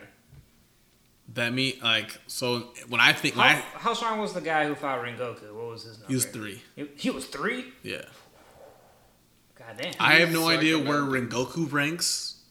That 1.34 1.53
me 1.53 1.80
like 1.82 2.19
so 2.28 2.72
when 2.89 2.99
I 2.99 3.13
think 3.13 3.36
How, 3.36 3.43
I 3.43 3.53
how 3.76 3.93
strong 3.93 4.19
was 4.19 4.34
the 4.34 4.41
guy 4.41 4.67
who 4.67 4.76
fought 4.76 5.01
Rengoku? 5.01 5.51
What 5.72 5.76
was 5.76 5.84
his 5.84 5.99
number? 5.99 6.07
he 6.09 6.15
was 6.15 6.26
three, 6.26 6.61
He, 6.76 6.88
he 6.97 7.09
was 7.11 7.26
three. 7.26 7.65
yeah. 7.82 8.01
God 9.57 9.78
damn. 9.78 9.93
I 9.99 10.15
have 10.15 10.32
no 10.34 10.49
idea 10.49 10.78
where 10.78 10.99
about- 10.99 11.11
Rengoku 11.13 11.72
ranks, 11.72 12.41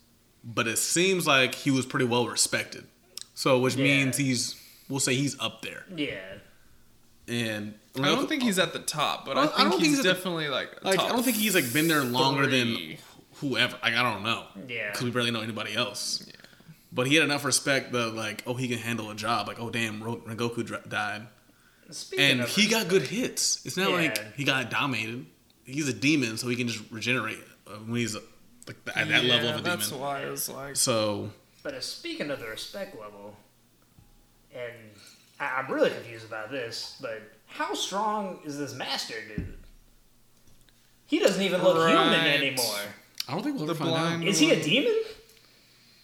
but 0.42 0.66
it 0.66 0.78
seems 0.78 1.26
like 1.26 1.54
he 1.54 1.70
was 1.70 1.84
pretty 1.84 2.06
well 2.06 2.26
respected. 2.26 2.86
So 3.34 3.58
which 3.58 3.74
Yeah. 3.76 3.84
means 3.84 4.16
he's 4.16 4.54
we'll 4.88 5.00
say 5.00 5.14
he's 5.14 5.38
up 5.38 5.60
there. 5.62 5.84
yeah. 5.94 6.18
And 7.28 7.74
I 7.96 8.06
don't 8.06 8.26
think 8.28 8.42
he's 8.42 8.58
at 8.58 8.72
the 8.72 8.78
top, 8.80 9.24
but 9.26 9.36
I 9.36 9.42
I 9.42 9.46
think 9.46 9.58
don't 9.58 9.70
think 9.72 9.82
he's 9.82 9.88
he's 9.90 9.98
at 9.98 10.02
the- 10.04 10.12
definitely 10.14 10.48
like 10.48 10.82
like 10.84 10.98
I 10.98 11.08
don't 11.08 11.22
think 11.22 11.36
he's 11.36 11.54
like 11.54 11.70
been 11.72 11.88
there 11.88 12.02
longer 12.04 12.44
three. 12.46 12.96
than 12.96 12.98
whoever. 13.50 13.78
Like 13.82 13.94
I 13.94 14.02
don't 14.02 14.22
know. 14.24 14.46
Yeah. 14.66 14.90
Because 14.90 15.04
we 15.04 15.10
barely 15.10 15.30
know 15.30 15.40
anybody 15.42 15.74
else. 15.74 16.24
Yeah. 16.26 16.32
But 16.92 17.06
he 17.06 17.14
had 17.16 17.24
enough 17.24 17.44
respect 17.44 17.92
that 17.92 18.14
like 18.14 18.42
oh 18.46 18.54
he 18.54 18.66
can 18.66 18.78
handle 18.78 19.10
a 19.10 19.14
job. 19.14 19.46
Like 19.46 19.60
oh 19.60 19.68
damn 19.70 20.02
Ro- 20.02 20.22
Rengoku 20.26 20.64
dr- 20.64 20.88
died. 20.88 21.26
Speaking 21.90 22.40
and 22.40 22.48
he 22.48 22.68
got 22.68 22.88
good 22.88 23.02
hits. 23.02 23.64
It's 23.66 23.76
not 23.76 23.90
Yeah. 23.90 23.96
like 23.96 24.34
he 24.36 24.44
got 24.44 24.70
dominated. 24.70 25.26
He's 25.64 25.88
a 25.88 25.92
demon, 25.92 26.36
so 26.36 26.48
he 26.48 26.56
can 26.56 26.68
just 26.68 26.82
regenerate 26.90 27.38
uh, 27.66 27.72
when 27.86 27.96
he's 28.00 28.16
uh, 28.16 28.20
like 28.66 28.76
at 28.96 29.08
that 29.08 29.24
level 29.24 29.48
of 29.48 29.54
a 29.56 29.58
demon. 29.58 29.62
that's 29.64 29.86
demon. 29.88 30.00
why 30.02 30.20
it's 30.20 30.48
like 30.48 30.76
So 30.76 31.30
But 31.62 31.74
uh, 31.74 31.80
speaking 31.80 32.30
of 32.30 32.40
the 32.40 32.46
respect 32.46 32.98
level, 32.98 33.36
and 34.54 34.72
I, 35.38 35.60
I'm 35.60 35.72
really 35.72 35.90
confused 35.90 36.26
about 36.26 36.50
this, 36.50 36.96
but 37.00 37.22
how 37.46 37.74
strong 37.74 38.40
is 38.44 38.58
this 38.58 38.74
master 38.74 39.14
dude? 39.36 39.56
He 41.06 41.18
doesn't 41.18 41.42
even 41.42 41.62
look 41.62 41.88
human 41.88 42.14
anymore. 42.20 42.64
I 43.28 43.32
don't 43.34 43.42
think 43.42 43.56
we'll 43.56 43.66
The 43.66 43.72
ever 43.74 43.78
find 43.84 43.90
blind- 43.90 44.22
out. 44.22 44.28
Is 44.28 44.38
he 44.38 44.50
a 44.52 44.62
demon? 44.62 44.96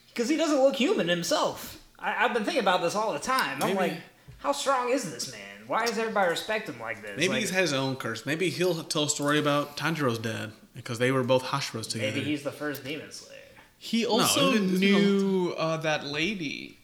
Because 0.08 0.28
he 0.28 0.36
doesn't 0.36 0.60
look 0.60 0.76
human 0.76 1.08
himself. 1.08 1.80
I, 1.98 2.24
I've 2.24 2.34
been 2.34 2.44
thinking 2.44 2.60
about 2.62 2.82
this 2.82 2.94
all 2.94 3.12
the 3.12 3.18
time. 3.18 3.62
I'm 3.62 3.74
like, 3.76 3.94
how 4.38 4.52
strong 4.52 4.90
is 4.90 5.10
this 5.12 5.30
man? 5.32 5.40
Why 5.66 5.86
does 5.86 5.98
everybody 5.98 6.30
respect 6.30 6.68
him 6.68 6.78
like 6.80 7.02
this? 7.02 7.12
Maybe 7.16 7.28
Like, 7.28 7.40
he's 7.40 7.50
had 7.50 7.62
his 7.62 7.72
own 7.72 7.96
curse. 7.96 8.24
Maybe 8.26 8.50
he'll 8.50 8.82
tell 8.84 9.04
a 9.04 9.08
story 9.08 9.38
about 9.38 9.76
Tanjiro's 9.76 10.18
dad 10.18 10.52
because 10.74 10.98
they 10.98 11.10
were 11.12 11.22
both 11.24 11.44
Hashiras 11.44 11.88
together. 11.88 12.12
maybe 12.12 12.24
he's 12.24 12.42
the 12.42 12.52
first 12.52 12.84
demon 12.84 13.10
slayer. 13.10 13.32
he 13.78 14.04
also 14.06 14.50
it- 14.52 14.56
it's- 14.62 14.78
knew 14.80 15.54
uh, 15.58 15.76
that 15.78 16.06
lady. 16.06 16.78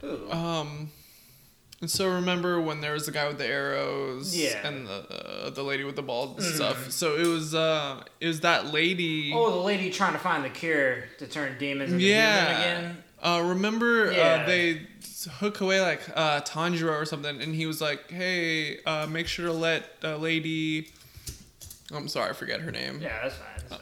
Who? 0.00 0.30
Um, 0.30 0.90
and 1.80 1.90
so 1.90 2.08
remember 2.08 2.60
when 2.60 2.80
there 2.80 2.92
was 2.92 3.06
the 3.06 3.12
guy 3.12 3.26
with 3.28 3.38
the 3.38 3.46
arrows, 3.46 4.36
Yeah. 4.36 4.66
and 4.66 4.86
the 4.86 5.46
uh, 5.46 5.50
the 5.50 5.62
lady 5.62 5.84
with 5.84 5.96
the 5.96 6.02
balls 6.02 6.44
and 6.44 6.54
stuff. 6.54 6.90
So 6.90 7.16
it 7.16 7.26
was 7.26 7.54
uh, 7.54 8.02
it 8.20 8.26
was 8.28 8.40
that 8.40 8.72
lady. 8.72 9.32
oh, 9.34 9.50
the 9.50 9.56
lady 9.64 9.90
trying 9.90 10.12
to 10.12 10.18
find 10.18 10.44
the 10.44 10.50
cure 10.50 11.04
to 11.18 11.26
turn 11.26 11.56
demons 11.58 11.92
into 11.92 12.04
human 12.04 12.18
yeah. 12.22 12.58
again. 12.60 12.96
Uh, 13.22 13.42
remember 13.46 14.12
Yeah. 14.12 14.42
uh, 14.42 14.46
they 14.46 14.86
hook 15.26 15.60
away 15.60 15.80
like 15.80 16.00
uh, 16.14 16.40
Tanjiro 16.40 17.00
or 17.00 17.04
something, 17.04 17.40
and 17.40 17.54
he 17.54 17.66
was 17.66 17.80
like, 17.80 18.10
"Hey, 18.10 18.78
uh, 18.84 19.06
make 19.06 19.26
sure 19.26 19.46
to 19.46 19.52
let 19.52 19.84
uh, 20.02 20.16
Lady 20.16 20.88
I'm 21.92 22.08
sorry, 22.08 22.30
I 22.30 22.32
forget 22.32 22.60
her 22.60 22.70
name. 22.70 23.00
Yeah, 23.00 23.22
that's 23.22 23.36
fine. 23.36 23.46
That's 23.68 23.70
fine. 23.70 23.80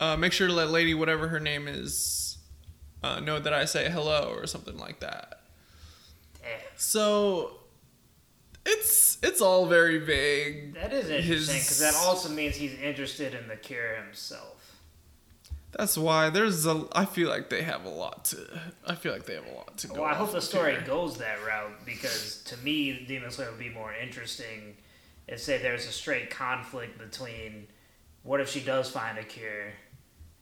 Uh, 0.00 0.16
make 0.16 0.32
sure 0.32 0.46
to 0.46 0.52
let 0.52 0.70
Lady, 0.70 0.94
whatever 0.94 1.28
her 1.28 1.40
name 1.40 1.68
is, 1.68 2.38
uh, 3.02 3.20
know 3.20 3.38
that 3.38 3.52
I 3.52 3.64
say 3.64 3.90
hello 3.90 4.32
or 4.34 4.46
something 4.46 4.78
like 4.78 5.00
that. 5.00 5.40
Yeah. 6.42 6.48
So 6.76 7.58
it's 8.64 9.18
it's 9.22 9.40
all 9.40 9.66
very 9.66 9.98
vague. 9.98 10.74
That 10.74 10.92
is 10.92 11.10
interesting 11.10 11.56
because 11.56 11.80
that 11.80 11.94
also 11.94 12.30
means 12.30 12.56
he's 12.56 12.74
interested 12.74 13.34
in 13.34 13.48
the 13.48 13.56
cure 13.56 13.96
himself. 13.96 14.55
That's 15.78 15.98
why 15.98 16.30
there's 16.30 16.64
a. 16.64 16.86
I 16.92 17.04
feel 17.04 17.28
like 17.28 17.50
they 17.50 17.62
have 17.62 17.84
a 17.84 17.90
lot 17.90 18.24
to. 18.26 18.38
I 18.86 18.94
feel 18.94 19.12
like 19.12 19.26
they 19.26 19.34
have 19.34 19.46
a 19.46 19.54
lot 19.54 19.76
to 19.78 19.88
go. 19.88 19.94
Well, 19.94 20.04
I 20.04 20.14
hope 20.14 20.32
the 20.32 20.40
story 20.40 20.72
here. 20.72 20.80
goes 20.82 21.18
that 21.18 21.38
route 21.46 21.84
because 21.84 22.42
to 22.44 22.56
me, 22.58 23.04
Demon 23.06 23.30
Slayer 23.30 23.50
would 23.50 23.58
be 23.58 23.68
more 23.68 23.92
interesting 23.92 24.76
if, 25.28 25.40
say, 25.40 25.58
there's 25.58 25.86
a 25.86 25.92
straight 25.92 26.30
conflict 26.30 26.98
between 26.98 27.66
what 28.22 28.40
if 28.40 28.48
she 28.48 28.60
does 28.60 28.90
find 28.90 29.18
a 29.18 29.22
cure, 29.22 29.72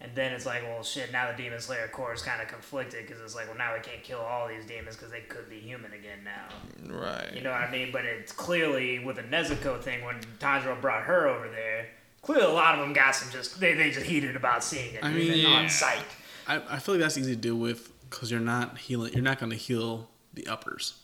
and 0.01 0.15
then 0.15 0.33
it's 0.33 0.47
like, 0.47 0.63
well, 0.63 0.83
shit, 0.83 1.11
now 1.13 1.31
the 1.31 1.37
Demon 1.37 1.61
Slayer 1.61 1.89
Corps 1.89 2.15
is 2.15 2.23
kind 2.23 2.41
of 2.41 2.49
conflicted 2.49 3.07
because 3.07 3.21
it's 3.21 3.35
like, 3.35 3.47
well, 3.49 3.59
now 3.59 3.75
we 3.75 3.81
can't 3.81 4.03
kill 4.03 4.21
all 4.21 4.47
these 4.47 4.65
demons 4.67 4.97
because 4.97 5.11
they 5.11 5.21
could 5.21 5.51
be 5.51 5.59
human 5.59 5.93
again 5.93 6.19
now. 6.25 6.95
Right. 6.95 7.35
You 7.35 7.43
know 7.43 7.51
what 7.51 7.63
I 7.63 7.71
mean? 7.71 7.91
But 7.91 8.05
it's 8.05 8.33
clearly 8.33 9.01
with 9.01 9.17
the 9.17 9.23
Nezuko 9.23 9.81
thing 9.81 10.05
when 10.05 10.21
Tanjiro 10.39 10.81
brought 10.81 11.03
her 11.05 11.27
over 11.27 11.49
there. 11.49 11.89
Clearly, 12.25 12.45
a 12.45 12.49
lot 12.51 12.75
of 12.75 12.81
them 12.81 12.93
got 12.93 13.15
some 13.15 13.31
just 13.31 13.61
they 13.61 13.75
they 13.75 13.91
just 13.91 14.07
heated 14.07 14.35
about 14.37 14.65
seeing 14.65 14.95
it 14.95 15.05
I 15.05 15.11
even 15.11 15.29
mean, 15.37 15.47
on 15.47 15.65
yeah. 15.65 16.03
I, 16.47 16.57
I 16.69 16.79
feel 16.79 16.95
like 16.95 17.03
that's 17.03 17.17
easy 17.19 17.35
to 17.35 17.41
deal 17.41 17.57
with 17.57 17.91
because 18.11 18.31
you're 18.31 18.41
not 18.41 18.79
healing. 18.79 19.13
You're 19.13 19.23
not 19.23 19.39
going 19.39 19.51
to 19.51 19.57
heal 19.57 20.09
the 20.33 20.47
uppers. 20.47 20.95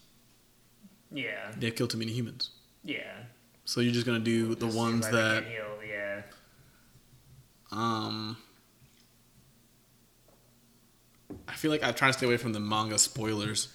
Yeah, 1.12 1.50
They've 1.58 1.74
killed 1.74 1.90
too 1.90 1.98
many 1.98 2.12
humans. 2.12 2.50
yeah. 2.84 3.00
So 3.64 3.80
you're 3.80 3.92
just 3.92 4.06
going 4.06 4.18
to 4.18 4.24
do 4.24 4.54
the 4.56 4.66
Just 4.66 4.76
ones 4.76 5.08
that 5.10 5.44
heal, 5.44 5.78
yeah. 5.88 6.22
um. 7.70 8.36
I 11.46 11.52
feel 11.54 11.70
like 11.70 11.82
I'm 11.84 11.94
trying 11.94 12.12
to 12.12 12.18
stay 12.18 12.26
away 12.26 12.36
from 12.36 12.52
the 12.52 12.60
manga 12.60 12.98
spoilers, 12.98 13.68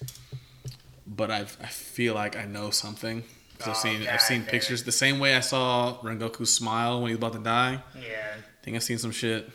but 1.06 1.30
I 1.30 1.40
I 1.40 1.66
feel 1.68 2.14
like 2.14 2.36
I 2.36 2.44
know 2.44 2.70
something. 2.70 3.24
'Cause 3.58 3.68
I've 3.68 3.76
Oh, 3.76 3.78
seen 3.80 4.04
God 4.04 4.08
I've 4.14 4.20
seen 4.22 4.40
damn 4.42 4.50
pictures 4.50 4.82
the 4.84 4.92
same 4.92 5.18
way 5.18 5.34
I 5.36 5.40
saw 5.40 5.98
Rengoku 6.02 6.46
smile 6.46 7.00
when 7.00 7.10
he 7.10 7.14
was 7.16 7.18
about 7.18 7.32
to 7.34 7.38
die. 7.44 7.82
Yeah, 7.94 8.02
I 8.36 8.64
think 8.64 8.76
I've 8.76 8.82
seen 8.82 8.98
some 8.98 9.12
shit. 9.12 9.50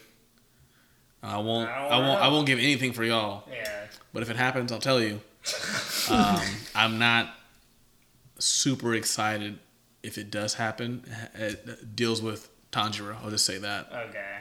I 1.23 1.37
won't 1.37 1.69
I 1.69 1.87
I 1.87 1.97
won't 1.99 2.21
I 2.21 2.27
won't 2.29 2.47
give 2.47 2.59
anything 2.59 2.93
for 2.93 3.03
y'all. 3.03 3.47
yeah. 3.51 3.85
But 4.13 4.23
if 4.23 4.29
it 4.29 4.35
happens, 4.35 4.71
I'll 4.71 4.79
tell 4.79 5.01
you. 5.01 5.21
Um, 6.09 6.41
I'm 6.75 6.97
not 6.99 7.29
super 8.39 8.95
excited 8.95 9.59
if 10.03 10.17
it 10.17 10.31
does 10.31 10.55
happen. 10.55 11.03
It 11.35 11.95
deals 11.95 12.21
with 12.21 12.49
Tanjiro. 12.71 13.15
I'll 13.23 13.29
just 13.29 13.45
say 13.45 13.59
that. 13.59 13.87
Okay. 14.09 14.39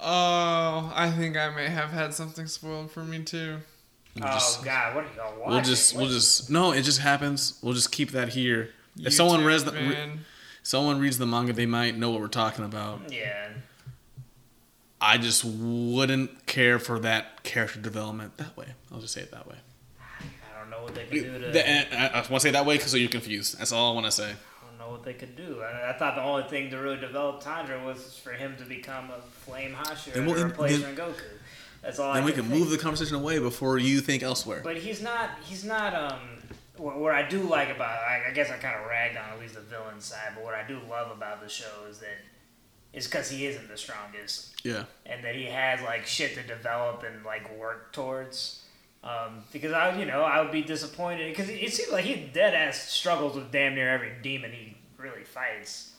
Oh, 0.00 0.92
I 0.94 1.10
think 1.10 1.36
I 1.36 1.48
may 1.50 1.68
have 1.68 1.90
had 1.90 2.14
something 2.14 2.46
spoiled 2.46 2.92
for 2.92 3.02
me 3.02 3.22
too. 3.24 3.56
We'll 4.14 4.26
oh 4.26 4.32
just, 4.32 4.64
God, 4.64 4.94
what 4.94 5.04
are 5.04 5.08
y'all 5.16 5.32
watching? 5.38 5.50
we'll 5.50 5.62
just 5.62 5.96
we'll 5.96 6.08
just 6.08 6.50
no. 6.50 6.72
It 6.72 6.82
just 6.82 7.00
happens. 7.00 7.58
We'll 7.62 7.74
just 7.74 7.90
keep 7.90 8.10
that 8.12 8.28
here. 8.30 8.70
If 9.00 9.12
someone 9.12 9.44
reads 9.44 9.64
the 9.64 9.72
re- 9.72 10.18
someone 10.62 10.98
reads 11.00 11.18
the 11.18 11.26
manga, 11.26 11.52
they 11.52 11.66
might 11.66 11.96
know 11.96 12.10
what 12.10 12.20
we're 12.20 12.28
talking 12.28 12.64
about. 12.64 13.12
Yeah. 13.12 13.48
I 15.00 15.16
just 15.18 15.44
wouldn't 15.44 16.46
care 16.46 16.78
for 16.78 16.98
that 17.00 17.44
character 17.44 17.78
development 17.80 18.36
that 18.38 18.56
way. 18.56 18.66
I'll 18.92 19.00
just 19.00 19.14
say 19.14 19.20
it 19.20 19.30
that 19.30 19.46
way. 19.46 19.54
I 20.20 20.60
don't 20.60 20.70
know 20.70 20.82
what 20.82 20.94
they 20.94 21.04
could 21.04 21.10
do 21.22 21.38
to. 21.38 21.50
The- 21.52 21.94
I, 22.00 22.06
I 22.08 22.14
want 22.16 22.26
to 22.28 22.40
say 22.40 22.48
it 22.48 22.52
that 22.52 22.66
way 22.66 22.76
because 22.76 22.90
so 22.90 22.96
you're 22.96 23.08
confused. 23.08 23.58
That's 23.58 23.70
all 23.72 23.92
I 23.92 23.94
want 23.94 24.06
to 24.06 24.12
say. 24.12 24.30
I 24.32 24.68
don't 24.68 24.78
know 24.78 24.90
what 24.90 25.04
they 25.04 25.14
could 25.14 25.36
do. 25.36 25.62
I, 25.62 25.90
I 25.90 25.92
thought 25.92 26.16
the 26.16 26.22
only 26.22 26.42
thing 26.48 26.70
to 26.70 26.78
really 26.78 26.96
develop 26.98 27.42
Tanjiro 27.42 27.84
was 27.84 28.18
for 28.18 28.32
him 28.32 28.56
to 28.58 28.64
become 28.64 29.10
a 29.10 29.20
flame 29.44 29.74
Hashira 29.74 30.16
and 30.16 30.26
we'll- 30.26 30.44
replace 30.44 30.80
then- 30.82 30.96
Rengoku. 30.96 31.14
That's 31.80 32.00
all. 32.00 32.12
Then 32.12 32.24
we 32.24 32.32
can 32.32 32.48
can 32.48 32.58
move 32.58 32.70
the 32.70 32.76
conversation 32.78 33.14
away 33.14 33.38
before 33.38 33.78
you 33.78 34.00
think 34.00 34.24
elsewhere. 34.24 34.62
But 34.64 34.78
he's 34.78 35.00
not. 35.00 35.30
He's 35.44 35.64
not. 35.64 35.94
Um. 35.94 36.18
What, 36.78 36.98
what 36.98 37.12
I 37.14 37.28
do 37.28 37.40
like 37.42 37.70
about, 37.70 37.98
I, 38.02 38.30
I 38.30 38.32
guess 38.32 38.50
I 38.50 38.56
kind 38.56 38.80
of 38.80 38.86
ragged 38.88 39.16
on 39.16 39.30
at 39.30 39.38
least 39.40 39.54
the 39.54 39.60
villain 39.60 40.00
side, 40.00 40.32
but 40.34 40.44
what 40.44 40.54
I 40.54 40.66
do 40.66 40.78
love 40.88 41.10
about 41.10 41.42
the 41.42 41.48
show 41.48 41.86
is 41.90 41.98
that 41.98 42.18
is 42.92 43.06
because 43.06 43.30
he 43.30 43.46
isn't 43.46 43.68
the 43.68 43.76
strongest, 43.76 44.64
Yeah. 44.64 44.84
and 45.04 45.22
that 45.22 45.34
he 45.34 45.44
has 45.44 45.82
like 45.82 46.06
shit 46.06 46.34
to 46.36 46.42
develop 46.42 47.04
and 47.04 47.22
like 47.24 47.54
work 47.58 47.92
towards. 47.92 48.64
Um, 49.04 49.44
because 49.52 49.72
I, 49.72 49.96
you 49.98 50.06
know, 50.06 50.22
I 50.22 50.40
would 50.40 50.50
be 50.50 50.62
disappointed 50.62 51.28
because 51.30 51.48
it, 51.50 51.54
it 51.62 51.72
seems 51.72 51.92
like 51.92 52.04
he 52.04 52.16
dead 52.32 52.54
ass 52.54 52.78
struggles 52.90 53.36
with 53.36 53.52
damn 53.52 53.74
near 53.74 53.90
every 53.90 54.12
demon 54.22 54.50
he 54.52 54.76
really 54.96 55.22
fights, 55.22 55.92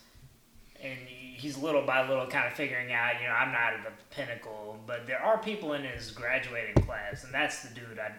and 0.81 0.97
he, 1.07 1.35
he's 1.37 1.57
little 1.57 1.83
by 1.83 2.07
little 2.09 2.25
kind 2.27 2.47
of 2.47 2.53
figuring 2.53 2.91
out, 2.91 3.13
you 3.21 3.27
know, 3.27 3.33
I'm 3.33 3.51
not 3.51 3.73
at 3.73 3.83
the 3.85 3.91
pinnacle, 4.15 4.79
but 4.87 5.05
there 5.07 5.21
are 5.21 5.37
people 5.37 5.73
in 5.73 5.83
his 5.83 6.11
graduating 6.11 6.83
class, 6.83 7.23
and 7.23 7.33
that's 7.33 7.61
the 7.61 7.73
dude 7.73 7.99
I 7.99 8.11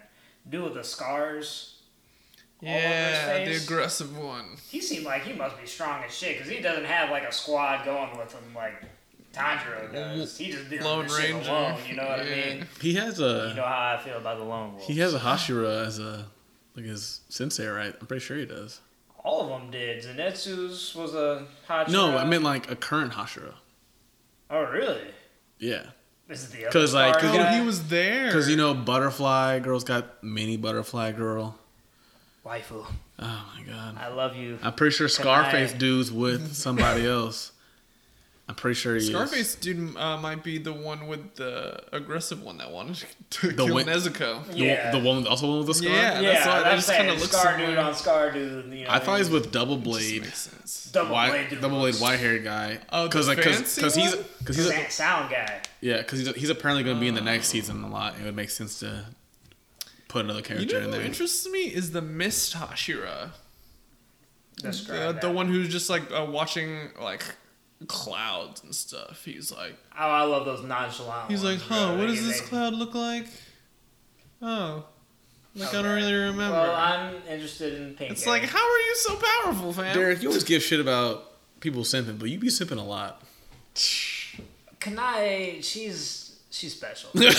do 0.49 0.63
with 0.63 0.75
the 0.75 0.85
scars. 0.85 1.80
All 2.63 2.69
over 2.69 2.79
Yeah, 2.79 3.45
the 3.47 3.57
aggressive 3.57 4.17
one. 4.19 4.45
He 4.71 4.81
seemed 4.81 5.05
like 5.07 5.23
he 5.23 5.33
must 5.33 5.59
be 5.61 5.67
strong 5.67 6.03
as 6.05 6.15
shit 6.15 6.37
because 6.39 6.51
he 6.53 6.61
doesn't 6.61 6.85
have 6.85 7.11
like 7.11 7.23
a 7.25 7.33
squad 7.33 7.85
going 7.85 8.17
with 8.19 8.33
him 8.33 8.43
like 8.55 8.75
Tanjiro 9.33 9.93
does. 9.93 10.37
He 10.37 10.51
just 10.51 10.69
did 10.69 10.83
Lone 10.83 11.07
this 11.07 11.17
shit 11.19 11.33
Ranger. 11.35 11.51
alone. 11.51 11.79
You 11.89 11.97
know 11.97 12.05
what 12.07 12.27
Yeah. 12.27 12.33
I 12.33 12.55
mean? 12.55 12.67
He 12.81 12.95
has 12.95 13.21
a. 13.21 13.49
You 13.51 13.55
know 13.55 13.63
how 13.65 13.97
I 13.99 14.03
feel 14.05 14.17
about 14.19 14.39
the 14.39 14.45
lone 14.45 14.75
wolf. 14.75 14.87
he 14.87 14.99
has 14.99 15.15
a 15.15 15.19
Hashira 15.21 15.87
as 15.87 15.99
a 15.99 16.27
like 16.77 16.85
his 16.85 17.21
sensei, 17.29 17.67
right? 17.67 17.95
I'm 18.01 18.07
pretty 18.07 18.25
sure 18.25 18.37
he 18.37 18.45
does. 18.47 18.81
All 19.23 19.43
of 19.43 19.49
them 19.61 19.71
did. 19.71 20.03
Zenitsu's 20.05 20.95
was 20.95 21.15
a 21.15 21.47
Hashira. 21.69 21.91
No, 21.91 22.17
I 22.19 22.25
meant 22.25 22.43
like 22.45 22.71
a 22.71 22.77
current 22.77 23.13
Hashira. 23.13 23.55
Oh 24.51 24.65
really? 24.65 25.03
Yeah, 25.59 25.85
This 26.27 26.43
is 26.43 26.51
the 26.51 26.65
other 26.67 26.73
'Cause, 26.73 26.95
like, 26.95 27.15
star 27.15 27.21
'cause 27.23 27.35
Oh, 27.35 27.39
guy? 27.43 27.59
he 27.59 27.65
was 27.67 27.89
there. 27.89 28.27
because 28.27 28.49
you 28.49 28.57
know 28.57 28.73
Butterfly 28.75 29.59
Girl's 29.61 29.85
got 29.85 30.23
mini 30.25 30.57
Butterfly 30.57 31.13
Girl. 31.13 31.59
Waifu. 32.45 32.87
Oh 33.19 33.53
my 33.57 33.63
god. 33.67 33.97
I 33.99 34.09
love 34.09 34.37
you. 34.37 34.59
I'm 34.63 34.75
pretty 34.75 34.95
sure 34.95 35.09
Scarface 35.09 35.75
I- 35.75 35.77
dude's 35.79 36.11
with 36.13 36.55
somebody 36.55 37.07
else. 37.07 37.53
I'm 38.49 38.57
pretty 38.57 38.75
sure 38.75 38.97
he 38.97 39.01
Scarface 39.01 39.55
dude 39.55 39.97
uh, 39.97 40.17
might 40.17 40.43
be 40.43 40.59
the 40.59 40.73
one 40.73 41.07
with 41.07 41.37
the 41.37 41.85
aggressive 41.93 42.43
one 42.43 42.59
that 42.59 42.73
wanted 42.73 42.97
to 43.31 43.49
The 43.53 43.65
kill 43.67 43.75
win- 43.77 43.87
Nezuko. 43.87 44.43
is. 44.49 44.55
The, 44.57 44.59
Yeah. 44.59 44.91
the 44.91 44.99
one, 44.99 45.25
also 45.29 45.47
one 45.49 45.59
with 45.59 45.69
the 45.69 45.75
scar. 45.75 45.89
Yeah. 45.93 46.21
Yeah, 46.21 46.33
that's 46.33 46.47
why- 46.47 46.59
that 46.59 46.67
I'm 46.67 46.75
just 46.77 46.87
saying 46.89 47.07
kinda 47.07 47.21
looks 47.21 47.37
Scar 47.37 47.57
dude 47.59 47.79
on 47.79 47.95
Scar 47.95 48.33
dude. 48.33 48.73
You 48.75 48.85
know, 48.87 48.91
I 48.91 48.99
thought 48.99 49.15
he 49.15 49.21
was 49.21 49.31
with 49.31 49.53
Double 49.53 49.77
Blade, 49.77 50.23
makes 50.23 50.39
sense. 50.51 50.91
double 50.93 51.13
white, 51.13 51.31
blade 51.31 51.51
dude. 51.51 51.61
double 51.61 51.79
blade 51.79 51.95
white 51.97 52.19
haired 52.19 52.43
guy. 52.43 52.81
Oh, 52.91 53.05
the 53.05 53.11
cause 53.11 53.29
like 53.29 53.39
cause, 53.41 53.55
fancy 53.57 53.83
'cause 53.83 53.95
he's 53.95 54.17
because 54.17 54.57
he's 54.57 54.67
a, 54.67 54.91
sound 54.91 55.31
guy. 55.31 55.63
yeah 55.81 55.99
because 55.99 56.19
he's, 56.19 56.35
he's 56.35 56.51
apparently 56.51 56.83
going 56.83 56.97
to 56.97 57.01
be 57.01 57.07
in 57.07 57.15
the 57.15 57.21
next 57.21 57.47
season 57.51 57.85
a 57.85 57.89
lot. 57.89 58.15
It 58.21 58.25
would 58.25 58.35
make 58.35 58.51
sense 58.51 58.81
to 58.81 59.05
put 60.11 60.25
another 60.25 60.41
You 60.41 60.45
character 60.45 60.73
know 60.75 60.79
in 60.79 60.85
who 60.87 60.91
there. 60.99 61.01
interests 61.03 61.49
me 61.49 61.61
is 61.65 61.93
the 61.93 62.03
Mist 62.03 62.55
Hashira. 62.57 63.31
Describe 64.57 65.21
The, 65.21 65.29
the 65.29 65.33
one 65.33 65.49
who's 65.49 65.69
just 65.69 65.89
like 65.89 66.11
uh, 66.13 66.27
watching 66.29 66.91
like 67.01 67.23
clouds 67.87 68.63
and 68.63 68.75
stuff. 68.75 69.23
He's 69.25 69.51
like, 69.51 69.75
Oh, 69.99 70.07
I 70.11 70.23
love 70.25 70.45
those 70.45 70.63
nonchalant. 70.63 71.31
he's 71.31 71.43
like, 71.45 71.61
huh, 71.61 71.97
what 71.97 72.07
does 72.09 72.27
this 72.27 72.41
cloud 72.43 72.75
look 72.75 72.95
like? 72.95 73.27
Oh, 74.43 74.85
like 75.55 75.69
I 75.75 75.83
don't 75.83 75.95
really 75.97 76.13
remember. 76.15 76.51
Well, 76.57 76.75
I'm 76.75 77.15
interested 77.29 77.75
in 77.81 77.95
pink. 77.95 78.13
it's 78.13 78.25
hair. 78.25 78.35
like, 78.35 78.43
how 78.45 78.59
are 78.59 78.79
you 78.79 78.95
so 78.97 79.17
powerful, 79.17 79.73
fam? 79.73 79.95
Derek, 79.95 80.23
you 80.23 80.29
always 80.29 80.45
give 80.45 80.63
shit 80.63 80.81
about 80.81 81.25
people 81.61 81.83
simping, 81.83 82.19
but 82.19 82.29
you 82.31 82.39
be 82.39 82.49
simping 82.49 82.79
a 82.79 82.83
lot. 82.83 83.23
Kanai, 84.81 85.63
she's 85.63 86.39
she's 86.51 86.73
special. 86.75 87.11
Look, 87.15 87.35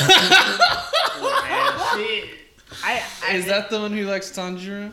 man, 1.43 1.79
she, 1.95 2.29
I, 2.83 3.03
I, 3.27 3.33
Is 3.35 3.45
that 3.45 3.69
the 3.69 3.79
one 3.79 3.91
who 3.93 4.03
likes 4.05 4.31
Tanjiro? 4.31 4.91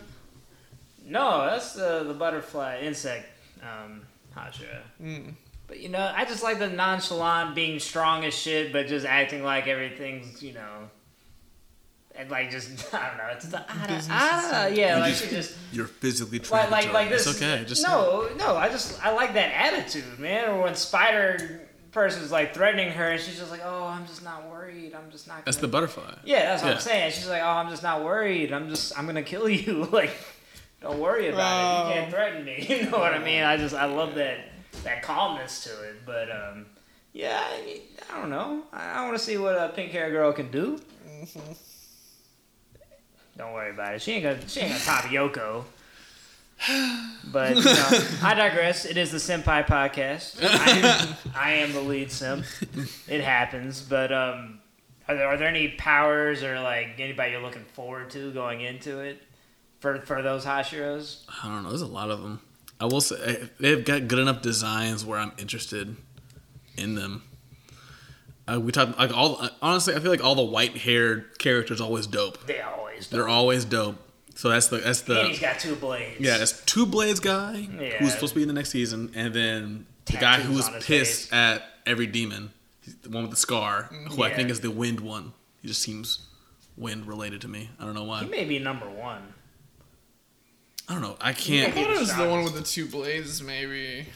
no? 1.04 1.46
That's 1.46 1.72
the 1.74 2.04
the 2.06 2.14
butterfly 2.14 2.80
insect, 2.80 3.26
um, 3.62 4.02
Hashira. 4.36 4.82
Mm. 5.02 5.34
But 5.66 5.80
you 5.80 5.88
know, 5.88 6.12
I 6.14 6.24
just 6.24 6.42
like 6.42 6.58
the 6.58 6.68
nonchalant, 6.68 7.54
being 7.54 7.78
strong 7.78 8.24
as 8.24 8.34
shit, 8.34 8.72
but 8.72 8.86
just 8.86 9.06
acting 9.06 9.42
like 9.42 9.66
everything's 9.66 10.42
you 10.42 10.54
know, 10.54 10.90
and 12.14 12.30
like 12.30 12.50
just 12.50 12.92
I 12.94 13.08
don't 13.08 13.18
know. 13.18 13.28
It's 13.32 13.46
the 13.46 13.64
ah, 13.68 13.84
Business 13.86 14.08
ah, 14.10 14.66
is- 14.66 14.78
yeah, 14.78 14.96
you 14.96 15.00
like 15.02 15.14
just, 15.14 15.30
just 15.30 15.56
you're 15.72 15.86
physically 15.86 16.38
like 16.38 16.48
trying 16.48 16.70
like 16.70 16.86
to 16.86 16.92
like 16.92 17.08
this. 17.10 17.26
It's 17.26 17.40
okay. 17.40 17.64
Just 17.66 17.86
no, 17.86 18.28
no. 18.36 18.56
I 18.56 18.68
just 18.68 19.04
I 19.04 19.12
like 19.12 19.34
that 19.34 19.52
attitude, 19.54 20.18
man. 20.18 20.50
Or 20.50 20.62
when 20.62 20.74
Spider 20.74 21.67
person's 21.98 22.30
like 22.30 22.54
threatening 22.54 22.90
her, 22.92 23.08
and 23.10 23.20
she's 23.20 23.38
just 23.38 23.50
like, 23.50 23.60
"Oh, 23.64 23.86
I'm 23.86 24.06
just 24.06 24.22
not 24.22 24.48
worried. 24.50 24.94
I'm 24.94 25.10
just 25.10 25.26
not." 25.26 25.44
That's 25.44 25.56
gonna 25.56 25.66
the 25.66 25.72
butterfly. 25.72 26.14
Yeah, 26.24 26.46
that's 26.50 26.62
what 26.62 26.68
Yeah. 26.68 26.74
I'm 26.76 26.80
saying. 26.80 27.12
She's 27.12 27.28
like, 27.28 27.42
"Oh, 27.42 27.46
I'm 27.48 27.68
just 27.70 27.82
not 27.82 28.04
worried. 28.04 28.52
I'm 28.52 28.68
just, 28.68 28.96
I'm 28.98 29.06
gonna 29.06 29.22
kill 29.22 29.48
you. 29.64 29.84
like, 29.90 30.10
don't 30.80 30.98
worry 31.00 31.28
about 31.28 31.90
it. 31.90 31.94
You 31.96 32.00
can't 32.00 32.10
threaten 32.12 32.44
me. 32.44 32.64
You 32.68 32.90
know 32.90 32.98
what 32.98 33.14
I 33.14 33.18
mean? 33.18 33.42
I 33.42 33.56
just, 33.56 33.74
I 33.74 33.86
love 33.86 34.14
that, 34.14 34.38
that 34.84 35.02
calmness 35.02 35.64
to 35.64 35.70
it. 35.88 35.96
But 36.06 36.30
um, 36.30 36.66
yeah, 37.12 37.40
I, 37.42 37.80
I 38.12 38.20
don't 38.20 38.30
know. 38.30 38.62
I, 38.72 39.00
I 39.00 39.04
want 39.04 39.16
to 39.18 39.22
see 39.24 39.36
what 39.38 39.54
a 39.56 39.70
pink 39.74 39.90
hair 39.90 40.10
girl 40.10 40.32
can 40.32 40.50
do. 40.52 40.78
Don't 43.36 43.52
worry 43.52 43.70
about 43.70 43.94
it. 43.94 44.02
She 44.02 44.12
ain't 44.12 44.24
gonna, 44.24 44.48
she 44.48 44.60
ain't 44.60 44.70
gonna 44.72 44.84
top 44.84 45.04
Yoko. 45.10 45.64
But 47.30 47.56
you 47.56 47.62
know, 47.64 48.00
I 48.22 48.34
digress. 48.34 48.84
It 48.84 48.96
is 48.96 49.10
the 49.12 49.18
Senpai 49.18 49.66
podcast. 49.66 50.42
I 50.42 50.70
am, 50.70 51.14
I 51.34 51.52
am 51.54 51.72
the 51.72 51.80
lead 51.80 52.10
simp. 52.10 52.44
It 53.06 53.20
happens. 53.22 53.82
But 53.82 54.12
um, 54.12 54.60
are 55.06 55.14
there, 55.14 55.26
are 55.28 55.36
there 55.36 55.48
any 55.48 55.68
powers 55.68 56.42
or 56.42 56.60
like 56.60 56.98
anybody 56.98 57.32
you're 57.32 57.42
looking 57.42 57.64
forward 57.74 58.10
to 58.10 58.32
going 58.32 58.60
into 58.60 59.00
it 59.00 59.22
for 59.80 60.00
for 60.00 60.22
those 60.22 60.44
Hashiras? 60.44 61.22
I 61.42 61.48
don't 61.48 61.62
know. 61.62 61.68
There's 61.68 61.82
a 61.82 61.86
lot 61.86 62.10
of 62.10 62.22
them. 62.22 62.40
I 62.80 62.86
will 62.86 63.00
say 63.00 63.48
they've 63.58 63.84
got 63.84 64.08
good 64.08 64.18
enough 64.18 64.40
designs 64.42 65.04
where 65.04 65.18
I'm 65.18 65.32
interested 65.38 65.96
in 66.76 66.94
them. 66.94 67.22
Uh, 68.50 68.58
we 68.60 68.72
talked 68.72 68.98
like 68.98 69.14
all. 69.14 69.46
Honestly, 69.60 69.94
I 69.94 70.00
feel 70.00 70.10
like 70.10 70.24
all 70.24 70.34
the 70.34 70.42
white 70.44 70.78
haired 70.78 71.38
characters 71.38 71.80
always 71.80 72.06
dope. 72.06 72.46
They 72.46 72.60
always. 72.60 73.08
do. 73.08 73.16
They're 73.16 73.28
always 73.28 73.64
dope. 73.64 73.96
So 74.38 74.50
that's 74.50 74.68
the 74.68 74.76
that's 74.76 75.00
the 75.00 75.18
and 75.22 75.28
he's 75.30 75.40
got 75.40 75.58
two 75.58 75.74
blades. 75.74 76.20
yeah. 76.20 76.40
It's 76.40 76.62
two 76.64 76.86
blades 76.86 77.18
guy 77.18 77.66
Yeah. 77.76 77.98
who's 77.98 78.12
supposed 78.14 78.34
to 78.34 78.36
be 78.36 78.42
in 78.42 78.48
the 78.48 78.54
next 78.54 78.70
season, 78.70 79.10
and 79.16 79.34
then 79.34 79.86
the 80.04 80.12
guy 80.12 80.36
Tattoos 80.36 80.46
who 80.46 80.52
was 80.54 80.68
pissed 80.86 81.22
face. 81.30 81.32
at 81.32 81.64
every 81.84 82.06
demon, 82.06 82.52
the 83.02 83.08
one 83.10 83.22
with 83.24 83.32
the 83.32 83.36
scar, 83.36 83.90
who 84.10 84.22
I 84.22 84.32
think 84.32 84.48
is 84.50 84.60
the 84.60 84.70
wind 84.70 85.00
one. 85.00 85.32
He 85.60 85.66
just 85.66 85.82
seems 85.82 86.20
wind 86.76 87.06
related 87.08 87.40
to 87.40 87.48
me. 87.48 87.70
I 87.80 87.84
don't 87.84 87.94
know 87.94 88.04
why. 88.04 88.20
He 88.22 88.28
may 88.30 88.44
be 88.44 88.60
number 88.60 88.88
one. 88.88 89.22
I 90.88 90.92
don't 90.92 91.02
know. 91.02 91.16
I 91.20 91.30
I 91.30 91.32
can't. 91.32 91.72
I 91.76 91.82
thought 91.82 91.90
it 91.90 91.98
was 91.98 92.14
the 92.14 92.28
one 92.28 92.44
with 92.44 92.54
the 92.54 92.62
two 92.62 92.86
blades, 92.86 93.42
maybe. 93.42 94.06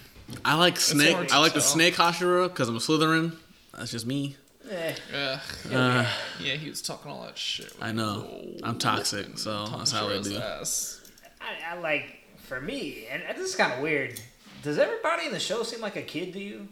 I 0.45 0.55
like 0.55 0.79
snake. 0.79 1.17
I 1.17 1.27
to 1.27 1.41
like 1.41 1.53
the 1.55 1.61
snake 1.61 1.95
Hashira 1.97 2.47
because 2.49 2.69
I'm 2.69 2.77
a 2.77 2.79
Slytherin. 2.79 3.33
That's 3.77 3.91
just 3.91 4.07
me. 4.07 4.37
Eh, 4.71 4.95
Yeah. 5.13 5.41
Uh, 5.71 6.07
yeah, 6.41 6.55
he 6.55 6.69
was 6.71 6.83
talking 6.83 7.11
all 7.11 7.23
that 7.25 7.37
shit. 7.39 7.73
I 7.81 7.93
know. 7.93 8.27
I'm 8.63 8.79
toxic, 8.79 9.39
so 9.39 9.67
that's 9.67 9.91
how 9.93 10.09
I 10.09 10.21
do. 10.23 10.37
ass. 10.37 11.01
I, 11.41 11.75
I 11.75 11.81
like 11.81 12.25
for 12.47 12.61
me, 12.61 13.07
and 13.11 13.23
this 13.37 13.51
is 13.51 13.57
kind 13.57 13.73
of 13.73 13.81
weird. 13.81 14.21
Does 14.63 14.79
everybody 14.79 15.27
in 15.27 15.33
the 15.33 15.41
show 15.41 15.63
seem 15.65 15.81
like 15.81 15.97
a 15.97 16.03
kid 16.03 16.33
to 16.35 16.39
you? 16.39 16.69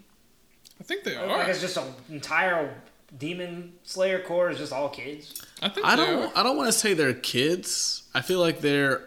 I 0.80 0.84
think 0.84 1.04
they 1.04 1.16
Like 1.16 1.24
are. 1.28 1.38
Like 1.38 1.48
it's 1.48 1.60
just 1.60 1.76
an 1.76 1.92
entire 2.08 2.80
demon 3.18 3.72
slayer 3.82 4.20
corps 4.20 4.50
is 4.50 4.58
just 4.58 4.72
all 4.72 4.88
kids. 4.88 5.42
I 5.60 5.68
think 5.68 5.84
I 5.86 5.96
don't. 5.96 6.22
are. 6.26 6.32
I 6.36 6.42
don't 6.44 6.56
want 6.56 6.68
to 6.68 6.78
say 6.78 6.94
they're 6.94 7.12
kids. 7.12 8.04
I 8.14 8.20
feel 8.22 8.38
like 8.40 8.60
they're 8.60 9.02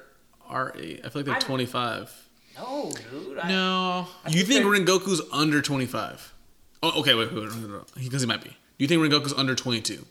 our 0.47 0.75
age. 0.77 0.99
I 1.03 1.09
feel 1.09 1.21
like 1.21 1.25
they're 1.25 1.33
I'm- 1.35 1.41
25. 1.41 2.19
No, 2.57 2.91
dude. 3.09 3.39
I, 3.39 3.47
No. 3.47 4.07
You 4.29 4.43
think 4.43 4.63
they're- 4.63 4.71
Rengoku's 4.71 5.21
under 5.31 5.59
25? 5.61 6.33
Oh, 6.83 6.99
okay. 6.99 7.15
Wait, 7.15 7.33
wait, 7.33 7.41
wait, 7.45 7.55
wait, 7.55 7.71
wait. 7.71 7.81
Because 8.03 8.21
he 8.21 8.27
might 8.27 8.43
be. 8.43 8.55
Do 8.77 8.83
you 8.83 8.87
think 8.87 9.01
Rengoku's 9.01 9.33
under 9.33 9.55
22? 9.55 10.05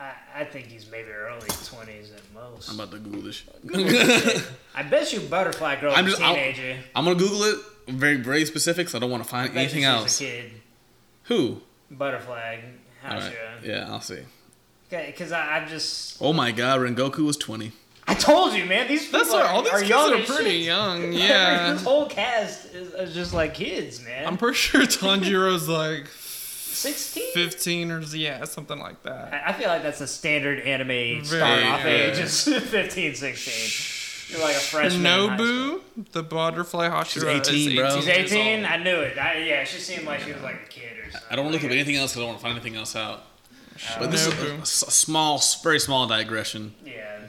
I, 0.00 0.12
I 0.34 0.44
think 0.44 0.66
he's 0.66 0.90
maybe 0.90 1.10
early 1.10 1.46
twenties 1.64 2.10
at 2.12 2.20
most. 2.34 2.68
I'm 2.68 2.74
about 2.80 2.90
to 2.92 2.98
Google 2.98 3.22
this. 3.22 3.36
shit. 3.36 4.42
I 4.74 4.82
bet 4.82 5.12
you 5.12 5.20
Butterfly 5.20 5.76
grows 5.76 5.94
I'm 5.96 6.06
a 6.06 6.08
just- 6.08 6.20
teenager. 6.20 6.78
I'm 6.94 7.04
gonna 7.04 7.16
Google 7.16 7.44
it. 7.44 7.56
Very, 7.88 8.16
very 8.16 8.44
specific. 8.46 8.88
So 8.88 8.98
I 8.98 9.00
don't 9.00 9.10
want 9.10 9.22
to 9.22 9.28
find 9.28 9.44
I 9.50 9.54
bet 9.54 9.56
anything 9.64 9.84
else. 9.84 10.20
A 10.20 10.24
kid. 10.24 10.50
Who? 11.24 11.60
Butterfly. 11.90 12.60
Hashira. 13.04 13.20
right. 13.20 13.34
Yeah, 13.62 13.86
I'll 13.90 14.00
see. 14.00 14.20
Okay, 14.92 15.06
because 15.06 15.30
I, 15.32 15.58
I 15.62 15.64
just 15.66 16.16
Oh 16.20 16.32
my 16.32 16.50
God, 16.50 16.80
Rengoku 16.80 17.18
was 17.24 17.36
20. 17.36 17.72
I 18.06 18.14
told 18.14 18.52
you, 18.54 18.64
man. 18.66 18.86
These 18.88 19.06
people 19.06 19.20
That's 19.20 19.32
are, 19.34 19.46
all 19.46 19.62
these 19.62 19.72
are 19.72 19.78
kids 19.78 19.88
young 19.90 20.14
are 20.14 20.24
pretty 20.24 20.50
shit. 20.50 20.60
young. 20.66 21.12
Yeah. 21.12 21.72
this 21.72 21.84
whole 21.84 22.06
cast 22.06 22.74
is, 22.74 22.92
is 22.94 23.14
just 23.14 23.32
like 23.32 23.54
kids, 23.54 24.02
man. 24.04 24.26
I'm 24.26 24.36
pretty 24.36 24.56
sure 24.56 24.82
Tanjiro's 24.82 25.68
like 25.68 26.06
sixteen. 26.74 27.32
15 27.32 27.90
or 27.90 28.00
yeah, 28.02 28.44
something 28.44 28.78
like 28.78 29.02
that. 29.04 29.32
I 29.32 29.50
I 29.50 29.52
feel 29.52 29.68
like 29.68 29.82
that's 29.82 30.00
a 30.00 30.06
standard 30.06 30.60
anime 30.60 31.24
start 31.24 31.62
off 31.64 31.82
Very 31.82 32.00
age 32.02 32.14
good. 32.16 32.24
is 32.24 32.44
15, 32.70 33.14
16. 33.14 34.36
You're 34.36 34.40
like 34.46 34.56
a 34.56 34.58
freshman. 34.58 35.00
in 35.06 35.28
high 35.28 35.36
school. 35.36 35.46
Nobu, 35.46 36.12
the 36.12 36.22
butterfly 36.22 36.88
Hashira, 36.88 37.40
is 37.40 37.48
18, 37.48 37.76
bro. 37.76 37.96
She's 38.00 38.08
18. 38.08 38.64
I 38.64 38.76
knew 38.78 39.00
it. 39.00 39.18
I, 39.18 39.38
yeah, 39.38 39.64
she 39.64 39.78
seemed 39.78 40.06
like 40.06 40.20
she 40.20 40.32
was 40.32 40.42
like 40.42 40.56
a 40.64 40.68
kid 40.68 40.98
or 40.98 41.10
something. 41.10 41.28
I 41.30 41.36
don't 41.36 41.44
want 41.44 41.56
to 41.56 41.62
look 41.62 41.70
up 41.70 41.74
anything 41.74 41.96
else 41.96 42.12
because 42.12 42.18
I 42.18 42.20
don't 42.20 42.28
want 42.28 42.38
to 42.38 42.42
find 42.42 42.54
anything 42.58 42.76
else 42.76 42.96
out. 42.96 43.22
But 43.98 44.10
this 44.10 44.26
is 44.26 44.32
a, 44.32 44.36
Nobu. 44.36 44.58
a 44.58 44.60
s- 44.62 44.82
a 44.86 44.90
small, 44.90 45.40
very 45.62 45.78
small 45.78 46.06
digression. 46.06 46.74
Yeah. 46.86 47.20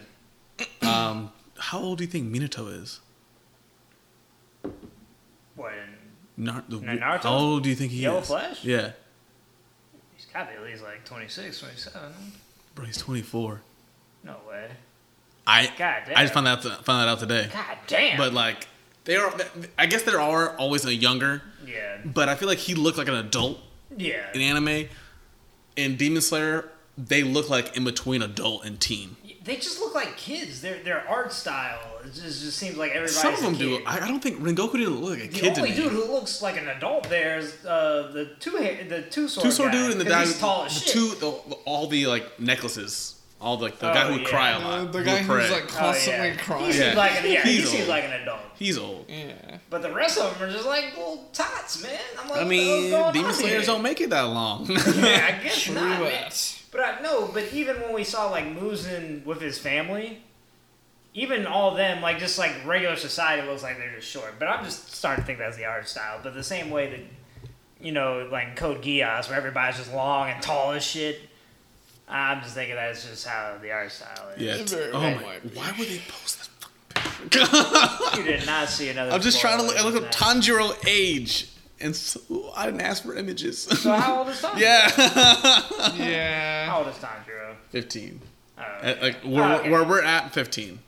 Um, 0.83 1.31
how 1.57 1.79
old 1.79 1.97
do 1.97 2.03
you 2.05 2.09
think 2.09 2.33
Minato 2.33 2.71
is? 2.81 3.01
What? 5.55 5.73
Nar- 6.37 6.63
the- 6.67 6.77
Naruto? 6.79 7.23
How 7.23 7.33
old 7.37 7.63
do 7.63 7.69
you 7.69 7.75
think 7.75 7.91
he 7.91 8.01
Yellow 8.03 8.19
is? 8.19 8.27
Flash? 8.27 8.63
Yeah, 8.63 8.91
He's 10.35 10.43
got 10.43 10.51
to 10.51 10.57
be 10.57 10.65
at 10.65 10.69
least 10.69 10.83
like 10.83 11.05
26, 11.05 11.59
27. 11.59 12.11
bro, 12.75 12.85
he's 12.85 12.97
24. 12.97 13.61
No 14.25 14.35
way. 14.49 14.69
I 15.47 15.67
God 15.77 16.03
damn. 16.07 16.17
I 16.17 16.21
just 16.23 16.33
found 16.33 16.47
that 16.47 16.61
found 16.61 16.85
that 16.87 17.07
out 17.07 17.19
today. 17.19 17.47
God 17.53 17.77
damn. 17.87 18.17
But 18.17 18.33
like, 18.33 18.67
they 19.05 19.15
are. 19.15 19.33
I 19.77 19.85
guess 19.85 20.03
there 20.03 20.19
are 20.19 20.49
always 20.57 20.83
a 20.85 20.93
younger, 20.93 21.41
yeah. 21.65 21.99
but 22.03 22.27
I 22.27 22.35
feel 22.35 22.49
like 22.49 22.57
he 22.57 22.75
looked 22.75 22.97
like 22.97 23.07
an 23.07 23.13
adult 23.15 23.59
Yeah. 23.95 24.25
in 24.33 24.41
anime. 24.41 24.89
In 25.77 25.95
Demon 25.95 26.21
Slayer, 26.21 26.69
they 26.97 27.23
look 27.23 27.49
like 27.49 27.77
in 27.77 27.83
between 27.85 28.21
adult 28.21 28.65
and 28.65 28.79
teen. 28.79 29.15
They 29.45 29.55
just 29.57 29.79
look 29.79 29.93
like 29.95 30.17
kids. 30.17 30.61
Their 30.61 30.81
their 30.83 31.07
art 31.07 31.31
style 31.31 31.79
it 32.03 32.13
just, 32.13 32.41
just 32.43 32.57
seems 32.57 32.77
like 32.77 32.91
everybody. 32.91 33.11
Some 33.13 33.33
of 33.35 33.41
them 33.41 33.53
a 33.55 33.57
do. 33.57 33.79
I, 33.85 33.97
I 34.03 34.07
don't 34.07 34.19
think 34.21 34.39
Rengoku 34.41 34.73
didn't 34.73 34.99
look 35.01 35.19
like 35.19 35.29
a 35.29 35.31
the 35.31 35.39
kid 35.39 35.55
to 35.55 35.61
only 35.61 35.73
dude 35.75 35.91
who 35.91 36.05
looks 36.11 36.41
like 36.41 36.57
an 36.57 36.67
adult 36.67 37.07
there 37.09 37.37
is 37.37 37.63
uh, 37.65 38.09
the 38.11 38.25
two 38.39 38.51
the 38.89 39.03
two 39.09 39.27
sword 39.27 39.45
two 39.45 39.51
sword 39.51 39.71
guy, 39.71 39.77
dude 39.77 39.91
and 39.91 40.01
the 40.01 40.05
'cause 40.05 40.13
guy, 40.13 40.25
he's 40.25 40.39
tall 40.39 40.65
as 40.65 40.73
the 40.73 40.79
shit. 40.81 40.93
two, 40.93 41.09
the, 41.19 41.31
the- 41.49 41.55
all 41.65 41.87
the 41.87 42.07
like 42.07 42.39
necklaces, 42.39 43.19
all 43.39 43.57
the, 43.57 43.65
like 43.65 43.77
the 43.77 43.91
Oh, 43.91 43.93
guy 43.93 44.07
who 44.07 44.13
would 44.13 44.21
yeah. 44.23 44.27
cry 44.29 44.49
a 44.51 44.59
lot, 44.59 44.91
the 44.91 44.97
who 44.99 45.05
guy 45.05 45.17
who's 45.19 45.27
pray. 45.27 45.51
like 45.51 45.63
Oh, 45.65 45.77
constantly 45.77 46.27
yeah. 46.29 46.35
crying. 46.37 46.65
He 46.65 46.71
seems 46.73 46.85
Yeah. 46.87 46.97
like 46.97 47.11
an, 47.23 47.31
yeah, 47.31 47.43
he 47.43 47.51
He's 47.57 47.69
seems 47.69 47.87
like 47.87 48.03
an 48.05 48.13
adult. 48.13 48.39
he's 48.57 48.77
old. 48.79 49.05
Yeah. 49.07 49.57
But 49.69 49.83
the 49.83 49.93
rest 49.93 50.17
of 50.17 50.39
them 50.39 50.49
are 50.49 50.51
just 50.51 50.65
like 50.65 50.85
little 50.97 51.23
tots, 51.33 51.83
man. 51.83 51.99
I'm 52.19 52.29
like, 52.29 52.41
I 52.41 52.45
mean, 52.45 52.91
what's 52.91 53.01
going 53.03 53.13
Demon 53.13 53.27
on 53.29 53.33
Slayers 53.35 53.51
here? 53.65 53.73
don't 53.75 53.83
make 53.83 54.01
it 54.01 54.09
that 54.09 54.21
long. 54.23 54.65
Yeah, 54.67 54.77
I 55.39 55.43
guess 55.43 55.61
True 55.61 55.75
not. 55.75 56.61
Man. 56.75 56.85
that. 56.85 57.01
But 57.01 57.07
I 57.07 57.11
no, 57.11 57.27
but 57.33 57.51
even 57.53 57.81
when 57.81 57.93
we 57.93 58.03
saw 58.03 58.29
like 58.29 58.45
Muzan 58.45 59.25
with 59.25 59.41
his 59.41 59.57
family, 59.57 60.21
even 61.13 61.45
all 61.45 61.71
of 61.71 61.77
them, 61.77 62.01
like 62.01 62.19
just 62.19 62.37
like 62.37 62.53
regular 62.65 62.95
society 62.95 63.47
looks 63.47 63.63
like 63.63 63.77
they're 63.77 63.95
just 63.95 64.07
short. 64.07 64.35
But 64.39 64.47
I'm 64.47 64.63
just 64.65 64.93
starting 64.93 65.23
to 65.23 65.25
think 65.27 65.39
that's 65.39 65.57
the 65.57 65.65
art 65.65 65.87
style. 65.87 66.19
But 66.21 66.33
the 66.33 66.43
same 66.43 66.69
way 66.69 66.89
that 66.89 66.99
you 67.85 67.91
know, 67.91 68.27
like 68.31 68.55
Code 68.55 68.81
Geass, 68.81 69.29
where 69.29 69.37
everybody's 69.37 69.77
just 69.77 69.93
long 69.93 70.29
and 70.29 70.41
tall 70.41 70.71
as 70.71 70.83
shit. 70.83 71.19
I'm 72.07 72.41
just 72.41 72.53
thinking 72.53 72.75
that's 72.75 73.07
just 73.07 73.25
how 73.25 73.57
the 73.61 73.71
art 73.71 73.91
style 73.91 74.29
is. 74.35 74.41
yeah. 74.41 74.55
It 74.55 74.69
very 74.69 74.91
Oh 74.91 74.99
well 74.99 75.15
my! 75.15 75.21
might. 75.23 75.55
Why 75.55 75.73
would 75.77 75.87
they 75.87 75.99
post 76.07 76.37
this 76.37 76.49
fucking 76.59 77.29
picture? 77.29 78.17
You 78.19 78.23
did 78.37 78.45
not 78.45 78.69
see 78.69 78.89
another. 78.89 79.11
I'm 79.11 79.21
just 79.21 79.39
trying 79.41 79.57
to 79.59 79.63
look. 79.65 79.75
I 79.75 79.83
look 79.83 79.95
up 79.95 80.03
than. 80.03 80.11
Tanjiro 80.11 80.75
age, 80.87 81.49
and 81.81 81.95
so, 81.95 82.19
I 82.55 82.65
didn't 82.65 82.81
ask 82.81 83.03
for 83.03 83.15
images. 83.15 83.63
So 83.63 83.91
how 83.93 84.19
old 84.19 84.29
is 84.29 84.37
Tanjiro? 84.41 84.59
yeah, 84.59 84.91
yeah. 84.97 86.65
How 86.65 86.73
Yeah. 86.73 86.75
old 86.77 86.87
is 86.87 86.95
Tanjiro? 86.95 87.55
fifteen. 87.69 88.21
Oh, 88.57 88.61
At, 88.81 89.01
like 89.01 89.17
where, 89.23 89.43
Oh, 89.43 89.55
okay. 89.57 89.69
where 89.69 89.83
we're 89.83 90.01
at, 90.03 90.33
fifteen. 90.33 90.79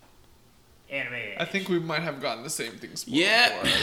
Anime. 0.90 1.16
I 1.38 1.44
think 1.46 1.68
we 1.68 1.80
might 1.80 2.02
have 2.04 2.22
gotten 2.22 2.44
the 2.44 2.50
same 2.50 2.74
thing 2.74 2.96
spoiled 2.96 3.18
Yeah. 3.18 3.62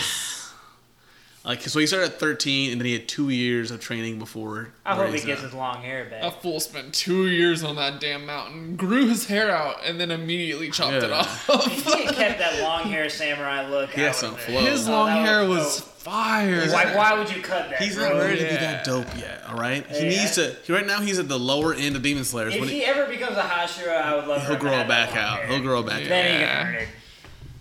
for 1.44 1.50
us. 1.50 1.56
Like 1.58 1.68
so, 1.68 1.78
he 1.78 1.86
started 1.86 2.12
at 2.12 2.18
thirteen, 2.20 2.72
and 2.72 2.80
then 2.80 2.86
he 2.86 2.92
had 2.94 3.06
two 3.08 3.28
years 3.30 3.70
of 3.70 3.80
training 3.80 4.18
before. 4.18 4.70
I 4.84 4.94
hope 4.94 5.06
he 5.06 5.12
he's 5.12 5.24
gets 5.24 5.40
at. 5.40 5.44
his 5.46 5.54
long 5.54 5.82
hair 5.82 6.06
back. 6.06 6.22
A 6.22 6.30
fool 6.30 6.60
spent 6.60 6.94
two 6.94 7.26
years 7.28 7.62
on 7.62 7.76
that 7.76 8.00
damn 8.00 8.26
mountain, 8.26 8.76
grew 8.76 9.08
his 9.08 9.26
hair 9.26 9.50
out, 9.50 9.76
and 9.84 10.00
then 10.00 10.10
immediately 10.10 10.70
chopped 10.70 10.94
it 10.94 11.12
off. 11.12 11.48
if 11.50 11.84
he 11.94 12.04
had 12.04 12.14
kept 12.14 12.38
that 12.38 12.60
long 12.62 12.84
hair 12.90 13.08
samurai 13.08 13.68
look, 13.68 13.90
He 13.90 14.02
I 14.02 14.06
has 14.06 14.16
some 14.18 14.32
would've 14.32 14.44
flow. 14.46 14.60
His 14.60 14.88
Oh, 14.88 14.92
long 14.92 15.06
that 15.08 15.26
hair 15.26 15.40
was 15.48 15.58
was 15.58 15.80
dope. 15.80 15.88
fire. 15.88 16.66
Why, 16.70 16.94
why 16.96 17.18
would 17.18 17.34
you 17.34 17.42
cut 17.42 17.70
that? 17.70 17.80
He's 17.82 17.96
bro? 17.96 18.10
not 18.12 18.18
ready 18.18 18.38
to 18.38 18.44
be 18.44 18.50
that 18.56 18.84
dope 18.84 19.06
yet. 19.16 19.42
All 19.48 19.56
right, 19.56 19.86
he 19.88 19.96
Yeah. 20.04 20.08
needs 20.08 20.34
to. 20.36 20.56
He, 20.64 20.72
right 20.72 20.86
now, 20.86 21.00
he's 21.00 21.18
at 21.18 21.28
the 21.28 21.38
lower 21.38 21.72
end 21.74 21.96
of 21.96 22.02
Demon 22.02 22.24
Slayers. 22.24 22.54
If 22.54 22.60
When 22.60 22.68
he, 22.68 22.80
he, 22.80 22.84
ever 22.84 23.06
becomes 23.06 23.36
a 23.36 23.42
Hashira, 23.42 24.00
I 24.02 24.14
would 24.16 24.26
love 24.26 24.42
for 24.42 24.48
he'll 24.52 24.60
grow 24.60 24.78
it 24.80 24.88
back 24.88 25.14
out. 25.16 25.40
hair. 25.40 25.46
He'll 25.48 25.60
grow 25.62 25.80
it 25.80 25.86
back 25.86 26.00
Yeah. 26.00 26.04
out. 26.06 26.08
Then 26.08 26.24
he 26.34 26.40
Yeah. 26.40 26.56
can 26.62 26.66
earn 26.66 26.74
it. 26.82 26.88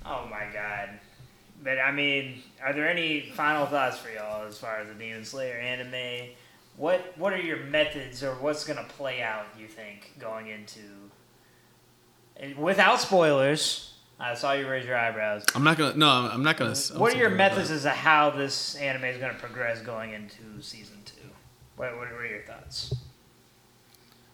Oh 0.06 0.28
my 0.30 0.46
god. 0.54 0.90
But 1.64 1.80
I 1.80 1.92
mean, 1.92 2.44
are 2.64 2.74
there 2.74 2.90
any 2.90 3.32
final 3.36 3.66
thoughts 3.66 3.98
for 3.98 4.10
y'all 4.10 4.48
as 4.48 4.58
far 4.58 4.78
as 4.78 4.88
the 4.88 4.94
Demon 4.94 5.26
Slayer 5.26 5.58
anime? 5.58 6.30
What 6.78 7.18
What 7.18 7.34
are 7.34 7.42
your 7.42 7.58
methods, 7.66 8.24
or 8.24 8.34
what's 8.36 8.66
gonna 8.66 8.86
play 8.98 9.22
out? 9.22 9.46
You 9.60 9.68
think 9.68 10.14
going 10.20 10.48
into 10.48 10.82
and 12.38 12.58
without 12.58 13.00
spoilers? 13.00 13.94
I 14.20 14.36
saw 14.36 14.54
you 14.54 14.70
raise 14.70 14.86
your 14.86 14.98
eyebrows. 14.98 15.44
I'm 15.56 15.64
not 15.64 15.78
gonna. 15.78 15.96
No, 15.98 16.08
I'm, 16.08 16.32
I'm 16.32 16.44
not 16.44 16.58
gonna. 16.58 16.76
I'm 16.94 17.00
what 17.00 17.14
are 17.14 17.18
your 17.18 17.30
methods 17.30 17.72
as 17.72 17.84
to 17.84 17.90
how 17.90 18.30
this 18.30 18.76
anime 18.76 19.06
is 19.06 19.18
going 19.18 19.34
to 19.34 19.40
progress 19.40 19.82
going 19.82 20.14
into 20.14 20.62
season 20.62 20.98
two? 21.06 21.28
What, 21.76 21.98
what 21.98 22.08
are 22.08 22.26
your 22.26 22.44
thoughts? 22.44 22.94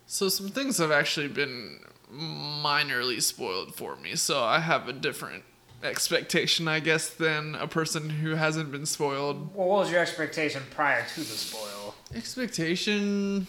So 0.05 0.29
some 0.29 0.49
things 0.49 0.77
have 0.77 0.91
actually 0.91 1.27
been 1.27 1.79
minorly 2.13 3.21
spoiled 3.21 3.75
for 3.75 3.95
me, 3.95 4.15
so 4.15 4.43
I 4.43 4.59
have 4.59 4.87
a 4.87 4.93
different 4.93 5.43
expectation, 5.83 6.67
I 6.67 6.79
guess, 6.79 7.09
than 7.09 7.55
a 7.55 7.67
person 7.67 8.09
who 8.09 8.35
hasn't 8.35 8.71
been 8.71 8.85
spoiled. 8.85 9.55
Well, 9.55 9.67
what 9.67 9.79
was 9.79 9.91
your 9.91 10.01
expectation 10.01 10.61
prior 10.71 11.05
to 11.13 11.19
the 11.19 11.25
spoil? 11.25 11.95
Expectation 12.15 13.47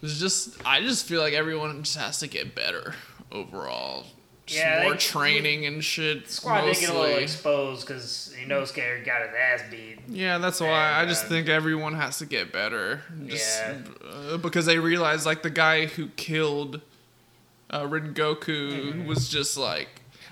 was 0.00 0.18
just 0.20 0.56
I 0.64 0.80
just 0.80 1.06
feel 1.06 1.20
like 1.20 1.34
everyone 1.34 1.82
just 1.82 1.96
has 1.96 2.18
to 2.20 2.26
get 2.28 2.54
better 2.54 2.94
overall. 3.32 4.04
just 4.46 4.60
Yeah, 4.60 4.82
more 4.84 4.92
they- 4.92 4.98
training 4.98 5.66
and 5.66 5.84
shit. 5.84 6.30
Squad 6.30 6.62
did 6.62 6.76
get 6.78 6.88
a 6.90 6.98
little 6.98 7.16
exposed 7.18 7.86
because 7.86 8.34
Inosuke 8.42 9.04
got 9.04 9.22
his 9.22 9.30
ass 9.38 9.60
beat. 9.70 9.98
Yeah, 10.08 10.38
that's 10.38 10.60
why 10.60 10.92
I 10.94 11.04
just 11.04 11.26
uh, 11.26 11.28
think 11.28 11.48
everyone 11.48 11.94
has 11.94 12.18
to 12.18 12.26
get 12.26 12.52
better. 12.52 13.02
Just, 13.26 13.60
Yeah. 13.60 13.76
uh, 14.32 14.36
because 14.38 14.64
they 14.66 14.78
realize 14.78 15.26
like 15.26 15.42
the 15.42 15.50
guy 15.50 15.86
who 15.86 16.08
killed 16.16 16.80
uh, 17.70 17.82
Rengoku 17.82 18.46
Mm-hmm. 18.46 19.06
was 19.06 19.28
just 19.28 19.58
like, 19.58 19.88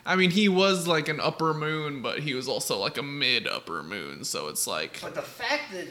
I 0.07 0.15
mean, 0.15 0.31
he 0.31 0.49
was 0.49 0.87
like 0.87 1.09
an 1.09 1.19
upper 1.21 1.53
moon, 1.53 2.01
but 2.01 2.21
he 2.21 2.33
was 2.35 2.47
also 2.47 2.79
like 2.79 2.97
a 2.97 3.03
mid 3.03 3.49
upper 3.49 3.83
moon. 3.83 4.23
So 4.23 4.47
it's 4.49 4.67
like, 4.67 5.01
But 5.03 5.17
the 5.17 5.23
fact 5.23 5.73
that 5.73 5.89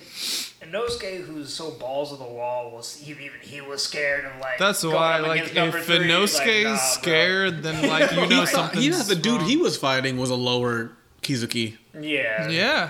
Inosuke, 0.65 1.25
who's 1.25 1.53
so 1.53 1.71
balls 1.71 2.13
of 2.13 2.19
the 2.19 2.25
wall, 2.25 2.71
was 2.71 3.03
even 3.07 3.29
he 3.41 3.59
was 3.59 3.83
scared 3.83 4.23
of 4.25 4.39
like. 4.39 4.57
that's 4.57 4.83
going 4.83 4.95
why 4.95 5.19
up 5.19 5.27
like 5.27 5.41
against 5.41 5.55
number 5.55 5.77
if 5.79 5.85
three, 5.85 5.97
Inosuke's 5.97 6.39
like, 6.39 6.63
nah, 6.63 6.69
bro. 6.69 6.77
scared, 6.77 7.63
then 7.63 7.89
like 7.89 8.11
you 8.11 8.27
know 8.27 8.45
something. 8.45 8.79
he 8.79 8.89
thought 8.91 9.07
the 9.07 9.15
dude 9.15 9.41
he 9.41 9.57
was 9.57 9.77
fighting 9.77 10.17
was 10.17 10.29
a 10.29 10.35
lower 10.35 10.91
Kizuki. 11.21 11.75
Yeah. 11.99 12.47
Yeah, 12.49 12.89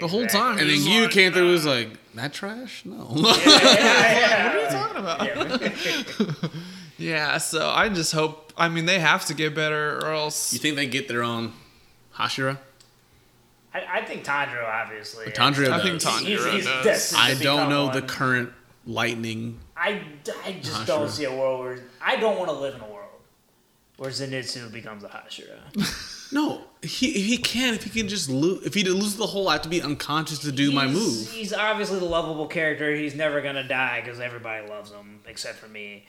the 0.00 0.08
whole 0.08 0.26
time. 0.26 0.58
And 0.58 0.70
then 0.70 0.80
you 0.80 1.08
came 1.08 1.32
through 1.32 1.50
was 1.52 1.66
like, 1.66 1.90
that 2.14 2.32
trash? 2.32 2.84
No. 2.84 3.12
Yeah, 3.16 4.44
What 4.46 4.56
are 4.56 4.62
you 4.62 4.68
talking 4.70 4.96
about? 6.38 6.50
Yeah, 6.96 7.38
so 7.38 7.68
I 7.68 7.88
just 7.88 8.12
hope. 8.12 8.43
I 8.56 8.68
mean, 8.68 8.86
they 8.86 8.98
have 9.00 9.24
to 9.26 9.34
get 9.34 9.54
better, 9.54 9.98
or 9.98 10.12
else. 10.12 10.52
you 10.52 10.58
think 10.58 10.76
they 10.76 10.86
get 10.86 11.08
their 11.08 11.22
own 11.22 11.52
Hashira? 12.14 12.58
I, 13.72 14.00
I 14.00 14.04
think 14.04 14.24
Tanjiro 14.24 14.64
obviously. 14.64 15.26
Tanjiro 15.26 15.70
I 15.70 15.82
think 15.82 16.00
does. 16.00 16.22
Tanjiro 16.22 16.52
He's, 16.52 16.64
he's 16.64 16.84
does. 16.84 17.14
I 17.16 17.34
don't 17.34 17.68
know 17.68 17.86
one. 17.86 17.94
the 17.94 18.02
current 18.02 18.52
lightning. 18.86 19.58
I, 19.76 20.02
I 20.44 20.52
just 20.62 20.82
Hashira. 20.82 20.86
don't 20.86 21.10
see 21.10 21.24
a 21.24 21.32
world 21.34 21.60
where 21.60 21.78
I 22.00 22.16
don't 22.16 22.38
want 22.38 22.50
to 22.50 22.56
live 22.56 22.76
in 22.76 22.80
a 22.80 22.84
world 22.84 23.08
where 23.96 24.10
Zenitsu 24.10 24.72
becomes 24.72 25.04
a 25.04 25.08
Hashira. 25.08 26.10
No, 26.32 26.62
he 26.82 27.12
he 27.12 27.36
can 27.36 27.74
if 27.74 27.84
he 27.84 27.90
can 27.90 28.08
just 28.08 28.28
lose. 28.28 28.66
If 28.66 28.74
he 28.74 28.82
loses 28.82 29.16
the 29.18 29.26
whole, 29.26 29.46
I 29.48 29.52
have 29.52 29.62
to 29.62 29.68
be 29.68 29.80
unconscious 29.80 30.40
to 30.40 30.50
do 30.50 30.72
my 30.72 30.86
move. 30.88 31.30
He's 31.30 31.52
obviously 31.52 32.00
the 32.00 32.06
lovable 32.06 32.48
character. 32.48 32.92
He's 32.92 33.14
never 33.14 33.40
gonna 33.40 33.62
die 33.62 34.00
because 34.00 34.18
everybody 34.18 34.66
loves 34.66 34.90
him 34.90 35.20
except 35.26 35.58
for 35.58 35.68
me. 35.68 36.06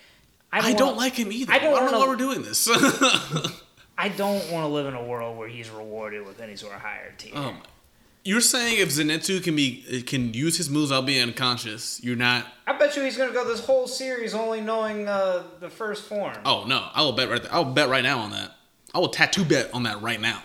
I 0.64 0.74
don't 0.74 0.88
wanna- 0.90 0.98
like 1.00 1.14
him 1.16 1.32
either. 1.32 1.52
I 1.52 1.56
I 1.56 1.60
don't 1.60 1.74
don't, 1.76 1.92
know 1.92 2.00
why 2.00 2.08
we're 2.08 2.16
doing 2.16 2.42
this. 2.44 2.68
I 3.98 4.10
don't 4.10 4.52
want 4.52 4.64
to 4.66 4.68
live 4.68 4.88
in 4.88 4.94
a 4.94 5.04
world 5.04 5.38
where 5.38 5.48
he's 5.48 5.70
rewarded 5.70 6.26
with 6.26 6.42
any 6.42 6.56
sort 6.56 6.74
of 6.76 6.82
higher 6.82 7.14
tier. 7.18 7.36
um, 7.36 7.58
you're 8.26 8.42
saying 8.42 8.80
if 8.80 8.90
Zenitsu 8.90 9.44
can 9.44 9.56
be 9.56 10.02
can 10.06 10.34
use 10.34 10.58
his 10.58 10.70
moves, 10.70 10.92
I'll 10.92 11.02
be 11.04 11.20
unconscious. 11.22 12.04
You're 12.04 12.16
not. 12.16 12.46
I 12.66 12.76
bet 12.78 12.96
you 12.96 13.04
he's 13.04 13.18
gonna 13.18 13.32
go 13.34 13.46
this 13.48 13.64
whole 13.64 13.88
series 13.88 14.34
only 14.34 14.62
knowing 14.62 15.08
uh, 15.08 15.44
the 15.60 15.70
first 15.70 16.06
form. 16.10 16.36
Oh 16.44 16.66
no, 16.66 16.88
I 16.94 17.04
will 17.04 17.12
bet 17.14 17.30
right. 17.30 17.42
There. 17.42 17.54
I'll 17.54 17.66
bet 17.66 17.88
right 17.88 18.04
now 18.04 18.20
on 18.20 18.32
that. 18.32 18.52
I 18.96 19.00
will 19.00 19.10
tattoo 19.10 19.46
bet 19.46 19.72
on 19.74 19.84
that 19.84 20.02
right 20.02 20.20
now 20.20 20.42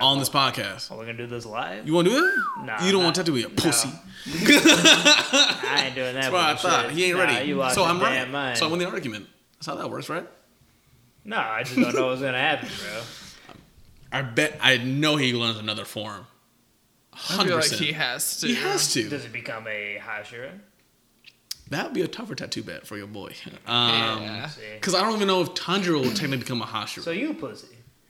Oh, 0.00 0.06
on 0.06 0.18
this 0.18 0.28
podcast. 0.30 0.90
Are 0.90 0.98
we 0.98 1.04
gonna 1.06 1.16
do 1.18 1.26
this 1.26 1.44
live? 1.46 1.86
You 1.86 1.94
want 1.94 2.08
to 2.08 2.14
do 2.14 2.24
it? 2.26 2.64
Nah, 2.66 2.84
you 2.84 2.92
don't 2.92 3.00
nah, 3.00 3.06
want 3.06 3.16
to 3.16 3.22
tattoo, 3.22 3.36
you 3.36 3.48
no. 3.48 3.54
pussy. 3.54 3.88
I 4.26 5.82
ain't 5.86 5.94
doing 5.94 6.14
that. 6.14 6.30
That's 6.30 6.32
what 6.32 6.40
I 6.42 6.52
bullshit. 6.54 6.70
thought. 6.70 6.90
He 6.90 7.04
ain't 7.04 7.16
Nah, 7.18 7.22
ready. 7.24 7.48
You 7.48 7.56
lost 7.56 7.74
so 7.74 7.84
I'm 7.84 7.98
damn 7.98 8.04
right. 8.24 8.30
mind. 8.30 8.58
So 8.58 8.66
I 8.66 8.70
win 8.70 8.78
the 8.78 8.86
argument. 8.88 9.26
That's 9.54 9.66
how 9.66 9.74
that 9.76 9.90
works, 9.90 10.08
right? 10.08 10.26
No, 11.24 11.36
I 11.36 11.62
just 11.62 11.76
don't 11.76 11.94
know 11.94 12.06
what's 12.08 12.20
gonna 12.22 12.38
happen, 12.38 12.68
bro. 12.78 13.02
I 14.12 14.22
bet. 14.22 14.58
I 14.60 14.78
know 14.78 15.16
he 15.16 15.32
learns 15.34 15.58
another 15.58 15.84
form. 15.84 16.26
I 17.12 17.16
Hundred 17.16 17.46
feel 17.48 17.56
like 17.56 17.64
percent. 17.64 17.80
he 17.82 17.92
has 17.92 18.40
to. 18.40 18.46
He 18.46 18.54
has 18.54 18.92
to. 18.94 19.08
Does 19.08 19.24
it 19.24 19.32
become 19.32 19.66
a 19.68 19.98
Hashira? 20.02 20.50
That 21.68 21.84
would 21.84 21.94
be 21.94 22.02
a 22.02 22.08
tougher 22.08 22.34
tattoo 22.34 22.62
bet 22.64 22.86
for 22.86 22.96
your 22.96 23.06
boy. 23.06 23.32
Yeah. 23.46 24.42
Um, 24.42 24.48
See. 24.50 24.60
because 24.74 24.94
I 24.94 25.02
don't 25.02 25.14
even 25.14 25.28
know 25.28 25.42
if 25.42 25.50
Tanjiro 25.54 26.02
will 26.02 26.10
technically 26.10 26.38
become 26.38 26.62
a 26.62 26.66
Hashira. 26.66 27.02
So 27.02 27.10
you 27.12 27.34
pussy. 27.34 27.68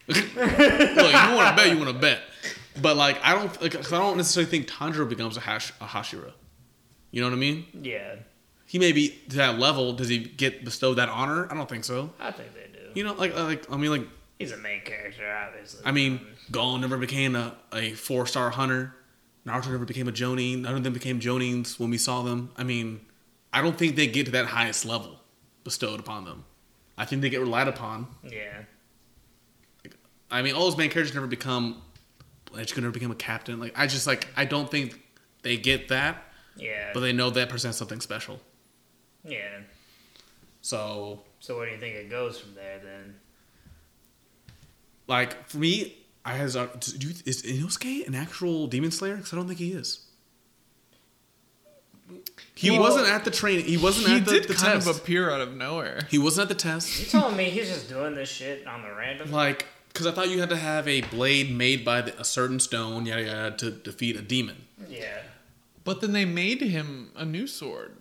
Look, 0.09 0.17
you 0.17 0.41
want 1.37 1.49
to 1.49 1.55
bet, 1.57 1.71
you 1.71 1.79
want 1.79 1.89
to 1.91 1.99
bet. 1.99 2.21
But 2.81 2.97
like, 2.97 3.19
I 3.23 3.35
don't, 3.35 3.63
like, 3.63 3.73
'cause 3.73 3.93
I 3.93 3.99
don't 3.99 4.17
necessarily 4.17 4.51
think 4.51 4.69
Tanjiro 4.69 5.09
becomes 5.09 5.37
a, 5.37 5.41
hash, 5.41 5.73
a 5.81 5.87
Hashira. 5.87 6.33
You 7.11 7.21
know 7.21 7.29
what 7.29 7.35
I 7.37 7.39
mean? 7.41 7.67
Yeah, 7.83 8.17
He 8.67 8.79
may 8.79 8.93
be 8.93 9.09
to 9.31 9.37
that 9.37 9.59
level. 9.59 9.93
Does 9.93 10.09
he 10.09 10.19
get 10.19 10.65
bestowed 10.65 10.97
that 10.99 11.09
honor? 11.09 11.49
I 11.51 11.55
don't 11.55 11.69
think 11.69 11.85
so. 11.85 12.11
I 12.21 12.31
think 12.31 12.55
they 12.55 12.69
do. 12.73 12.87
You 12.95 13.05
know, 13.05 13.15
like, 13.15 13.35
uh, 13.37 13.45
like 13.45 13.71
I 13.73 13.77
mean, 13.77 13.91
like, 13.91 14.07
He's 14.39 14.53
a 14.53 14.57
main 14.57 14.81
character, 14.83 15.31
obviously. 15.31 15.83
I 15.85 15.91
mean, 15.93 16.21
Gon 16.51 16.81
never 16.81 16.97
became 16.97 17.37
a, 17.37 17.55
a 17.75 17.93
four 17.93 18.27
star 18.27 18.49
hunter. 18.51 18.95
Naruto 19.47 19.71
never 19.71 19.85
became 19.85 20.09
a 20.09 20.13
Jonin. 20.13 20.61
None 20.63 20.77
of 20.77 20.83
them 20.85 20.93
became 20.95 21.21
Jonins 21.21 21.79
when 21.79 21.91
we 21.91 21.99
saw 21.99 22.23
them. 22.23 22.51
I 22.57 22.63
mean, 22.65 23.01
I 23.53 23.61
don't 23.61 23.77
think 23.77 23.97
they 23.97 24.07
get 24.07 24.27
to 24.27 24.33
that 24.33 24.47
highest 24.47 24.85
level 24.87 25.21
bestowed 25.65 26.01
upon 26.01 26.25
them. 26.25 26.45
I 26.97 27.05
think 27.05 27.21
they 27.23 27.29
get 27.31 27.41
relied 27.41 27.69
upon. 27.69 28.07
yeah, 28.23 28.63
I 30.31 30.43
mean, 30.43 30.55
all 30.55 30.65
those 30.65 30.77
main 30.77 30.91
characters 30.91 31.15
never 31.15 31.27
become. 31.27 31.83
Ichigo 32.53 32.79
never 32.79 32.91
become 32.91 33.11
a 33.11 33.15
captain. 33.17 33.61
Like, 33.61 33.73
I 33.79 33.87
just 33.87 34.07
like 34.07 34.29
I 34.37 34.45
don't 34.45 34.71
think 34.71 35.01
they 35.43 35.57
get 35.57 35.89
that, 35.89 36.25
yeah, 36.57 36.91
but 36.93 37.01
they 37.01 37.13
know 37.13 37.31
that 37.31 37.49
person 37.49 37.69
has 37.69 37.77
something 37.77 38.01
special. 38.01 38.41
yeah. 39.25 39.39
So, 40.63 41.23
So 41.41 41.57
where 41.57 41.67
do 41.67 41.73
you 41.73 41.79
think 41.79 41.95
it 41.97 42.11
goes 42.11 42.39
from 42.39 42.55
there 42.55 42.79
then? 42.85 43.15
like 45.07 45.49
for 45.49 45.57
me, 45.59 45.97
I 46.25 46.35
has 46.35 46.55
do 46.55 47.09
you, 47.09 47.15
is 47.25 47.43
Inosuke 47.43 48.07
an 48.07 48.15
actual 48.15 48.67
demon 48.67 48.91
slayer? 48.91 49.17
Because 49.17 49.33
I 49.33 49.37
don't 49.37 49.47
think 49.49 49.59
he 49.59 49.73
is. 49.73 50.07
He 52.55 52.71
Well, 52.71 52.81
wasn't 52.81 53.09
at 53.09 53.25
the 53.25 53.31
train. 53.31 53.61
He 53.65 53.77
wasn't 53.77 54.09
He 54.09 54.17
at 54.17 54.25
the, 54.27 54.33
did 54.33 54.43
the 54.49 54.55
kind 54.55 54.75
test. 54.83 54.89
of 54.89 54.97
appear 54.99 55.31
out 55.31 55.41
of 55.41 55.55
nowhere. 55.57 56.01
he 56.11 56.19
wasn't 56.19 56.51
at 56.51 56.57
the 56.57 56.61
test. 56.63 57.01
You 57.01 57.07
telling 57.07 57.37
me 57.37 57.45
he's 57.45 57.69
just 57.69 57.89
doing 57.89 58.15
this 58.15 58.29
shit 58.29 58.67
on 58.67 58.83
the 58.83 58.93
random? 58.95 59.31
Like, 59.33 59.67
because 60.01 60.13
I 60.13 60.15
thought 60.15 60.31
you 60.31 60.41
had 60.41 60.49
to 60.51 60.57
have 60.57 60.89
a 60.89 61.03
blade 61.03 61.51
made 61.55 61.85
by 61.85 62.01
the, 62.01 62.19
a 62.21 62.25
certain 62.25 62.59
stone, 62.59 63.05
yada 63.07 63.23
yada, 63.23 63.57
to 63.59 63.71
defeat 63.71 64.17
a 64.17 64.23
demon. 64.23 64.65
Yeah, 64.89 65.19
But 65.85 66.01
then 66.01 66.13
they 66.13 66.25
made 66.25 66.61
him 66.63 67.11
a 67.17 67.25
new 67.25 67.47
sword. 67.47 67.97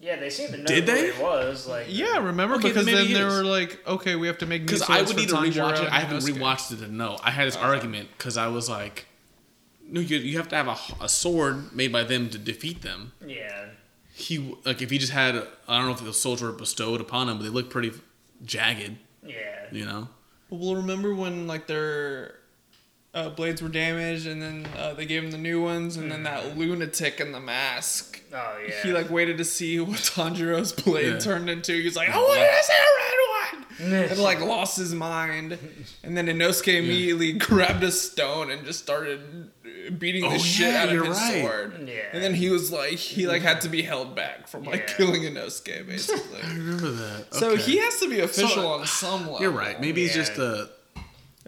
yeah. 0.00 0.16
They 0.16 0.30
seem 0.30 0.50
to 0.52 0.58
know 0.58 0.64
Did 0.64 0.88
who 0.88 0.94
they? 0.94 1.12
he 1.12 1.22
was. 1.22 1.66
Like, 1.66 1.86
Yeah, 1.88 2.18
remember? 2.18 2.54
Okay, 2.56 2.68
because 2.68 2.86
then 2.86 2.94
maybe 2.94 3.12
then 3.14 3.28
they 3.28 3.34
were 3.36 3.42
like, 3.42 3.80
okay, 3.86 4.14
we 4.16 4.26
have 4.28 4.38
to 4.38 4.46
make 4.46 4.62
new 4.62 4.76
swords. 4.76 4.86
Because 4.86 4.96
swords 4.96 5.34
I 5.34 5.40
would 5.40 5.52
need 5.52 5.54
to 5.54 5.60
rewatch 5.60 5.82
it. 5.84 5.92
I 5.92 6.00
haven't 6.00 6.18
Inosuke. 6.18 6.38
rewatched 6.38 6.72
it 6.72 6.84
to 6.84 6.88
know. 6.92 7.18
I 7.22 7.30
had 7.32 7.46
this 7.48 7.56
uh-huh. 7.56 7.66
argument 7.66 8.08
because 8.16 8.36
I 8.36 8.46
was 8.48 8.70
like, 8.70 9.06
no, 9.86 10.00
you, 10.00 10.16
you 10.18 10.36
have 10.38 10.48
to 10.48 10.56
have 10.56 10.68
a, 10.68 10.76
a 11.04 11.08
sword 11.08 11.74
made 11.74 11.92
by 11.92 12.04
them 12.04 12.30
to 12.30 12.38
defeat 12.38 12.82
them. 12.82 13.12
yeah, 13.26 13.66
He 14.14 14.56
like 14.64 14.80
if 14.80 14.90
he 14.90 14.98
just 14.98 15.12
had 15.12 15.34
I 15.68 15.78
don't 15.78 15.86
know 15.88 15.92
if 15.94 16.02
the 16.04 16.12
swords 16.14 16.40
were 16.42 16.52
bestowed 16.52 17.00
upon 17.00 17.28
him, 17.28 17.38
but 17.38 17.44
they 17.44 17.50
look 17.50 17.68
pretty 17.70 17.92
jagged. 18.44 18.96
yeah. 19.26 19.66
You 19.72 19.84
know. 19.84 20.08
Well, 20.54 20.76
remember 20.76 21.14
when 21.14 21.46
like 21.46 21.66
their 21.66 22.36
uh, 23.12 23.30
blades 23.30 23.62
were 23.62 23.68
damaged, 23.68 24.26
and 24.26 24.42
then 24.42 24.66
uh, 24.76 24.92
they 24.94 25.06
gave 25.06 25.22
him 25.22 25.30
the 25.30 25.38
new 25.38 25.62
ones, 25.62 25.96
and 25.96 26.10
then 26.10 26.22
that 26.24 26.56
lunatic 26.58 27.20
in 27.20 27.32
the 27.32 27.40
mask. 27.40 28.20
Oh 28.32 28.58
yeah. 28.66 28.82
He 28.82 28.92
like 28.92 29.10
waited 29.10 29.38
to 29.38 29.44
see 29.44 29.78
what 29.80 29.98
Tanjiro's 29.98 30.72
blade 30.72 31.06
Yeah. 31.14 31.18
turned 31.18 31.48
into. 31.48 31.72
He 31.72 31.84
was 31.84 31.96
like, 31.96 32.08
"I 32.10 32.16
want 32.18 32.40
to 32.40 32.62
see 32.62 32.72
a 32.72 33.88
red 33.90 34.00
one," 34.00 34.10
and 34.10 34.18
like 34.20 34.40
lost 34.40 34.76
his 34.78 34.94
mind. 34.94 35.58
And 36.02 36.16
then 36.16 36.26
Inosuke 36.26 36.76
immediately 36.78 37.32
grabbed 37.48 37.82
a 37.84 37.92
stone 37.92 38.50
and 38.50 38.64
just 38.64 38.80
started 38.82 39.50
beating 39.90 40.22
the 40.22 40.36
Oh, 40.36 40.38
shit 40.38 40.72
yeah, 40.72 40.82
out 40.82 40.88
of 40.90 41.06
his 41.06 41.18
right. 41.18 41.42
sword. 41.42 41.88
Yeah. 41.88 41.94
And 42.12 42.22
then 42.22 42.34
he 42.34 42.48
was 42.50 42.70
like, 42.72 42.92
he 42.94 43.26
like 43.26 43.42
had 43.42 43.60
to 43.62 43.68
be 43.68 43.82
held 43.82 44.14
back 44.14 44.48
from 44.48 44.64
like 44.64 44.80
Yeah. 44.88 44.94
killing 44.96 45.22
Inosuke 45.22 45.86
basically. 45.86 46.40
I 46.44 46.48
remember 46.48 46.90
that. 46.90 47.34
So 47.34 47.56
he 47.56 47.78
has 47.78 47.98
to 48.00 48.08
be 48.08 48.20
official 48.20 48.48
So, 48.48 48.66
on 48.68 48.86
some 48.86 49.20
level. 49.26 49.40
You're 49.40 49.50
right. 49.50 49.80
Maybe 49.80 50.02
he's 50.02 50.14
just 50.14 50.38
a. 50.38 50.70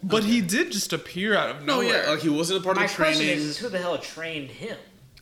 But 0.03 0.23
he 0.23 0.41
did 0.41 0.71
just 0.71 0.93
appear 0.93 1.35
out 1.35 1.49
of 1.49 1.63
No, 1.65 1.81
nowhere. 1.81 2.03
yeah, 2.03 2.09
like 2.11 2.19
he 2.19 2.29
wasn't 2.29 2.59
a 2.59 2.63
part 2.63 2.75
My 2.75 2.83
of 2.85 2.89
the 2.91 2.95
question 2.95 3.25
training. 3.25 3.37
is, 3.39 3.45
is, 3.49 3.57
who 3.57 3.69
the 3.69 3.79
hell 3.79 3.97
trained 3.97 4.51
him? 4.51 4.77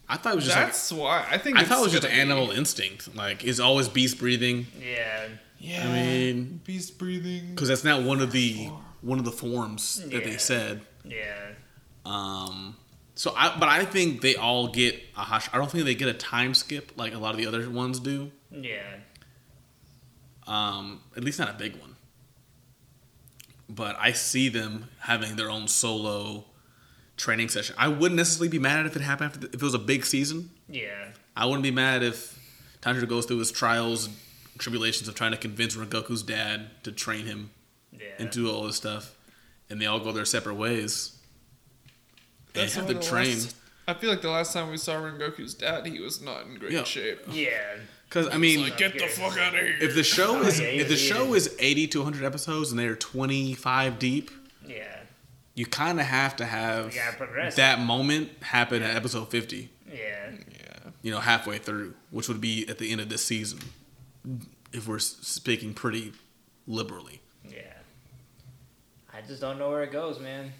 I 0.09 0.17
thought 0.17 0.33
it 0.33 0.35
was 0.35 0.45
just 0.45 0.57
like 0.57 0.65
That's 0.67 0.91
why 0.91 1.25
I 1.31 1.37
think 1.37 1.57
I 1.57 1.61
it's 1.61 1.69
thought 1.69 1.79
it 1.79 1.83
was 1.83 1.91
just 1.93 2.03
be- 2.07 2.09
animal 2.13 2.51
instinct. 2.51 3.15
Like 3.15 3.43
is 3.45 3.59
always 3.59 3.87
beast 3.89 4.19
breathing 4.19 4.67
Yeah, 4.79 5.27
Yeah, 5.59 5.87
I 5.87 5.93
mean- 5.93 6.59
beast 6.65 6.97
breathing. 6.99 7.51
because 7.51 7.69
that's 7.69 7.83
not 7.85 8.03
one 8.03 8.19
of 8.21 8.31
the 8.31 8.69
one 9.01 9.17
of 9.17 9.25
the 9.25 9.31
forms 9.31 10.01
that 10.09 10.23
they 10.23 10.37
said. 10.37 10.81
yeah. 11.05 11.51
Um, 12.05 12.75
so 13.15 13.33
I, 13.35 13.57
but 13.57 13.67
I 13.69 13.85
think 13.85 14.21
they 14.21 14.35
all 14.35 14.67
get 14.67 14.95
a 15.17 15.21
hush. 15.21 15.49
I 15.53 15.57
don't 15.57 15.71
think 15.71 15.85
they 15.85 15.95
get 15.95 16.07
a 16.09 16.13
time 16.13 16.53
skip 16.53 16.91
like 16.97 17.13
a 17.13 17.17
lot 17.17 17.31
of 17.31 17.37
the 17.37 17.47
other 17.47 17.69
ones 17.69 17.99
do. 17.99 18.31
Yeah. 18.51 18.81
Um, 20.47 21.01
at 21.17 21.23
least 21.23 21.39
not 21.39 21.49
a 21.49 21.53
big 21.53 21.75
one. 21.77 21.95
But 23.67 23.95
I 23.99 24.11
see 24.11 24.49
them 24.49 24.89
having 24.99 25.35
their 25.37 25.49
own 25.49 25.67
solo 25.67 26.45
training 27.17 27.49
session. 27.49 27.75
I 27.79 27.87
wouldn't 27.87 28.15
necessarily 28.17 28.49
be 28.49 28.59
mad 28.59 28.85
if 28.85 28.95
it 28.95 29.01
happened 29.01 29.27
after 29.31 29.39
the, 29.39 29.47
if 29.47 29.55
it 29.55 29.61
was 29.63 29.73
a 29.73 29.79
big 29.79 30.05
season. 30.05 30.51
Yeah. 30.69 31.07
I 31.35 31.45
wouldn't 31.45 31.63
be 31.63 31.71
mad 31.71 32.03
if 32.03 32.37
Tanjiro 32.81 33.07
goes 33.07 33.25
through 33.25 33.39
his 33.39 33.51
trials 33.51 34.09
tribulations 34.57 35.07
of 35.09 35.15
trying 35.15 35.31
to 35.31 35.37
convince 35.37 35.75
Rengoku's 35.75 36.23
dad 36.23 36.67
to 36.83 36.91
train 36.91 37.25
him 37.25 37.49
Yeah. 37.91 38.05
and 38.19 38.29
do 38.29 38.49
all 38.49 38.63
this 38.63 38.77
stuff, 38.77 39.13
and 39.69 39.81
they 39.81 39.85
all 39.85 39.99
go 39.99 40.11
their 40.13 40.23
separate 40.25 40.55
ways. 40.55 41.14
And 42.55 42.63
That's 42.63 42.75
have 42.75 42.83
only 42.83 42.95
to 42.95 42.99
the 43.01 43.05
train. 43.05 43.33
last- 43.39 43.55
I 43.87 43.93
feel 43.93 44.09
like 44.09 44.21
the 44.21 44.29
last 44.31 44.53
time 44.53 44.71
we 44.71 44.77
saw 44.77 44.95
Rengoku's 44.95 45.53
dad, 45.53 45.85
he 45.85 45.99
was 45.99 46.21
not 46.21 46.45
in 46.47 46.55
great 46.55 46.71
Yeah. 46.71 46.83
shape. 46.85 47.19
yeah. 47.31 47.75
Because 48.09 48.27
I 48.33 48.37
mean, 48.37 48.61
Like, 48.61 48.77
get 48.77 48.93
the 48.97 49.07
fuck 49.07 49.37
out 49.37 49.53
of 49.55 49.59
here. 49.59 49.75
if 49.81 49.93
the 49.93 50.03
show 50.03 50.37
oh, 50.37 50.41
is 50.43 50.59
yeah, 50.59 50.67
if 50.67 50.87
the 50.87 50.95
show 50.95 51.33
is 51.33 51.53
80 51.59 51.87
to 51.87 51.99
100 51.99 52.23
episodes 52.25 52.71
and 52.71 52.79
they're 52.79 52.95
25 52.95 53.99
deep, 53.99 54.31
Yeah. 54.65 54.99
you 55.53 55.65
kind 55.65 55.99
of 55.99 56.05
have 56.05 56.35
to 56.37 56.45
have 56.45 56.93
You 56.95 57.01
gotta 57.01 57.17
progress. 57.17 57.55
that 57.55 57.79
moment 57.79 58.31
happen 58.41 58.81
at 58.83 58.95
episode 58.95 59.29
50. 59.29 59.69
Yeah. 59.91 59.95
yeah. 60.31 60.91
You 61.01 61.11
know, 61.11 61.19
halfway 61.19 61.57
through, 61.57 61.93
which 62.09 62.27
would 62.27 62.39
be 62.41 62.67
at 62.69 62.77
the 62.77 62.91
end 62.91 63.01
of 63.01 63.09
this 63.09 63.23
season, 63.25 63.59
if 64.71 64.87
we're 64.87 64.99
speaking 64.99 65.73
pretty 65.73 66.13
liberally. 66.67 67.21
Yeah. 67.47 67.59
I 69.13 69.21
just 69.21 69.41
don't 69.41 69.59
know 69.59 69.69
where 69.69 69.83
it 69.83 69.91
goes, 69.91 70.19
man. 70.19 70.53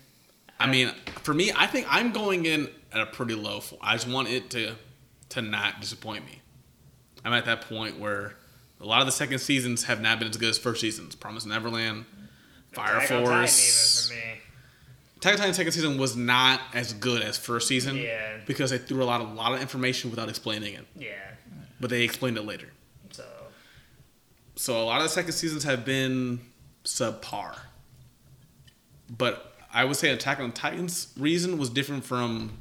I 0.60 0.68
mean, 0.68 0.90
for 1.24 1.34
me, 1.34 1.52
I 1.56 1.68
think 1.68 1.86
I'm 1.90 2.12
going 2.12 2.46
in 2.46 2.70
at 2.94 3.02
a 3.02 3.06
pretty 3.06 3.36
low. 3.36 3.62
I 3.82 3.94
just 3.96 4.08
want 4.08 4.30
it 4.30 4.50
to 4.52 4.76
to 5.30 5.42
not 5.42 5.82
disappoint 5.82 6.26
me. 6.26 6.42
I'm 7.26 7.34
at 7.34 7.46
that 7.46 7.62
point 7.62 8.00
where 8.00 8.36
a 8.80 8.86
lot 8.86 9.02
of 9.02 9.06
the 9.08 9.12
second 9.12 9.40
seasons 9.40 9.84
have 9.86 10.00
not 10.00 10.20
been 10.20 10.28
as 10.30 10.38
good 10.38 10.50
as 10.50 10.58
first 10.58 10.80
seasons. 10.82 11.16
Promise 11.16 11.46
Neverland, 11.46 12.06
Fire 12.74 12.98
Attack 12.98 13.12
on 13.12 13.18
Titan 13.24 13.26
Force. 13.42 14.12
even 14.12 14.22
for 14.22 14.28
me. 14.28 14.42
Attack 15.18 15.32
on 15.34 15.38
Titan 15.40 15.54
second 15.56 15.72
season 15.74 15.98
was 15.98 16.16
not 16.16 16.62
as 16.74 16.94
good 16.94 17.22
as 17.22 17.38
first 17.38 17.68
season 17.68 17.98
Yeah. 17.98 18.38
because 18.46 18.70
they 18.70 18.78
threw 18.78 19.04
a 19.04 19.06
lot 19.06 19.22
of 19.22 19.34
lot 19.34 19.54
of 19.54 19.62
information 19.62 20.10
without 20.12 20.30
explaining 20.30 20.76
it, 20.76 20.86
Yeah. 20.96 21.18
but 21.80 21.90
they 21.90 22.04
explained 22.04 22.38
it 22.38 22.44
later. 22.44 22.70
So 23.12 23.26
So 24.56 24.82
a 24.82 24.86
lot 24.86 24.98
of 24.98 25.04
the 25.04 25.10
second 25.10 25.34
seasons 25.34 25.64
have 25.64 25.84
been 25.84 26.40
subpar. 26.84 27.58
But 29.10 29.55
I 29.76 29.84
would 29.84 29.98
say 29.98 30.10
Attack 30.10 30.40
on 30.40 30.54
Titan's 30.54 31.14
reason 31.20 31.58
was 31.58 31.70
different 31.70 32.06
from 32.06 32.60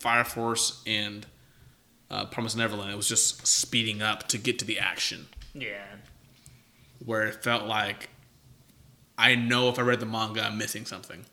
Fire 0.00 0.24
Force 0.24 0.82
and 0.88 1.24
uh, 2.10 2.26
Promise 2.26 2.56
Neverland. 2.56 2.90
It 2.90 2.96
was 2.96 3.08
just 3.08 3.46
speeding 3.46 4.02
up 4.02 4.26
to 4.28 4.38
get 4.38 4.58
to 4.58 4.64
the 4.64 4.80
action, 4.80 5.28
yeah. 5.54 5.84
where 7.04 7.28
it 7.28 7.44
felt 7.44 7.66
like 7.66 8.10
I 9.16 9.36
know 9.36 9.68
if 9.68 9.78
I 9.78 9.82
read 9.82 10.00
the 10.00 10.06
manga, 10.06 10.42
I'm 10.42 10.58
missing 10.58 10.84
something. 10.84 11.24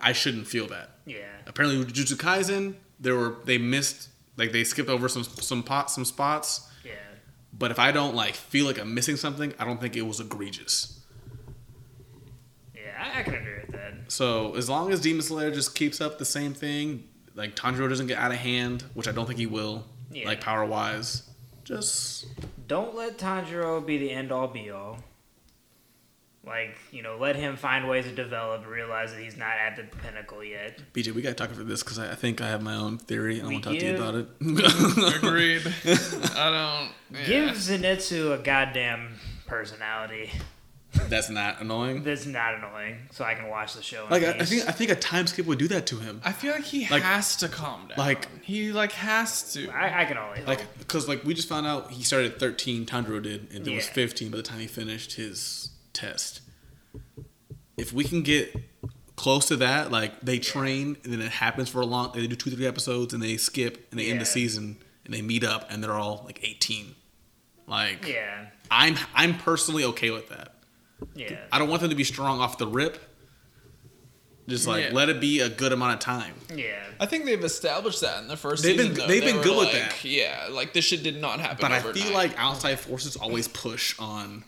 I 0.00 0.14
shouldn't 0.14 0.46
feel 0.46 0.66
that. 0.68 0.90
Yeah. 1.04 1.26
Apparently, 1.46 1.78
with 1.78 1.92
Jujutsu 1.92 2.16
Kaisen, 2.16 2.76
there 2.98 3.14
were 3.14 3.36
they 3.44 3.58
missed 3.58 4.08
like 4.38 4.52
they 4.52 4.64
skipped 4.64 4.88
over 4.88 5.08
some 5.10 5.24
some 5.24 5.62
pot 5.62 5.90
some 5.90 6.06
spots. 6.06 6.66
Yeah. 6.82 6.92
But 7.52 7.70
if 7.70 7.78
I 7.78 7.92
don't 7.92 8.14
like 8.14 8.34
feel 8.34 8.64
like 8.64 8.78
I'm 8.78 8.94
missing 8.94 9.16
something, 9.16 9.52
I 9.58 9.66
don't 9.66 9.82
think 9.82 9.96
it 9.96 10.02
was 10.02 10.18
egregious. 10.18 10.98
Yeah. 12.74 12.80
I, 12.98 13.20
I 13.20 13.22
can 13.22 13.34
agree 13.34 13.54
with 13.54 13.66
that. 13.66 13.67
So 14.08 14.54
as 14.56 14.68
long 14.68 14.92
as 14.92 15.00
Demon 15.00 15.22
Slayer 15.22 15.50
just 15.50 15.74
keeps 15.74 16.00
up 16.00 16.18
the 16.18 16.24
same 16.24 16.54
thing, 16.54 17.04
like 17.34 17.54
Tanjiro 17.54 17.88
doesn't 17.88 18.06
get 18.08 18.18
out 18.18 18.30
of 18.30 18.38
hand, 18.38 18.82
which 18.94 19.06
I 19.06 19.12
don't 19.12 19.26
think 19.26 19.38
he 19.38 19.46
will, 19.46 19.84
Yeah. 20.10 20.26
like 20.26 20.40
power 20.40 20.64
wise, 20.64 21.28
just 21.64 22.26
Don't 22.66 22.94
let 22.94 23.18
Tanjiro 23.18 23.84
be 23.84 23.98
the 23.98 24.10
end 24.10 24.32
all 24.32 24.48
be 24.48 24.70
all. 24.70 24.98
Like, 26.46 26.78
you 26.92 27.02
know, 27.02 27.18
let 27.18 27.36
him 27.36 27.56
find 27.56 27.86
ways 27.88 28.04
to 28.06 28.12
develop 28.14 28.66
realize 28.66 29.12
that 29.12 29.20
he's 29.20 29.36
not 29.36 29.52
at 29.58 29.76
the 29.76 29.82
pinnacle 29.98 30.42
yet. 30.42 30.80
BJ. 30.94 31.12
We 31.12 31.20
gotta 31.20 31.34
talk 31.34 31.50
about 31.52 31.68
this 31.68 31.82
because 31.82 31.98
I, 31.98 32.12
I 32.12 32.14
think 32.14 32.40
I 32.40 32.48
have 32.48 32.62
my 32.62 32.74
own 32.74 32.96
theory. 32.96 33.38
and 33.38 33.46
I 33.46 33.48
We 33.48 33.54
want 33.56 33.64
to 33.64 33.70
talk 33.70 33.78
to 33.80 33.86
you 33.86 33.94
about 33.96 34.14
it. 34.14 35.16
Agreed. 35.16 35.62
I 36.34 36.88
don't. 37.10 37.20
Yeah. 37.20 37.26
Give 37.26 37.54
Zenitsu 37.54 38.38
a 38.38 38.42
goddamn 38.42 39.16
personality 39.46 40.30
That's 41.08 41.28
not 41.30 41.60
annoying. 41.60 42.02
that's 42.02 42.24
not 42.26 42.54
annoying, 42.54 43.08
so 43.10 43.24
I 43.24 43.34
can 43.34 43.48
watch 43.48 43.74
the 43.74 43.82
show. 43.82 44.04
in 44.04 44.10
Like 44.10 44.22
I, 44.24 44.30
I 44.40 44.44
think 44.44 44.68
I 44.68 44.72
think 44.72 44.90
a 44.90 44.94
time 44.94 45.26
skip 45.26 45.46
would 45.46 45.58
do 45.58 45.68
that 45.68 45.86
to 45.88 45.96
him. 45.96 46.20
I 46.24 46.32
feel 46.32 46.52
like 46.52 46.64
he 46.64 46.88
Like- 46.88 47.02
has 47.02 47.36
to 47.36 47.48
calm 47.48 47.88
down. 47.88 47.98
like- 47.98 48.26
he 48.42 48.72
like 48.72 48.92
has 48.92 49.52
to. 49.52 49.68
I, 49.70 50.02
I 50.02 50.04
can 50.06 50.16
only. 50.16 50.42
Like 50.44 50.78
because 50.78 51.06
like 51.06 51.24
we 51.24 51.34
just 51.34 51.48
found 51.48 51.66
out 51.66 51.90
he 51.90 52.02
started 52.02 52.32
at 52.32 52.40
13. 52.40 52.86
Tanjiro 52.86 53.22
did, 53.22 53.52
and 53.52 53.66
it 53.68 53.74
was 53.74 53.86
15 53.88 54.30
by 54.30 54.38
the 54.38 54.42
time 54.42 54.60
he 54.60 54.66
finished 54.66 55.14
his 55.14 55.70
test. 55.92 56.40
If 57.76 57.92
we 57.92 58.04
can 58.04 58.22
get 58.22 58.54
close 59.16 59.46
to 59.48 59.56
that, 59.56 59.90
like 59.92 60.20
they 60.20 60.38
train 60.38 60.96
and 61.04 61.12
then 61.12 61.20
it 61.20 61.30
happens 61.32 61.68
for 61.68 61.80
a 61.80 61.86
long, 61.86 62.12
they 62.14 62.26
do 62.26 62.34
two 62.36 62.50
three 62.50 62.66
episodes 62.66 63.12
and 63.14 63.22
they 63.22 63.36
skip 63.36 63.86
and 63.90 64.00
they 64.00 64.10
end 64.10 64.20
the 64.20 64.26
season 64.26 64.78
and 65.04 65.12
they 65.14 65.22
meet 65.22 65.44
up 65.44 65.70
and 65.70 65.82
they're 65.84 65.94
all 65.94 66.22
like 66.24 66.40
18. 66.42 66.94
Like 67.66 68.06
yeah, 68.08 68.46
I'm 68.70 68.96
I'm 69.14 69.36
personally 69.36 69.84
okay 69.84 70.10
with 70.10 70.28
that. 70.30 70.54
Yeah, 71.14 71.36
I 71.52 71.58
don't 71.58 71.68
want 71.68 71.80
them 71.82 71.90
to 71.90 71.96
be 71.96 72.04
strong 72.04 72.40
off 72.40 72.58
the 72.58 72.66
rip. 72.66 72.98
Just 74.48 74.66
like 74.66 74.84
Yeah. 74.84 74.90
let 74.94 75.10
it 75.10 75.20
be 75.20 75.40
a 75.40 75.48
good 75.50 75.72
amount 75.74 75.92
of 75.94 76.00
time. 76.00 76.34
yeah. 76.54 76.82
I 76.98 77.04
think 77.06 77.26
they've 77.26 77.44
established 77.44 78.00
that 78.00 78.22
in 78.22 78.28
the 78.28 78.36
1st 78.36 78.62
They've 78.62 78.76
been- 78.78 78.86
season. 78.88 78.94
though. 79.02 79.06
they've 79.06 79.20
They 79.20 79.26
been 79.26 79.36
were 79.36 79.42
good 79.44 79.58
with 79.58 79.72
that. 79.72 80.02
Yeah, 80.04 80.48
like 80.50 80.72
this 80.72 80.86
shit 80.86 81.02
did 81.02 81.20
not 81.20 81.38
happen. 81.38 81.58
But 81.60 81.72
I 81.72 81.80
feel 81.92 82.12
like 82.14 82.32
outside 82.38 82.80
forces 82.80 83.14
always 83.16 83.46
push 83.46 83.94
on 83.98 84.44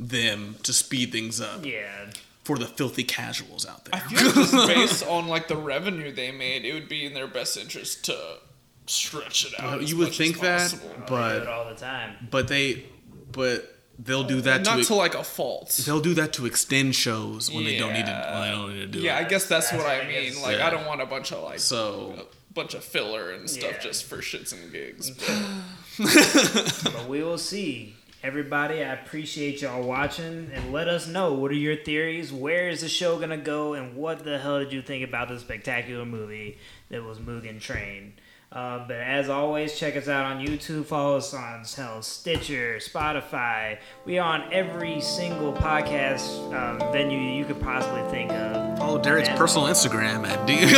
them 0.00 0.56
to 0.62 0.72
speed 0.72 1.12
things 1.12 1.38
up. 1.40 1.64
Yeah, 1.66 2.06
for 2.44 2.56
the 2.58 2.66
filthy 2.66 3.04
casuals 3.04 3.66
out 3.66 3.86
I 3.92 3.98
there. 3.98 4.08
feel 4.08 4.26
like 4.26 4.34
just 4.34 4.66
based 4.74 5.06
on 5.06 5.28
like 5.28 5.48
the 5.48 5.56
revenue 5.56 6.12
they 6.12 6.30
made, 6.32 6.64
it 6.64 6.72
would 6.72 6.88
be 6.88 7.04
in 7.04 7.12
their 7.12 7.26
best 7.28 7.58
interest 7.58 8.06
to 8.06 8.38
stretch 8.86 9.44
it 9.44 9.52
out. 9.60 9.72
Well, 9.72 9.80
as 9.82 9.90
you 9.90 9.98
would 9.98 10.04
much 10.08 10.12
as 10.12 10.16
think 10.18 10.40
that, 10.40 10.58
possible. 10.60 10.90
Oh, 10.90 10.92
they 10.94 11.00
do 11.00 11.04
but 11.10 11.36
it 11.42 11.48
all 11.48 11.68
the 11.68 11.74
time. 11.74 12.28
but 12.30 12.48
they 12.48 12.84
but 13.32 13.75
they'll 13.98 14.24
do 14.24 14.40
that 14.42 14.64
not 14.64 14.76
to, 14.78 14.84
to 14.84 14.94
like 14.94 15.14
a 15.14 15.24
fault. 15.24 15.80
they'll 15.86 16.00
do 16.00 16.14
that 16.14 16.32
to 16.34 16.44
extend 16.46 16.94
shows 16.94 17.50
when 17.50 17.64
they 17.64 17.78
don't 17.78 17.92
need 17.94 18.04
to 18.06 18.10
Yeah. 18.12 18.32
when 18.40 18.42
they 18.48 18.54
don't 18.56 18.74
need 18.74 18.80
to 18.80 18.86
do 18.86 19.00
Yeah, 19.00 19.16
I 19.16 19.24
guess 19.24 19.46
that's, 19.46 19.70
That's 19.70 19.82
what 19.82 19.88
what 19.90 19.96
I 19.96 20.02
I 20.02 20.06
mean. 20.06 20.32
guess- 20.32 20.42
Like, 20.42 20.58
Yeah. 20.58 20.66
I 20.66 20.70
don't 20.70 20.86
want 20.86 21.00
a 21.00 21.06
bunch 21.06 21.32
of 21.32 21.42
like 21.42 21.58
So 21.60 22.14
a 22.18 22.54
bunch 22.54 22.74
of 22.74 22.84
filler 22.84 23.30
and 23.32 23.48
stuff 23.48 23.72
Yeah. 23.72 23.78
just 23.80 24.04
for 24.04 24.18
shits 24.18 24.52
and 24.52 24.70
gigs. 24.72 25.10
But 25.98 27.08
we 27.08 27.22
will 27.22 27.38
see. 27.38 27.94
Everybody, 28.22 28.82
I 28.82 28.92
appreciate 28.94 29.62
y'all 29.62 29.82
watching 29.82 30.50
and 30.52 30.72
let 30.72 30.88
us 30.88 31.06
know 31.06 31.32
what 31.34 31.50
are 31.52 31.54
your 31.54 31.76
theories, 31.76 32.32
where 32.32 32.68
is 32.68 32.80
the 32.80 32.88
show 32.88 33.18
gonna 33.20 33.36
go, 33.36 33.74
and 33.74 33.94
what 33.96 34.24
the 34.24 34.38
hell 34.38 34.58
did 34.58 34.72
you 34.72 34.82
think 34.82 35.04
about 35.06 35.28
the 35.28 35.38
spectacular 35.38 36.04
movie 36.04 36.58
that 36.90 37.04
was 37.04 37.18
Mugen 37.18 37.60
Train. 37.60 38.14
Uh, 38.56 38.82
but 38.88 38.96
as 38.96 39.28
always, 39.28 39.78
check 39.78 39.96
us 39.96 40.08
out 40.08 40.24
on 40.24 40.42
YouTube, 40.42 40.86
follow 40.86 41.18
us 41.18 41.34
on 41.34 41.62
hell, 41.76 42.00
Stitcher, 42.00 42.76
Spotify. 42.78 43.76
We 44.06 44.16
are 44.16 44.26
on 44.40 44.50
every 44.50 45.02
single 45.02 45.52
podcast 45.52 46.54
um, 46.54 46.78
venue 46.90 47.18
you 47.18 47.44
could 47.44 47.60
possibly 47.60 48.00
think 48.10 48.32
of. 48.32 48.78
follow 48.78 48.98
Derek's 48.98 49.28
Man. 49.28 49.36
personal 49.36 49.66
Instagram 49.66 50.26
at 50.26 50.46
D. 50.46 50.54
Hey, 50.54 50.68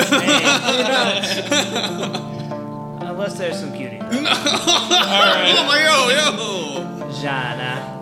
who 1.89 1.99
knows? 1.99 3.03
Unless 3.11 3.39
there's 3.39 3.61
some 3.61 3.73
cutie. 3.73 3.99
No. 3.99 4.09
oh 4.11 5.65
my 5.69 5.79
yo 5.81 6.09
yo. 7.07 7.13
Jana. 7.23 7.98